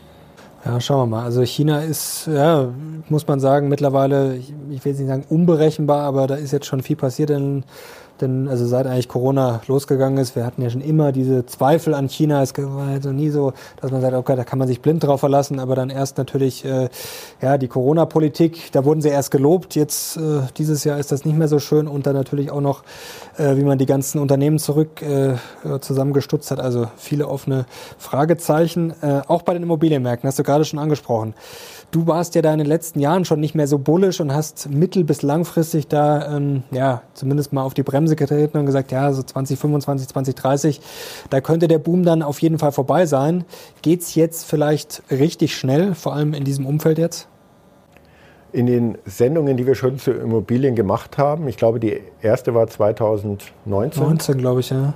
Ja, 0.65 0.81
schauen 0.81 1.11
wir 1.11 1.17
mal. 1.17 1.25
Also 1.25 1.43
China 1.43 1.81
ist, 1.81 2.27
ja, 2.27 2.69
muss 3.09 3.27
man 3.27 3.39
sagen, 3.39 3.69
mittlerweile, 3.69 4.37
ich 4.37 4.85
will 4.85 4.93
nicht 4.95 5.07
sagen 5.07 5.25
unberechenbar, 5.29 6.01
aber 6.01 6.27
da 6.27 6.37
ist 6.37 6.53
jetzt 6.53 6.67
schon 6.67 6.83
viel 6.83 6.97
passiert 6.97 7.31
in 7.31 7.65
denn 8.21 8.49
also 8.49 8.67
seit 8.67 8.87
eigentlich 8.87 9.09
Corona 9.09 9.61
losgegangen 9.67 10.19
ist, 10.19 10.37
wir 10.37 10.47
hatten 10.47 10.63
ja 10.63 10.71
schon 10.71 10.81
immer 10.81 11.11
diese 11.11 11.47
Zweifel 11.47 11.95
an 11.95 12.09
China. 12.09 12.43
Es 12.43 12.57
war 12.57 12.87
also 12.87 13.11
nie 13.11 13.31
so, 13.31 13.53
dass 13.81 13.91
man 13.91 14.01
sagt, 14.01 14.15
okay, 14.15 14.37
da 14.37 14.45
kann 14.45 14.59
man 14.59 14.69
sich 14.69 14.81
blind 14.81 15.03
drauf 15.03 15.21
verlassen. 15.21 15.59
Aber 15.59 15.75
dann 15.75 15.91
erst 15.91 16.19
natürlich 16.19 16.65
äh, 16.65 16.89
ja 17.43 17.59
die 17.59 17.69
Corona-Politik. 17.69 18.71
Da 18.73 18.85
wurden 18.85 19.01
sie 19.01 19.09
erst 19.09 19.31
gelobt. 19.31 19.75
Jetzt 19.75 20.17
äh, 20.17 20.43
dieses 20.57 20.85
Jahr 20.85 20.99
ist 20.99 21.11
das 21.11 21.25
nicht 21.25 21.37
mehr 21.37 21.49
so 21.49 21.59
schön. 21.59 21.89
Und 21.89 22.07
dann 22.07 22.15
natürlich 22.15 22.51
auch 22.51 22.61
noch, 22.61 22.85
äh, 23.37 23.57
wie 23.57 23.65
man 23.65 23.79
die 23.79 23.87
ganzen 23.87 24.21
Unternehmen 24.21 24.59
zurück 24.59 25.03
äh, 25.03 25.35
zusammengestutzt 25.81 26.51
hat. 26.51 26.61
Also 26.61 26.87
viele 26.97 27.29
offene 27.29 27.67
Fragezeichen. 27.99 28.95
Äh, 29.03 29.23
auch 29.27 29.43
bei 29.43 29.55
den 29.55 29.65
Immobilienmärkten 29.65 30.29
hast 30.29 30.39
du 30.39 30.45
gerade 30.45 30.65
schon 30.65 30.79
angesprochen. 30.79 31.35
Du 31.91 32.07
warst 32.09 32.35
ja 32.35 32.43
da 32.43 32.53
in 32.53 32.59
den 32.59 32.67
letzten 32.67 32.99
Jahren 32.99 33.25
schon 33.25 33.39
nicht 33.39 33.55
mehr 33.55 33.69
so 33.69 33.79
bullisch 33.79 34.21
und 34.21 34.35
hast 34.35 34.69
mittel- 34.69 35.05
bis 35.05 35.23
langfristig 35.23 35.87
da, 35.87 36.37
ähm, 36.37 36.65
ja, 36.73 37.03
zumindest 37.15 37.53
mal 37.53 37.63
auf 37.63 37.73
die 37.75 37.85
Bremse 37.85 38.04
getreten 38.11 38.59
und 38.59 38.67
gesagt, 38.67 38.93
ja, 38.93 39.13
so 39.13 39.23
2025, 39.23 40.09
2030, 40.09 40.81
da 41.31 41.41
könnte 41.41 41.69
der 41.69 41.79
Boom 41.79 42.05
dann 42.05 42.23
auf 42.23 42.41
jeden 42.41 42.59
Fall 42.59 42.73
vorbei 42.73 43.07
sein. 43.07 43.45
Geht's 43.83 44.15
jetzt 44.15 44.45
vielleicht 44.45 45.03
richtig 45.11 45.57
schnell, 45.57 45.95
vor 45.95 46.15
allem 46.15 46.35
in 46.35 46.45
diesem 46.45 46.67
Umfeld 46.67 46.99
jetzt? 46.99 47.29
In 48.53 48.67
den 48.67 48.99
Sendungen, 49.05 49.57
die 49.57 49.67
wir 49.67 49.75
schon 49.75 49.99
zu 49.99 50.13
Immobilien 50.13 50.77
gemacht 50.77 51.19
haben, 51.19 51.49
ich 51.49 51.57
glaube, 51.57 51.81
die 51.81 52.01
erste 52.23 52.55
war 52.55 52.69
2019. 52.69 54.03
19, 54.03 54.39
glaube 54.39 54.61
ich, 54.61 54.71
ja. 54.71 54.95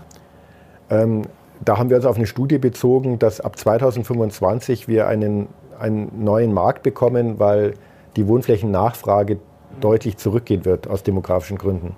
Ähm, 0.90 1.23
da 1.64 1.77
haben 1.77 1.90
wir 1.90 1.97
uns 1.97 2.07
auf 2.07 2.16
eine 2.16 2.27
Studie 2.27 2.59
bezogen, 2.59 3.18
dass 3.18 3.40
ab 3.40 3.59
2025 3.59 4.87
wir 4.87 5.09
einen 5.09 5.49
einen 5.79 6.25
neuen 6.25 6.53
Markt 6.53 6.83
bekommen, 6.83 7.38
weil 7.38 7.75
die 8.16 8.27
Wohnflächennachfrage 8.27 9.38
deutlich 9.81 10.16
zurückgehen 10.16 10.64
wird 10.64 10.88
aus 10.88 11.03
demografischen 11.03 11.59
Gründen. 11.59 11.94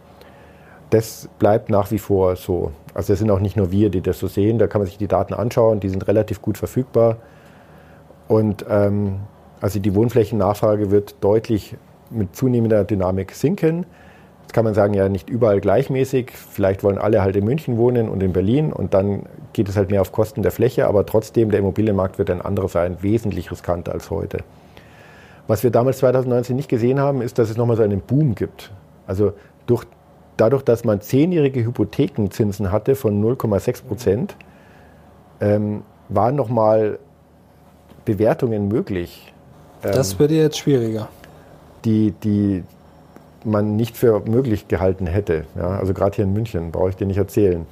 Das 0.91 1.29
bleibt 1.39 1.71
nach 1.71 1.91
wie 1.91 1.99
vor 1.99 2.37
so. 2.37 2.73
Also 2.95 3.13
es 3.13 3.19
sind 3.21 3.31
auch 3.31 3.41
nicht 3.41 3.57
nur 3.57 3.71
wir, 3.71 3.91
die 3.91 4.01
das 4.01 4.19
so 4.19 4.27
sehen. 4.27 4.59
Da 4.59 4.67
kann 4.67 4.81
man 4.81 4.87
sich 4.87 4.99
die 4.99 5.07
Daten 5.07 5.35
anschauen, 5.35 5.81
die 5.81 5.89
sind 5.89 6.07
relativ 6.09 6.43
gut 6.43 6.59
verfügbar. 6.59 7.19
Und 8.29 8.65
ähm, 8.69 9.21
also 9.61 9.79
die 9.79 9.95
Wohnflächennachfrage 9.95 10.91
wird 10.91 11.17
deutlich 11.21 11.77
mit 12.11 12.35
zunehmender 12.35 12.85
Dynamik 12.85 13.33
sinken. 13.33 13.87
Jetzt 14.43 14.55
kann 14.55 14.65
man 14.65 14.75
sagen, 14.75 14.95
ja, 14.95 15.09
nicht 15.09 15.31
überall 15.31 15.61
gleichmäßig. 15.61 16.33
Vielleicht 16.33 16.83
wollen 16.83 16.99
alle 16.99 17.23
halt 17.23 17.37
in 17.37 17.45
München 17.45 17.77
wohnen 17.77 18.09
und 18.09 18.21
in 18.23 18.33
Berlin 18.33 18.73
und 18.73 18.95
dann 18.95 19.23
geht 19.53 19.69
es 19.69 19.77
halt 19.77 19.91
mehr 19.91 20.01
auf 20.01 20.11
Kosten 20.11 20.43
der 20.43 20.51
Fläche, 20.51 20.89
aber 20.89 21.07
trotzdem, 21.07 21.51
der 21.51 21.61
Immobilienmarkt 21.61 22.19
wird 22.19 22.31
ein 22.31 22.41
anderer 22.41 22.69
sein, 22.69 22.97
wesentlich 23.01 23.53
riskanter 23.53 23.93
als 23.93 24.11
heute. 24.11 24.39
Was 25.47 25.63
wir 25.63 25.71
damals 25.71 25.99
2019 25.99 26.57
nicht 26.57 26.69
gesehen 26.69 27.01
haben, 27.01 27.23
ist, 27.23 27.39
dass 27.39 27.51
es 27.51 27.57
nochmal 27.57 27.77
so 27.77 27.83
einen 27.83 28.01
Boom 28.01 28.35
gibt. 28.35 28.73
Also 29.07 29.33
durch, 29.67 29.85
dadurch, 30.41 30.63
dass 30.63 30.85
man 30.85 31.01
zehnjährige 31.01 31.65
Hypothekenzinsen 31.65 32.73
hatte 32.73 32.95
von 32.95 33.23
0,6 33.23 33.85
Prozent, 33.85 34.37
ähm, 35.41 35.83
waren 36.09 36.37
nochmal 36.37 36.99
Bewertungen 38.05 38.69
möglich. 38.69 39.33
Ähm, 39.83 39.93
das 39.93 40.19
wird 40.19 40.31
jetzt 40.31 40.59
schwieriger. 40.59 41.09
Die, 41.85 42.13
die, 42.23 42.63
man 43.45 43.77
nicht 43.77 43.97
für 43.97 44.21
möglich 44.21 44.69
gehalten 44.69 45.07
hätte. 45.07 45.45
Ja, 45.57 45.79
also 45.79 45.95
gerade 45.95 46.17
hier 46.17 46.25
in 46.25 46.33
München, 46.33 46.73
brauche 46.73 46.91
ich 46.91 46.97
dir 46.97 47.07
nicht 47.07 47.19
erzählen. 47.19 47.67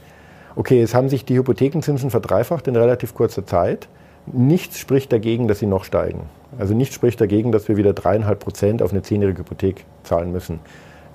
Okay, 0.57 0.83
es 0.83 0.95
haben 0.95 1.09
sich 1.09 1.25
die 1.25 1.37
Hypothekenzinsen 1.37 2.11
verdreifacht 2.11 2.67
in 2.69 2.77
relativ 2.77 3.15
kurzer 3.15 3.47
Zeit. 3.47 3.89
Nichts 4.27 4.79
spricht 4.79 5.13
dagegen, 5.13 5.49
dass 5.49 5.59
sie 5.61 5.67
noch 5.67 5.85
steigen. 5.85 6.23
Also 6.59 6.75
nichts 6.75 6.95
spricht 6.95 7.21
dagegen, 7.21 7.53
dass 7.53 7.69
wir 7.69 7.77
wieder 7.77 7.93
dreieinhalb 7.93 8.41
Prozent 8.41 8.83
auf 8.83 8.93
eine 8.93 9.03
zehnjährige 9.03 9.41
Hypothek 9.41 9.85
zahlen 10.03 10.33
müssen. 10.33 10.61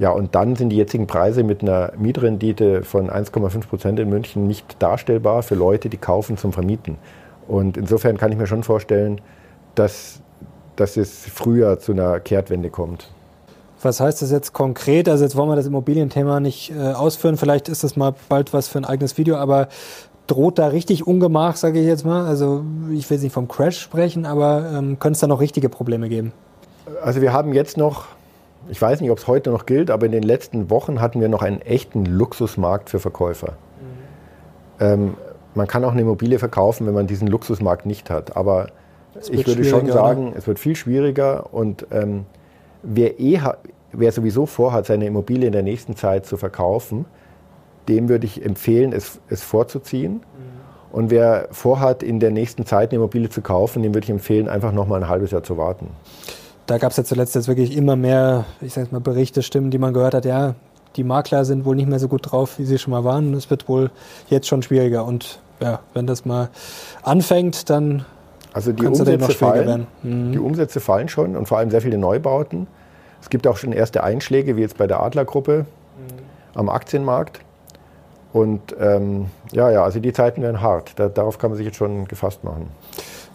Ja, 0.04 0.12
und 0.12 0.36
dann 0.36 0.58
sind 0.58 0.68
die 0.68 0.76
jetzigen 0.76 1.08
Preise 1.08 1.44
mit 1.44 1.62
einer 1.62 1.94
Mietrendite 1.98 2.84
von 2.84 3.10
1,5 3.10 3.68
Prozent 3.68 4.00
in 4.02 4.10
München 4.10 4.48
nicht 4.48 4.76
darstellbar 4.80 5.44
für 5.44 5.56
Leute, 5.56 5.88
die 5.88 5.96
kaufen 5.96 6.36
zum 6.36 6.52
Vermieten. 6.52 6.98
Und 7.48 7.78
insofern 7.78 8.18
kann 8.18 8.30
ich 8.30 8.38
mir 8.38 8.46
schon 8.46 8.64
vorstellen, 8.64 9.22
dass, 9.76 10.20
dass 10.76 10.98
es 10.98 11.26
früher 11.34 11.80
zu 11.80 11.94
einer 11.94 12.20
Kehrtwende 12.20 12.70
kommt. 12.70 13.12
Was 13.82 14.02
heißt 14.02 14.22
das 14.22 14.30
jetzt 14.30 14.52
konkret? 14.52 15.08
Also 15.08 15.24
jetzt 15.24 15.38
wollen 15.38 15.48
wir 15.48 15.56
das 15.56 15.68
Immobilienthema 15.68 16.42
nicht 16.42 16.74
äh, 16.78 16.92
ausführen. 16.92 17.38
Vielleicht 17.38 17.70
ist 17.70 17.86
das 17.86 17.96
mal 17.96 18.14
bald 18.28 18.52
was 18.52 18.68
für 18.68 18.80
ein 18.80 18.86
eigenes 18.86 19.18
Video, 19.18 19.38
aber 19.38 19.70
droht 20.28 20.60
da 20.60 20.68
richtig 20.68 21.08
Ungemach, 21.08 21.56
sage 21.56 21.80
ich 21.80 21.88
jetzt 21.88 22.04
mal? 22.04 22.26
Also 22.26 22.66
ich 22.92 23.10
will 23.10 23.16
jetzt 23.16 23.24
nicht 23.24 23.34
vom 23.34 23.48
Crash 23.48 23.80
sprechen, 23.80 24.26
aber 24.26 24.70
ähm, 24.70 25.00
könnte 25.00 25.14
es 25.14 25.22
da 25.22 25.28
noch 25.28 25.40
richtige 25.40 25.70
Probleme 25.70 26.10
geben? 26.10 26.34
Also 27.02 27.22
wir 27.22 27.32
haben 27.32 27.54
jetzt 27.54 27.78
noch, 27.78 28.08
ich 28.70 28.82
weiß 28.82 29.02
nicht, 29.02 29.12
ob 29.12 29.18
es 29.18 29.28
heute 29.28 29.50
noch 29.50 29.66
gilt, 29.66 29.92
aber 29.92 30.06
in 30.06 30.12
den 30.12 30.24
letzten 30.24 30.70
Wochen 30.70 31.02
hatten 31.02 31.22
wir 31.22 31.30
noch 31.30 31.42
einen 31.42 31.62
echten 31.62 32.06
Luxusmarkt 32.06 32.90
für 32.90 33.00
Verkäufer. 33.00 33.54
Mhm. 34.80 34.86
Ähm, 34.86 35.14
man 35.56 35.68
kann 35.68 35.84
auch 35.84 35.92
eine 35.92 36.02
Immobilie 36.02 36.40
verkaufen, 36.40 36.88
wenn 36.88 36.94
man 36.94 37.08
diesen 37.08 37.28
Luxusmarkt 37.28 37.86
nicht 37.86 38.10
hat. 38.10 38.36
Aber 38.36 38.68
ich 39.30 39.46
würde 39.46 39.64
schon 39.64 39.88
sagen, 39.92 40.30
oder? 40.30 40.38
es 40.38 40.48
wird 40.48 40.60
viel 40.60 40.76
schwieriger 40.76 41.54
und 41.54 41.86
ähm, 41.92 42.26
wer, 42.82 43.20
eh 43.20 43.40
wer 43.92 44.12
sowieso 44.12 44.46
vorhat, 44.46 44.86
seine 44.86 45.06
Immobilie 45.06 45.48
in 45.48 45.54
der 45.54 45.64
nächsten 45.64 45.96
Zeit 45.96 46.26
zu 46.26 46.38
verkaufen, 46.38 47.06
dem 47.88 48.10
würde 48.10 48.26
ich 48.26 48.44
empfehlen, 48.44 48.94
es, 48.94 49.20
es 49.30 49.44
vorzuziehen. 49.44 50.14
Mhm. 50.14 50.22
Und 50.92 51.12
wer 51.12 51.48
vorhat, 51.52 52.04
in 52.04 52.20
der 52.20 52.32
nächsten 52.32 52.66
Zeit 52.66 52.92
eine 52.92 52.98
Immobilie 52.98 53.30
zu 53.30 53.42
kaufen, 53.42 53.82
dem 53.82 53.94
würde 53.94 54.06
ich 54.06 54.12
empfehlen, 54.12 54.48
einfach 54.48 54.72
noch 54.72 54.88
mal 54.88 55.02
ein 55.04 55.10
halbes 55.10 55.32
Jahr 55.32 55.44
zu 55.44 55.58
warten. 55.58 55.88
Da 56.66 56.78
gab 56.78 56.92
es 56.92 56.98
ja 56.98 57.04
zuletzt 57.04 57.36
jetzt 57.36 57.48
wirklich 57.48 57.76
immer 57.76 57.96
mehr, 57.96 58.46
ich 58.62 58.74
sag 58.74 58.92
mal, 58.92 59.02
Berichte, 59.02 59.44
Stimmen, 59.44 59.70
die 59.70 59.78
man 59.78 59.94
gehört 59.94 60.14
hat, 60.14 60.26
ja, 60.26 60.56
die 60.96 61.04
Makler 61.04 61.44
sind 61.46 61.66
wohl 61.66 61.76
nicht 61.76 61.90
mehr 61.90 62.00
so 62.00 62.08
gut 62.08 62.32
drauf, 62.32 62.60
wie 62.60 62.66
sie 62.66 62.78
schon 62.78 62.92
mal 62.92 63.04
waren. 63.04 63.34
Es 63.34 63.50
wird 63.50 63.68
wohl 63.68 63.92
jetzt 64.30 64.48
schon 64.48 64.62
schwieriger. 64.62 65.06
Und 65.06 65.40
ja, 65.60 65.80
wenn 65.94 66.08
das 66.08 66.26
mal 66.26 66.50
anfängt, 67.02 67.70
dann 67.70 68.06
also 68.54 68.72
die 68.72 68.86
Umsätze, 68.86 69.32
fallen, 69.32 69.88
mhm. 70.04 70.32
die 70.32 70.40
Umsätze 70.40 70.80
fallen 70.80 71.10
schon 71.10 71.36
und 71.36 71.48
vor 71.48 71.58
allem 71.58 71.72
sehr 71.72 71.82
viele 71.82 71.98
Neubauten. 71.98 72.68
Es 73.22 73.30
gibt 73.30 73.48
auch 73.48 73.58
schon 73.58 73.74
erste 73.74 74.04
Einschläge, 74.04 74.56
wie 74.56 74.62
jetzt 74.62 74.78
bei 74.78 74.86
der 74.86 75.02
Adlergruppe 75.02 75.66
mhm. 75.66 76.60
am 76.60 76.70
Aktienmarkt. 76.70 77.40
Und 78.32 78.76
ähm, 78.80 79.28
ja, 79.52 79.70
ja, 79.72 79.84
also 79.84 80.00
die 80.00 80.14
Zeiten 80.14 80.42
werden 80.42 80.62
hart. 80.62 80.94
Da, 80.98 81.08
darauf 81.08 81.38
kann 81.38 81.52
man 81.52 81.58
sich 81.58 81.66
jetzt 81.66 81.78
schon 81.78 82.06
gefasst 82.06 82.44
machen. 82.44 82.68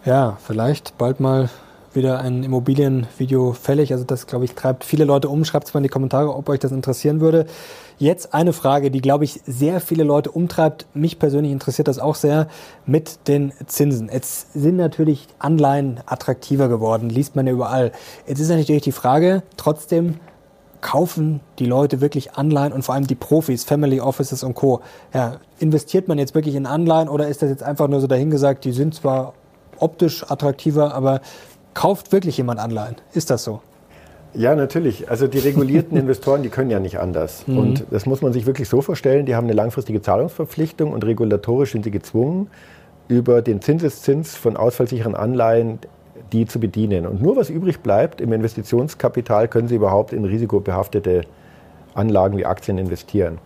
Ja, 0.05 0.37
vielleicht 0.45 0.97
bald 0.97 1.19
mal 1.19 1.49
wieder 1.95 2.19
ein 2.19 2.43
Immobilienvideo 2.43 3.53
fällig. 3.53 3.91
Also 3.91 4.03
das, 4.03 4.27
glaube 4.27 4.45
ich, 4.45 4.53
treibt 4.53 4.83
viele 4.83 5.05
Leute 5.05 5.29
um. 5.29 5.45
Schreibt 5.45 5.67
es 5.67 5.73
mal 5.73 5.79
in 5.79 5.83
die 5.83 5.89
Kommentare, 5.89 6.33
ob 6.35 6.49
euch 6.49 6.59
das 6.59 6.71
interessieren 6.71 7.21
würde. 7.21 7.45
Jetzt 7.97 8.33
eine 8.33 8.53
Frage, 8.53 8.91
die, 8.91 9.01
glaube 9.01 9.25
ich, 9.25 9.41
sehr 9.45 9.81
viele 9.81 10.03
Leute 10.03 10.31
umtreibt. 10.31 10.87
Mich 10.93 11.19
persönlich 11.19 11.51
interessiert 11.51 11.87
das 11.87 11.99
auch 11.99 12.15
sehr 12.15 12.47
mit 12.85 13.27
den 13.27 13.51
Zinsen. 13.65 14.09
Jetzt 14.11 14.53
sind 14.53 14.77
natürlich 14.77 15.27
Anleihen 15.37 15.99
attraktiver 16.05 16.69
geworden, 16.69 17.09
liest 17.09 17.35
man 17.35 17.45
ja 17.45 17.53
überall. 17.53 17.91
Jetzt 18.25 18.39
ist 18.39 18.49
natürlich 18.49 18.83
die 18.83 18.91
Frage, 18.91 19.43
trotzdem, 19.57 20.15
kaufen 20.81 21.41
die 21.59 21.65
Leute 21.65 22.01
wirklich 22.01 22.35
Anleihen 22.35 22.71
und 22.71 22.83
vor 22.83 22.95
allem 22.95 23.07
die 23.07 23.15
Profis, 23.15 23.63
Family 23.63 23.99
Offices 23.99 24.43
und 24.43 24.53
Co. 24.53 24.81
Ja, 25.13 25.37
investiert 25.59 26.07
man 26.07 26.17
jetzt 26.17 26.35
wirklich 26.35 26.55
in 26.55 26.65
Anleihen 26.65 27.09
oder 27.09 27.27
ist 27.27 27.41
das 27.41 27.49
jetzt 27.49 27.63
einfach 27.63 27.87
nur 27.87 27.99
so 27.99 28.07
dahingesagt, 28.07 28.63
die 28.63 28.71
sind 28.71 28.95
zwar 28.95 29.33
optisch 29.77 30.23
attraktiver, 30.29 30.93
aber 30.93 31.21
kauft 31.79 32.11
wirklich 32.11 32.35
jemand 32.35 32.59
Anleihen? 32.59 32.97
Ist 33.13 33.29
das 33.29 33.45
so? 33.45 33.61
Ja, 34.33 34.53
natürlich. 34.53 35.09
Also 35.09 35.27
die 35.27 35.39
regulierten 35.39 35.97
Investoren, 36.03 36.43
die 36.43 36.49
können 36.49 36.69
ja 36.69 36.79
nicht 36.81 36.99
anders. 36.99 37.47
Mhm. 37.47 37.57
Und 37.57 37.85
das 37.89 38.05
muss 38.05 38.21
man 38.21 38.33
sich 38.33 38.45
wirklich 38.45 38.67
so 38.67 38.81
vorstellen, 38.81 39.25
die 39.25 39.33
haben 39.33 39.45
eine 39.45 39.53
langfristige 39.53 40.01
Zahlungsverpflichtung 40.01 40.91
und 40.91 41.05
regulatorisch 41.05 41.71
sind 41.71 41.85
sie 41.85 41.91
gezwungen, 41.91 42.49
über 43.07 43.41
den 43.41 43.61
Zinseszins 43.61 44.35
von 44.35 44.57
ausfallsicheren 44.57 45.15
Anleihen 45.15 45.79
die 46.33 46.45
zu 46.45 46.59
bedienen. 46.59 47.07
Und 47.07 47.21
nur 47.21 47.37
was 47.37 47.49
übrig 47.49 47.79
bleibt 47.79 48.19
im 48.19 48.33
Investitionskapital, 48.33 49.47
können 49.47 49.69
Sie 49.69 49.75
überhaupt 49.75 50.11
in 50.11 50.25
risikobehaftete 50.25 51.21
Anlagen 51.93 52.37
wie 52.37 52.45
Aktien 52.45 52.77
investieren. 52.77 53.37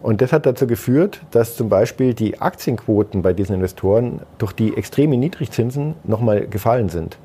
Und 0.00 0.22
das 0.22 0.32
hat 0.32 0.46
dazu 0.46 0.68
geführt, 0.68 1.20
dass 1.32 1.56
zum 1.56 1.68
Beispiel 1.68 2.14
die 2.14 2.40
Aktienquoten 2.40 3.20
bei 3.20 3.32
diesen 3.32 3.56
Investoren 3.56 4.20
durch 4.38 4.52
die 4.52 4.76
extremen 4.76 5.18
Niedrigzinsen 5.18 5.96
nochmal 6.04 6.46
gefallen 6.46 6.88
sind. 6.88 7.18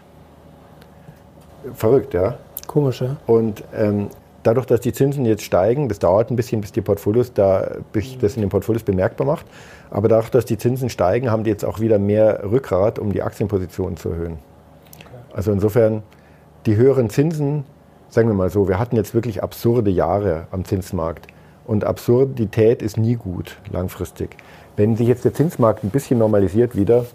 Verrückt, 1.73 2.13
ja? 2.13 2.37
Komisch, 2.67 3.01
ja. 3.01 3.17
Und 3.27 3.63
ähm, 3.75 4.09
dadurch, 4.43 4.65
dass 4.65 4.81
die 4.81 4.93
Zinsen 4.93 5.25
jetzt 5.25 5.43
steigen, 5.43 5.89
das 5.89 5.99
dauert 5.99 6.29
ein 6.29 6.35
bisschen, 6.35 6.61
bis 6.61 6.71
die 6.71 6.81
Portfolios 6.81 7.33
da, 7.33 7.77
bis 7.91 8.17
das 8.17 8.35
in 8.35 8.41
den 8.41 8.49
Portfolios 8.49 8.83
bemerkbar 8.83 9.25
macht. 9.25 9.45
Aber 9.89 10.07
dadurch, 10.07 10.29
dass 10.29 10.45
die 10.45 10.57
Zinsen 10.57 10.89
steigen, 10.89 11.31
haben 11.31 11.43
die 11.43 11.49
jetzt 11.49 11.65
auch 11.65 11.79
wieder 11.79 11.99
mehr 11.99 12.43
Rückgrat, 12.49 12.99
um 12.99 13.11
die 13.11 13.21
Aktienpositionen 13.21 13.97
zu 13.97 14.09
erhöhen. 14.09 14.39
Also 15.33 15.51
insofern, 15.51 16.03
die 16.65 16.75
höheren 16.75 17.09
Zinsen, 17.09 17.63
sagen 18.09 18.27
wir 18.27 18.35
mal 18.35 18.49
so, 18.49 18.67
wir 18.67 18.79
hatten 18.79 18.95
jetzt 18.95 19.13
wirklich 19.13 19.41
absurde 19.41 19.91
Jahre 19.91 20.47
am 20.51 20.65
Zinsmarkt. 20.65 21.27
Und 21.65 21.85
Absurdität 21.85 22.81
ist 22.81 22.97
nie 22.97 23.15
gut, 23.15 23.57
langfristig. 23.71 24.35
Wenn 24.75 24.95
sich 24.97 25.07
jetzt 25.07 25.23
der 25.23 25.33
Zinsmarkt 25.33 25.83
ein 25.83 25.91
bisschen 25.91 26.19
normalisiert 26.19 26.75
wieder, 26.75 27.05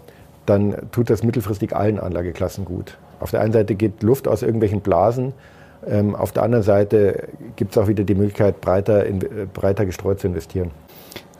dann 0.49 0.75
tut 0.91 1.09
das 1.09 1.23
mittelfristig 1.23 1.75
allen 1.75 1.99
Anlageklassen 1.99 2.65
gut. 2.65 2.97
Auf 3.19 3.31
der 3.31 3.41
einen 3.41 3.53
Seite 3.53 3.75
geht 3.75 4.03
Luft 4.03 4.27
aus 4.27 4.41
irgendwelchen 4.41 4.81
Blasen, 4.81 5.33
ähm, 5.87 6.15
auf 6.15 6.31
der 6.31 6.43
anderen 6.43 6.63
Seite 6.63 7.29
gibt 7.55 7.71
es 7.71 7.77
auch 7.77 7.87
wieder 7.87 8.03
die 8.03 8.15
Möglichkeit, 8.15 8.61
breiter, 8.61 9.05
in, 9.05 9.21
äh, 9.21 9.47
breiter 9.51 9.85
gestreut 9.85 10.19
zu 10.19 10.27
investieren. 10.27 10.71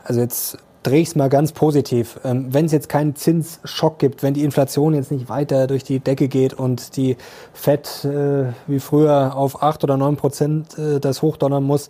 Also 0.03 0.22
jetzt 0.22 0.57
drehe 0.84 1.01
ich 1.01 1.10
es 1.10 1.16
mal 1.16 1.30
ganz 1.30 1.51
positiv. 1.51 2.20
Ähm, 2.24 2.47
wenn 2.53 2.66
es 2.66 2.72
jetzt 2.72 2.88
keinen 2.88 3.16
Zinsschock 3.16 3.99
gibt, 3.99 4.24
wenn 4.24 4.34
die 4.34 4.43
Inflation 4.43 4.93
jetzt 4.93 5.12
nicht 5.12 5.28
weiter 5.28 5.68
durch 5.68 5.84
die 5.84 5.99
Decke 5.99 6.30
geht 6.30 6.53
und 6.53 6.95
die 6.95 7.18
FED 7.53 8.05
äh, 8.05 8.43
wie 8.68 8.80
früher 8.80 9.36
auf 9.36 9.62
8 9.62 9.84
oder 9.84 9.97
9 9.97 10.16
Prozent 10.16 10.78
äh, 10.80 10.99
das 10.99 11.22
hochdonnern 11.22 11.64
muss, 11.64 11.89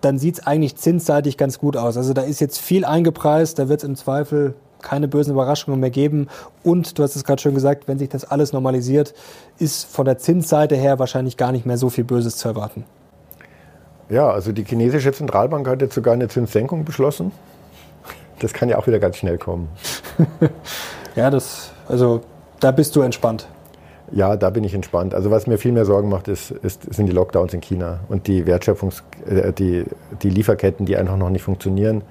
dann 0.00 0.18
sieht 0.18 0.38
es 0.38 0.46
eigentlich 0.46 0.76
zinsseitig 0.76 1.36
ganz 1.36 1.58
gut 1.58 1.76
aus. 1.76 1.96
Also 1.96 2.12
da 2.12 2.22
ist 2.22 2.40
jetzt 2.40 2.58
viel 2.58 2.84
eingepreist, 2.84 3.58
da 3.58 3.68
wird 3.68 3.82
es 3.82 3.88
im 3.88 3.96
Zweifel 3.96 4.54
keine 4.82 5.08
bösen 5.08 5.32
Überraschungen 5.32 5.80
mehr 5.80 5.90
geben. 5.90 6.28
Und 6.62 6.98
du 6.98 7.02
hast 7.02 7.16
es 7.16 7.24
gerade 7.24 7.40
schon 7.40 7.54
gesagt, 7.54 7.88
wenn 7.88 7.98
sich 7.98 8.08
das 8.08 8.24
alles 8.24 8.52
normalisiert, 8.52 9.14
ist 9.58 9.86
von 9.86 10.04
der 10.04 10.18
Zinsseite 10.18 10.76
her 10.76 10.98
wahrscheinlich 10.98 11.36
gar 11.36 11.52
nicht 11.52 11.66
mehr 11.66 11.78
so 11.78 11.90
viel 11.90 12.04
Böses 12.04 12.36
zu 12.36 12.48
erwarten. 12.48 12.84
Ja, 14.08 14.30
also 14.30 14.52
die 14.52 14.64
chinesische 14.64 15.12
Zentralbank 15.12 15.68
hat 15.68 15.82
jetzt 15.82 15.94
sogar 15.94 16.14
eine 16.14 16.28
Zinssenkung 16.28 16.84
beschlossen. 16.84 17.32
Das 18.40 18.52
kann 18.52 18.68
ja 18.68 18.78
auch 18.78 18.86
wieder 18.86 18.98
ganz 18.98 19.16
schnell 19.16 19.36
kommen. 19.36 19.68
ja, 21.16 21.30
das, 21.30 21.70
also 21.88 22.22
da 22.60 22.70
bist 22.70 22.94
du 22.96 23.02
entspannt. 23.02 23.48
Ja, 24.10 24.36
da 24.36 24.48
bin 24.50 24.64
ich 24.64 24.74
entspannt. 24.74 25.14
Also 25.14 25.30
was 25.30 25.46
mir 25.46 25.58
viel 25.58 25.72
mehr 25.72 25.84
Sorgen 25.84 26.08
macht, 26.08 26.28
ist, 26.28 26.50
ist, 26.50 26.94
sind 26.94 27.06
die 27.06 27.12
Lockdowns 27.12 27.52
in 27.52 27.60
China 27.60 28.00
und 28.08 28.26
die 28.26 28.46
Wertschöpfungs-, 28.46 29.02
äh, 29.28 29.52
die, 29.52 29.84
die 30.22 30.30
Lieferketten, 30.30 30.86
die 30.86 30.96
einfach 30.96 31.16
noch 31.16 31.30
nicht 31.30 31.42
funktionieren. 31.42 32.02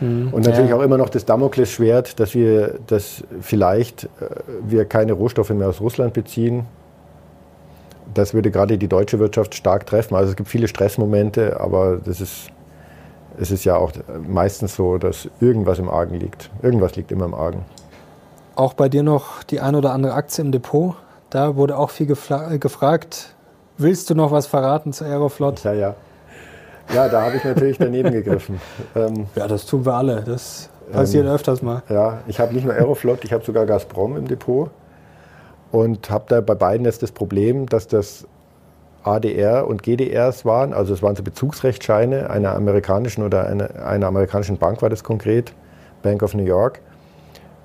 Mhm. 0.00 0.32
Und 0.32 0.46
natürlich 0.46 0.70
ja. 0.70 0.76
auch 0.76 0.82
immer 0.82 0.98
noch 0.98 1.08
das 1.08 1.24
Damoklesschwert, 1.24 2.18
dass 2.18 2.34
wir, 2.34 2.78
dass 2.86 3.22
vielleicht 3.40 4.04
äh, 4.04 4.08
wir 4.66 4.84
keine 4.84 5.12
Rohstoffe 5.12 5.50
mehr 5.50 5.68
aus 5.68 5.80
Russland 5.80 6.14
beziehen. 6.14 6.66
Das 8.12 8.34
würde 8.34 8.50
gerade 8.50 8.76
die 8.76 8.88
deutsche 8.88 9.18
Wirtschaft 9.18 9.54
stark 9.54 9.86
treffen. 9.86 10.16
Also 10.16 10.30
es 10.30 10.36
gibt 10.36 10.48
viele 10.48 10.66
Stressmomente, 10.66 11.60
aber 11.60 11.98
das 12.04 12.20
ist 12.20 12.50
es 13.38 13.50
ist 13.50 13.64
ja 13.64 13.76
auch 13.76 13.92
meistens 14.28 14.74
so, 14.74 14.98
dass 14.98 15.28
irgendwas 15.40 15.78
im 15.78 15.88
Argen 15.88 16.16
liegt. 16.16 16.50
Irgendwas 16.62 16.96
liegt 16.96 17.10
immer 17.10 17.24
im 17.24 17.34
Argen. 17.34 17.64
Auch 18.54 18.74
bei 18.74 18.88
dir 18.88 19.02
noch 19.02 19.42
die 19.44 19.60
ein 19.60 19.74
oder 19.74 19.92
andere 19.92 20.12
Aktie 20.14 20.44
im 20.44 20.52
Depot. 20.52 20.96
Da 21.30 21.56
wurde 21.56 21.78
auch 21.78 21.90
viel 21.90 22.06
gefragt. 22.06 23.34
Willst 23.78 24.10
du 24.10 24.14
noch 24.14 24.30
was 24.32 24.46
verraten 24.46 24.92
zu 24.92 25.04
Aeroflot? 25.04 25.64
Ja, 25.64 25.72
ja. 25.72 25.94
Ja, 26.94 27.08
da 27.08 27.22
habe 27.22 27.36
ich 27.36 27.44
natürlich 27.44 27.78
daneben 27.78 28.10
gegriffen. 28.10 28.60
Ähm, 28.96 29.26
ja, 29.36 29.46
das 29.46 29.66
tun 29.66 29.84
wir 29.84 29.94
alle. 29.94 30.22
Das 30.22 30.68
passiert 30.92 31.26
ähm, 31.26 31.32
öfters 31.32 31.62
mal. 31.62 31.82
Ja, 31.88 32.18
ich 32.26 32.40
habe 32.40 32.54
nicht 32.54 32.64
nur 32.64 32.74
Aeroflot, 32.74 33.24
ich 33.24 33.32
habe 33.32 33.44
sogar 33.44 33.66
Gazprom 33.66 34.16
im 34.16 34.26
Depot. 34.26 34.70
Und 35.70 36.10
habe 36.10 36.24
da 36.28 36.40
bei 36.40 36.56
beiden 36.56 36.84
jetzt 36.84 37.02
das 37.02 37.12
Problem, 37.12 37.66
dass 37.66 37.86
das 37.86 38.26
ADR 39.04 39.66
und 39.66 39.82
GDRs 39.82 40.44
waren. 40.44 40.72
Also 40.72 40.92
es 40.94 41.02
waren 41.02 41.16
so 41.16 41.22
Bezugsrechtsscheine 41.22 42.28
einer 42.28 42.54
amerikanischen 42.54 43.22
oder 43.24 43.46
einer, 43.46 43.86
einer 43.86 44.06
amerikanischen 44.08 44.58
Bank 44.58 44.82
war 44.82 44.90
das 44.90 45.04
konkret, 45.04 45.52
Bank 46.02 46.22
of 46.22 46.34
New 46.34 46.44
York. 46.44 46.80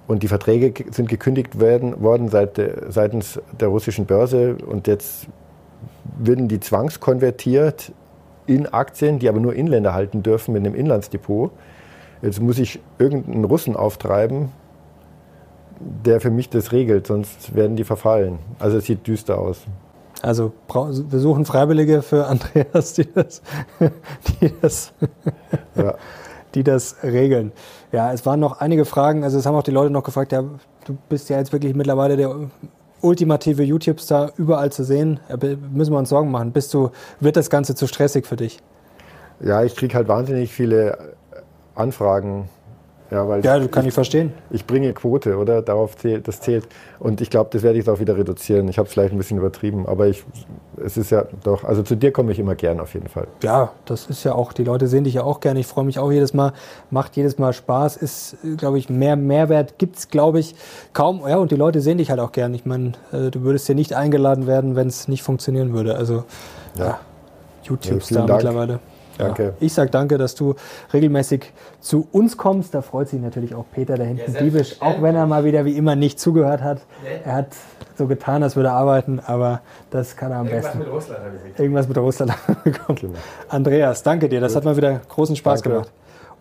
Und 0.08 0.22
die 0.22 0.28
Verträge 0.28 0.72
sind 0.92 1.10
gekündigt 1.10 1.60
werden, 1.60 2.02
worden 2.02 2.30
seit, 2.30 2.62
seitens 2.90 3.40
der 3.60 3.70
russischen 3.70 4.06
Börse 4.06 4.56
und 4.66 4.88
jetzt 4.88 5.28
werden 6.20 6.48
die 6.48 6.60
zwangskonvertiert 6.60 7.92
in 8.48 8.68
Aktien, 8.68 9.20
die 9.20 9.30
aber 9.30 9.40
nur 9.40 9.54
Inländer 9.54 9.94
halten 9.94 10.24
dürfen 10.24 10.54
mit 10.54 10.66
einem 10.66 10.76
Inlandsdepot. 10.76 11.52
Jetzt 12.22 12.42
muss 12.42 12.58
ich 12.58 12.80
irgendeinen 12.98 13.44
Russen 13.44 13.76
auftreiben, 13.76 14.50
der 15.80 16.22
für 16.22 16.32
mich 16.32 16.50
das 16.50 16.72
regelt, 16.72 17.08
sonst 17.08 17.56
werden 17.56 17.76
die 17.76 17.84
verfallen. 17.84 18.40
Also 18.60 18.78
es 18.78 18.86
sieht 18.86 19.06
düster 19.08 19.40
aus. 19.40 19.62
Also 20.22 20.54
wir 20.74 21.20
suchen 21.20 21.46
Freiwillige 21.46 22.02
für 22.02 22.26
Andreas, 22.26 22.94
die 22.94 23.12
das, 23.14 23.42
die 24.42 24.52
das, 24.62 24.94
ja. 25.76 25.96
die 26.56 26.64
das 26.64 26.96
regeln. 27.04 27.52
Ja, 27.92 28.12
es 28.14 28.26
waren 28.26 28.40
noch 28.40 28.60
einige 28.60 28.86
Fragen. 28.86 29.24
Also 29.24 29.38
es 29.38 29.46
haben 29.46 29.56
auch 29.56 29.64
die 29.64 29.72
Leute 29.72 29.92
noch 29.92 30.04
gefragt, 30.04 30.32
ja, 30.32 30.44
du 30.86 30.98
bist 31.10 31.30
ja 31.30 31.38
jetzt 31.38 31.52
wirklich 31.52 31.76
mittlerweile 31.76 32.18
der 32.18 32.34
ultimative 33.06 33.64
YouTube-Star 33.64 34.34
überall 34.38 34.72
zu 34.72 34.84
sehen. 34.84 35.20
Müssen 35.72 35.94
wir 35.94 36.00
uns 36.00 36.10
Sorgen 36.10 36.32
machen. 36.32 36.52
Bist 36.52 36.74
du, 36.74 36.90
wird 37.20 37.38
das 37.38 37.50
Ganze 37.50 37.76
zu 37.76 37.88
stressig 37.88 38.26
für 38.26 38.36
dich? 38.36 38.60
Ja, 39.40 39.64
ich 39.64 39.76
kriege 39.76 39.94
halt 39.96 40.08
wahnsinnig 40.08 40.52
viele 40.52 41.16
Anfragen 41.76 42.50
ja, 43.16 43.28
weil 43.30 43.46
ja, 43.46 43.66
kann 43.68 43.84
ich, 43.84 43.90
ich 43.90 43.94
verstehen. 43.94 44.34
Ich 44.50 44.66
bringe 44.66 44.92
Quote, 44.92 45.38
oder? 45.38 45.62
Darauf 45.62 45.96
zählt, 45.96 46.28
das 46.28 46.42
zählt. 46.42 46.68
Und 47.00 47.22
ich 47.22 47.30
glaube, 47.30 47.50
das 47.54 47.64
werde 47.64 47.80
ich 47.80 47.90
auch 47.90 48.00
wieder 48.02 48.18
reduzieren. 48.18 48.68
Ich 48.68 48.78
habe 48.78 48.88
es 48.88 48.94
vielleicht 48.94 49.14
ein 49.14 49.18
bisschen 49.18 49.38
übertrieben, 49.38 49.88
aber 49.88 50.08
ich, 50.08 50.26
es 50.84 50.98
ist 50.98 51.12
ja 51.12 51.26
doch, 51.44 51.64
also 51.64 51.82
zu 51.82 51.96
dir 51.96 52.12
komme 52.12 52.34
ich 52.34 52.40
immer 52.40 52.56
gern 52.56 52.82
auf 52.82 52.94
jeden 52.94 53.08
Fall. 53.08 53.28
Ja, 53.42 53.72
das 53.86 54.08
ist 54.08 54.26
ja 54.26 54.34
auch, 54.36 54.52
die 54.52 54.66
Leute 54.66 54.88
sehen 54.88 55.06
dich 55.06 55.14
ja 55.14 55.24
auch 55.24 55.40
gerne. 55.40 55.62
Ich 55.62 55.68
freue 55.68 55.86
mich 55.86 55.98
auch 55.98 56.12
jedes 56.12 56.34
Mal, 56.34 56.52
macht 56.90 57.16
jedes 57.16 57.38
Mal 57.38 57.54
Spaß, 57.54 57.96
ist, 57.96 58.36
glaube 58.58 58.80
ich, 58.80 58.90
mehr 58.90 59.16
Mehrwert 59.16 59.78
gibt 59.78 59.96
es, 59.96 60.10
glaube 60.10 60.40
ich, 60.40 60.54
kaum. 60.92 61.22
Ja, 61.26 61.38
und 61.38 61.52
die 61.52 61.56
Leute 61.56 61.80
sehen 61.80 61.98
dich 61.98 62.10
halt 62.10 62.20
auch 62.20 62.34
gern. 62.34 62.54
Ich 62.54 62.66
meine, 62.66 62.92
äh, 63.14 63.32
du 63.32 63.44
würdest 63.44 63.68
hier 63.68 63.76
nicht 63.76 63.94
eingeladen 63.94 64.46
werden, 64.46 64.76
wenn 64.76 64.88
es 64.88 65.08
nicht 65.08 65.24
funktionieren 65.24 65.74
würde. 65.74 65.96
Also, 65.96 66.26
ja, 66.78 66.86
ja 66.86 67.00
YouTube-Star 67.64 68.28
ja, 68.28 68.36
mittlerweile. 68.36 68.80
Danke. 69.18 69.44
Ja, 69.44 69.54
ich 69.60 69.74
sage 69.74 69.90
danke, 69.90 70.18
dass 70.18 70.36
du 70.36 70.56
regelmäßig 70.94 71.54
zu 71.80 72.08
uns 72.12 72.38
kommst. 72.38 72.74
Da 72.74 72.82
freut 72.82 73.10
sich 73.10 73.22
natürlich 73.22 73.56
auch 73.56 73.66
Peter 73.72 73.96
da 73.96 74.04
hinten 74.04 74.34
ja, 74.34 74.42
diebisch, 74.42 74.82
auch 74.82 75.02
wenn 75.02 75.16
er 75.16 75.26
mal 75.26 75.46
wieder 75.46 75.66
wie 75.66 75.78
immer 75.78 75.96
nicht 75.96 76.20
zugehört 76.20 76.62
hat. 76.62 76.82
Er 77.24 77.34
hat 77.34 77.48
so 77.98 78.08
getan, 78.08 78.44
als 78.44 78.56
würde 78.56 78.70
er 78.70 78.76
arbeiten, 78.76 79.20
aber 79.26 79.62
das 79.90 80.16
kann 80.16 80.32
er 80.32 80.40
am 80.40 80.48
Irgendwas 80.48 80.74
besten. 80.74 80.82
Irgendwas 80.82 81.08
mit 81.08 81.18
Russland 81.18 81.24
habe 81.24 81.36
ich 81.54 81.60
Irgendwas 81.60 81.88
mit 81.88 81.98
Russland 81.98 82.34
bekommen. 82.64 83.00
Genau. 83.00 83.20
Andreas, 83.50 84.04
danke 84.04 84.30
dir. 84.30 84.42
Das 84.42 84.54
Gut. 84.54 84.58
hat 84.58 84.66
mal 84.66 84.78
wieder 84.78 85.02
großen 85.08 85.36
Spaß 85.36 85.62
danke. 85.62 85.78
gemacht. 85.78 85.92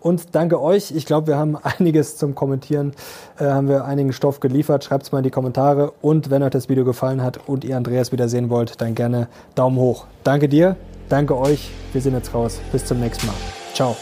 Und 0.05 0.35
danke 0.35 0.61
euch. 0.61 0.91
Ich 0.91 1.07
glaube, 1.07 1.25
wir 1.27 1.37
haben 1.37 1.57
einiges 1.79 2.17
zum 2.17 2.35
Kommentieren, 2.35 2.93
äh, 3.39 3.45
haben 3.45 3.67
wir 3.67 3.85
einigen 3.85 4.13
Stoff 4.13 4.39
geliefert. 4.39 4.83
Schreibt 4.83 5.03
es 5.03 5.11
mal 5.11 5.19
in 5.19 5.23
die 5.23 5.31
Kommentare. 5.31 5.93
Und 6.01 6.29
wenn 6.29 6.43
euch 6.43 6.51
das 6.51 6.69
Video 6.69 6.85
gefallen 6.85 7.23
hat 7.23 7.39
und 7.47 7.63
ihr 7.63 7.75
Andreas 7.75 8.11
wieder 8.11 8.29
sehen 8.29 8.51
wollt, 8.51 8.81
dann 8.81 8.93
gerne 8.93 9.27
Daumen 9.55 9.77
hoch. 9.77 10.05
Danke 10.23 10.47
dir. 10.47 10.75
Danke 11.09 11.37
euch. 11.37 11.69
Wir 11.93 12.01
sind 12.01 12.13
jetzt 12.13 12.33
raus. 12.33 12.59
Bis 12.71 12.85
zum 12.85 12.99
nächsten 12.99 13.27
Mal. 13.27 13.35
Ciao. 13.73 13.95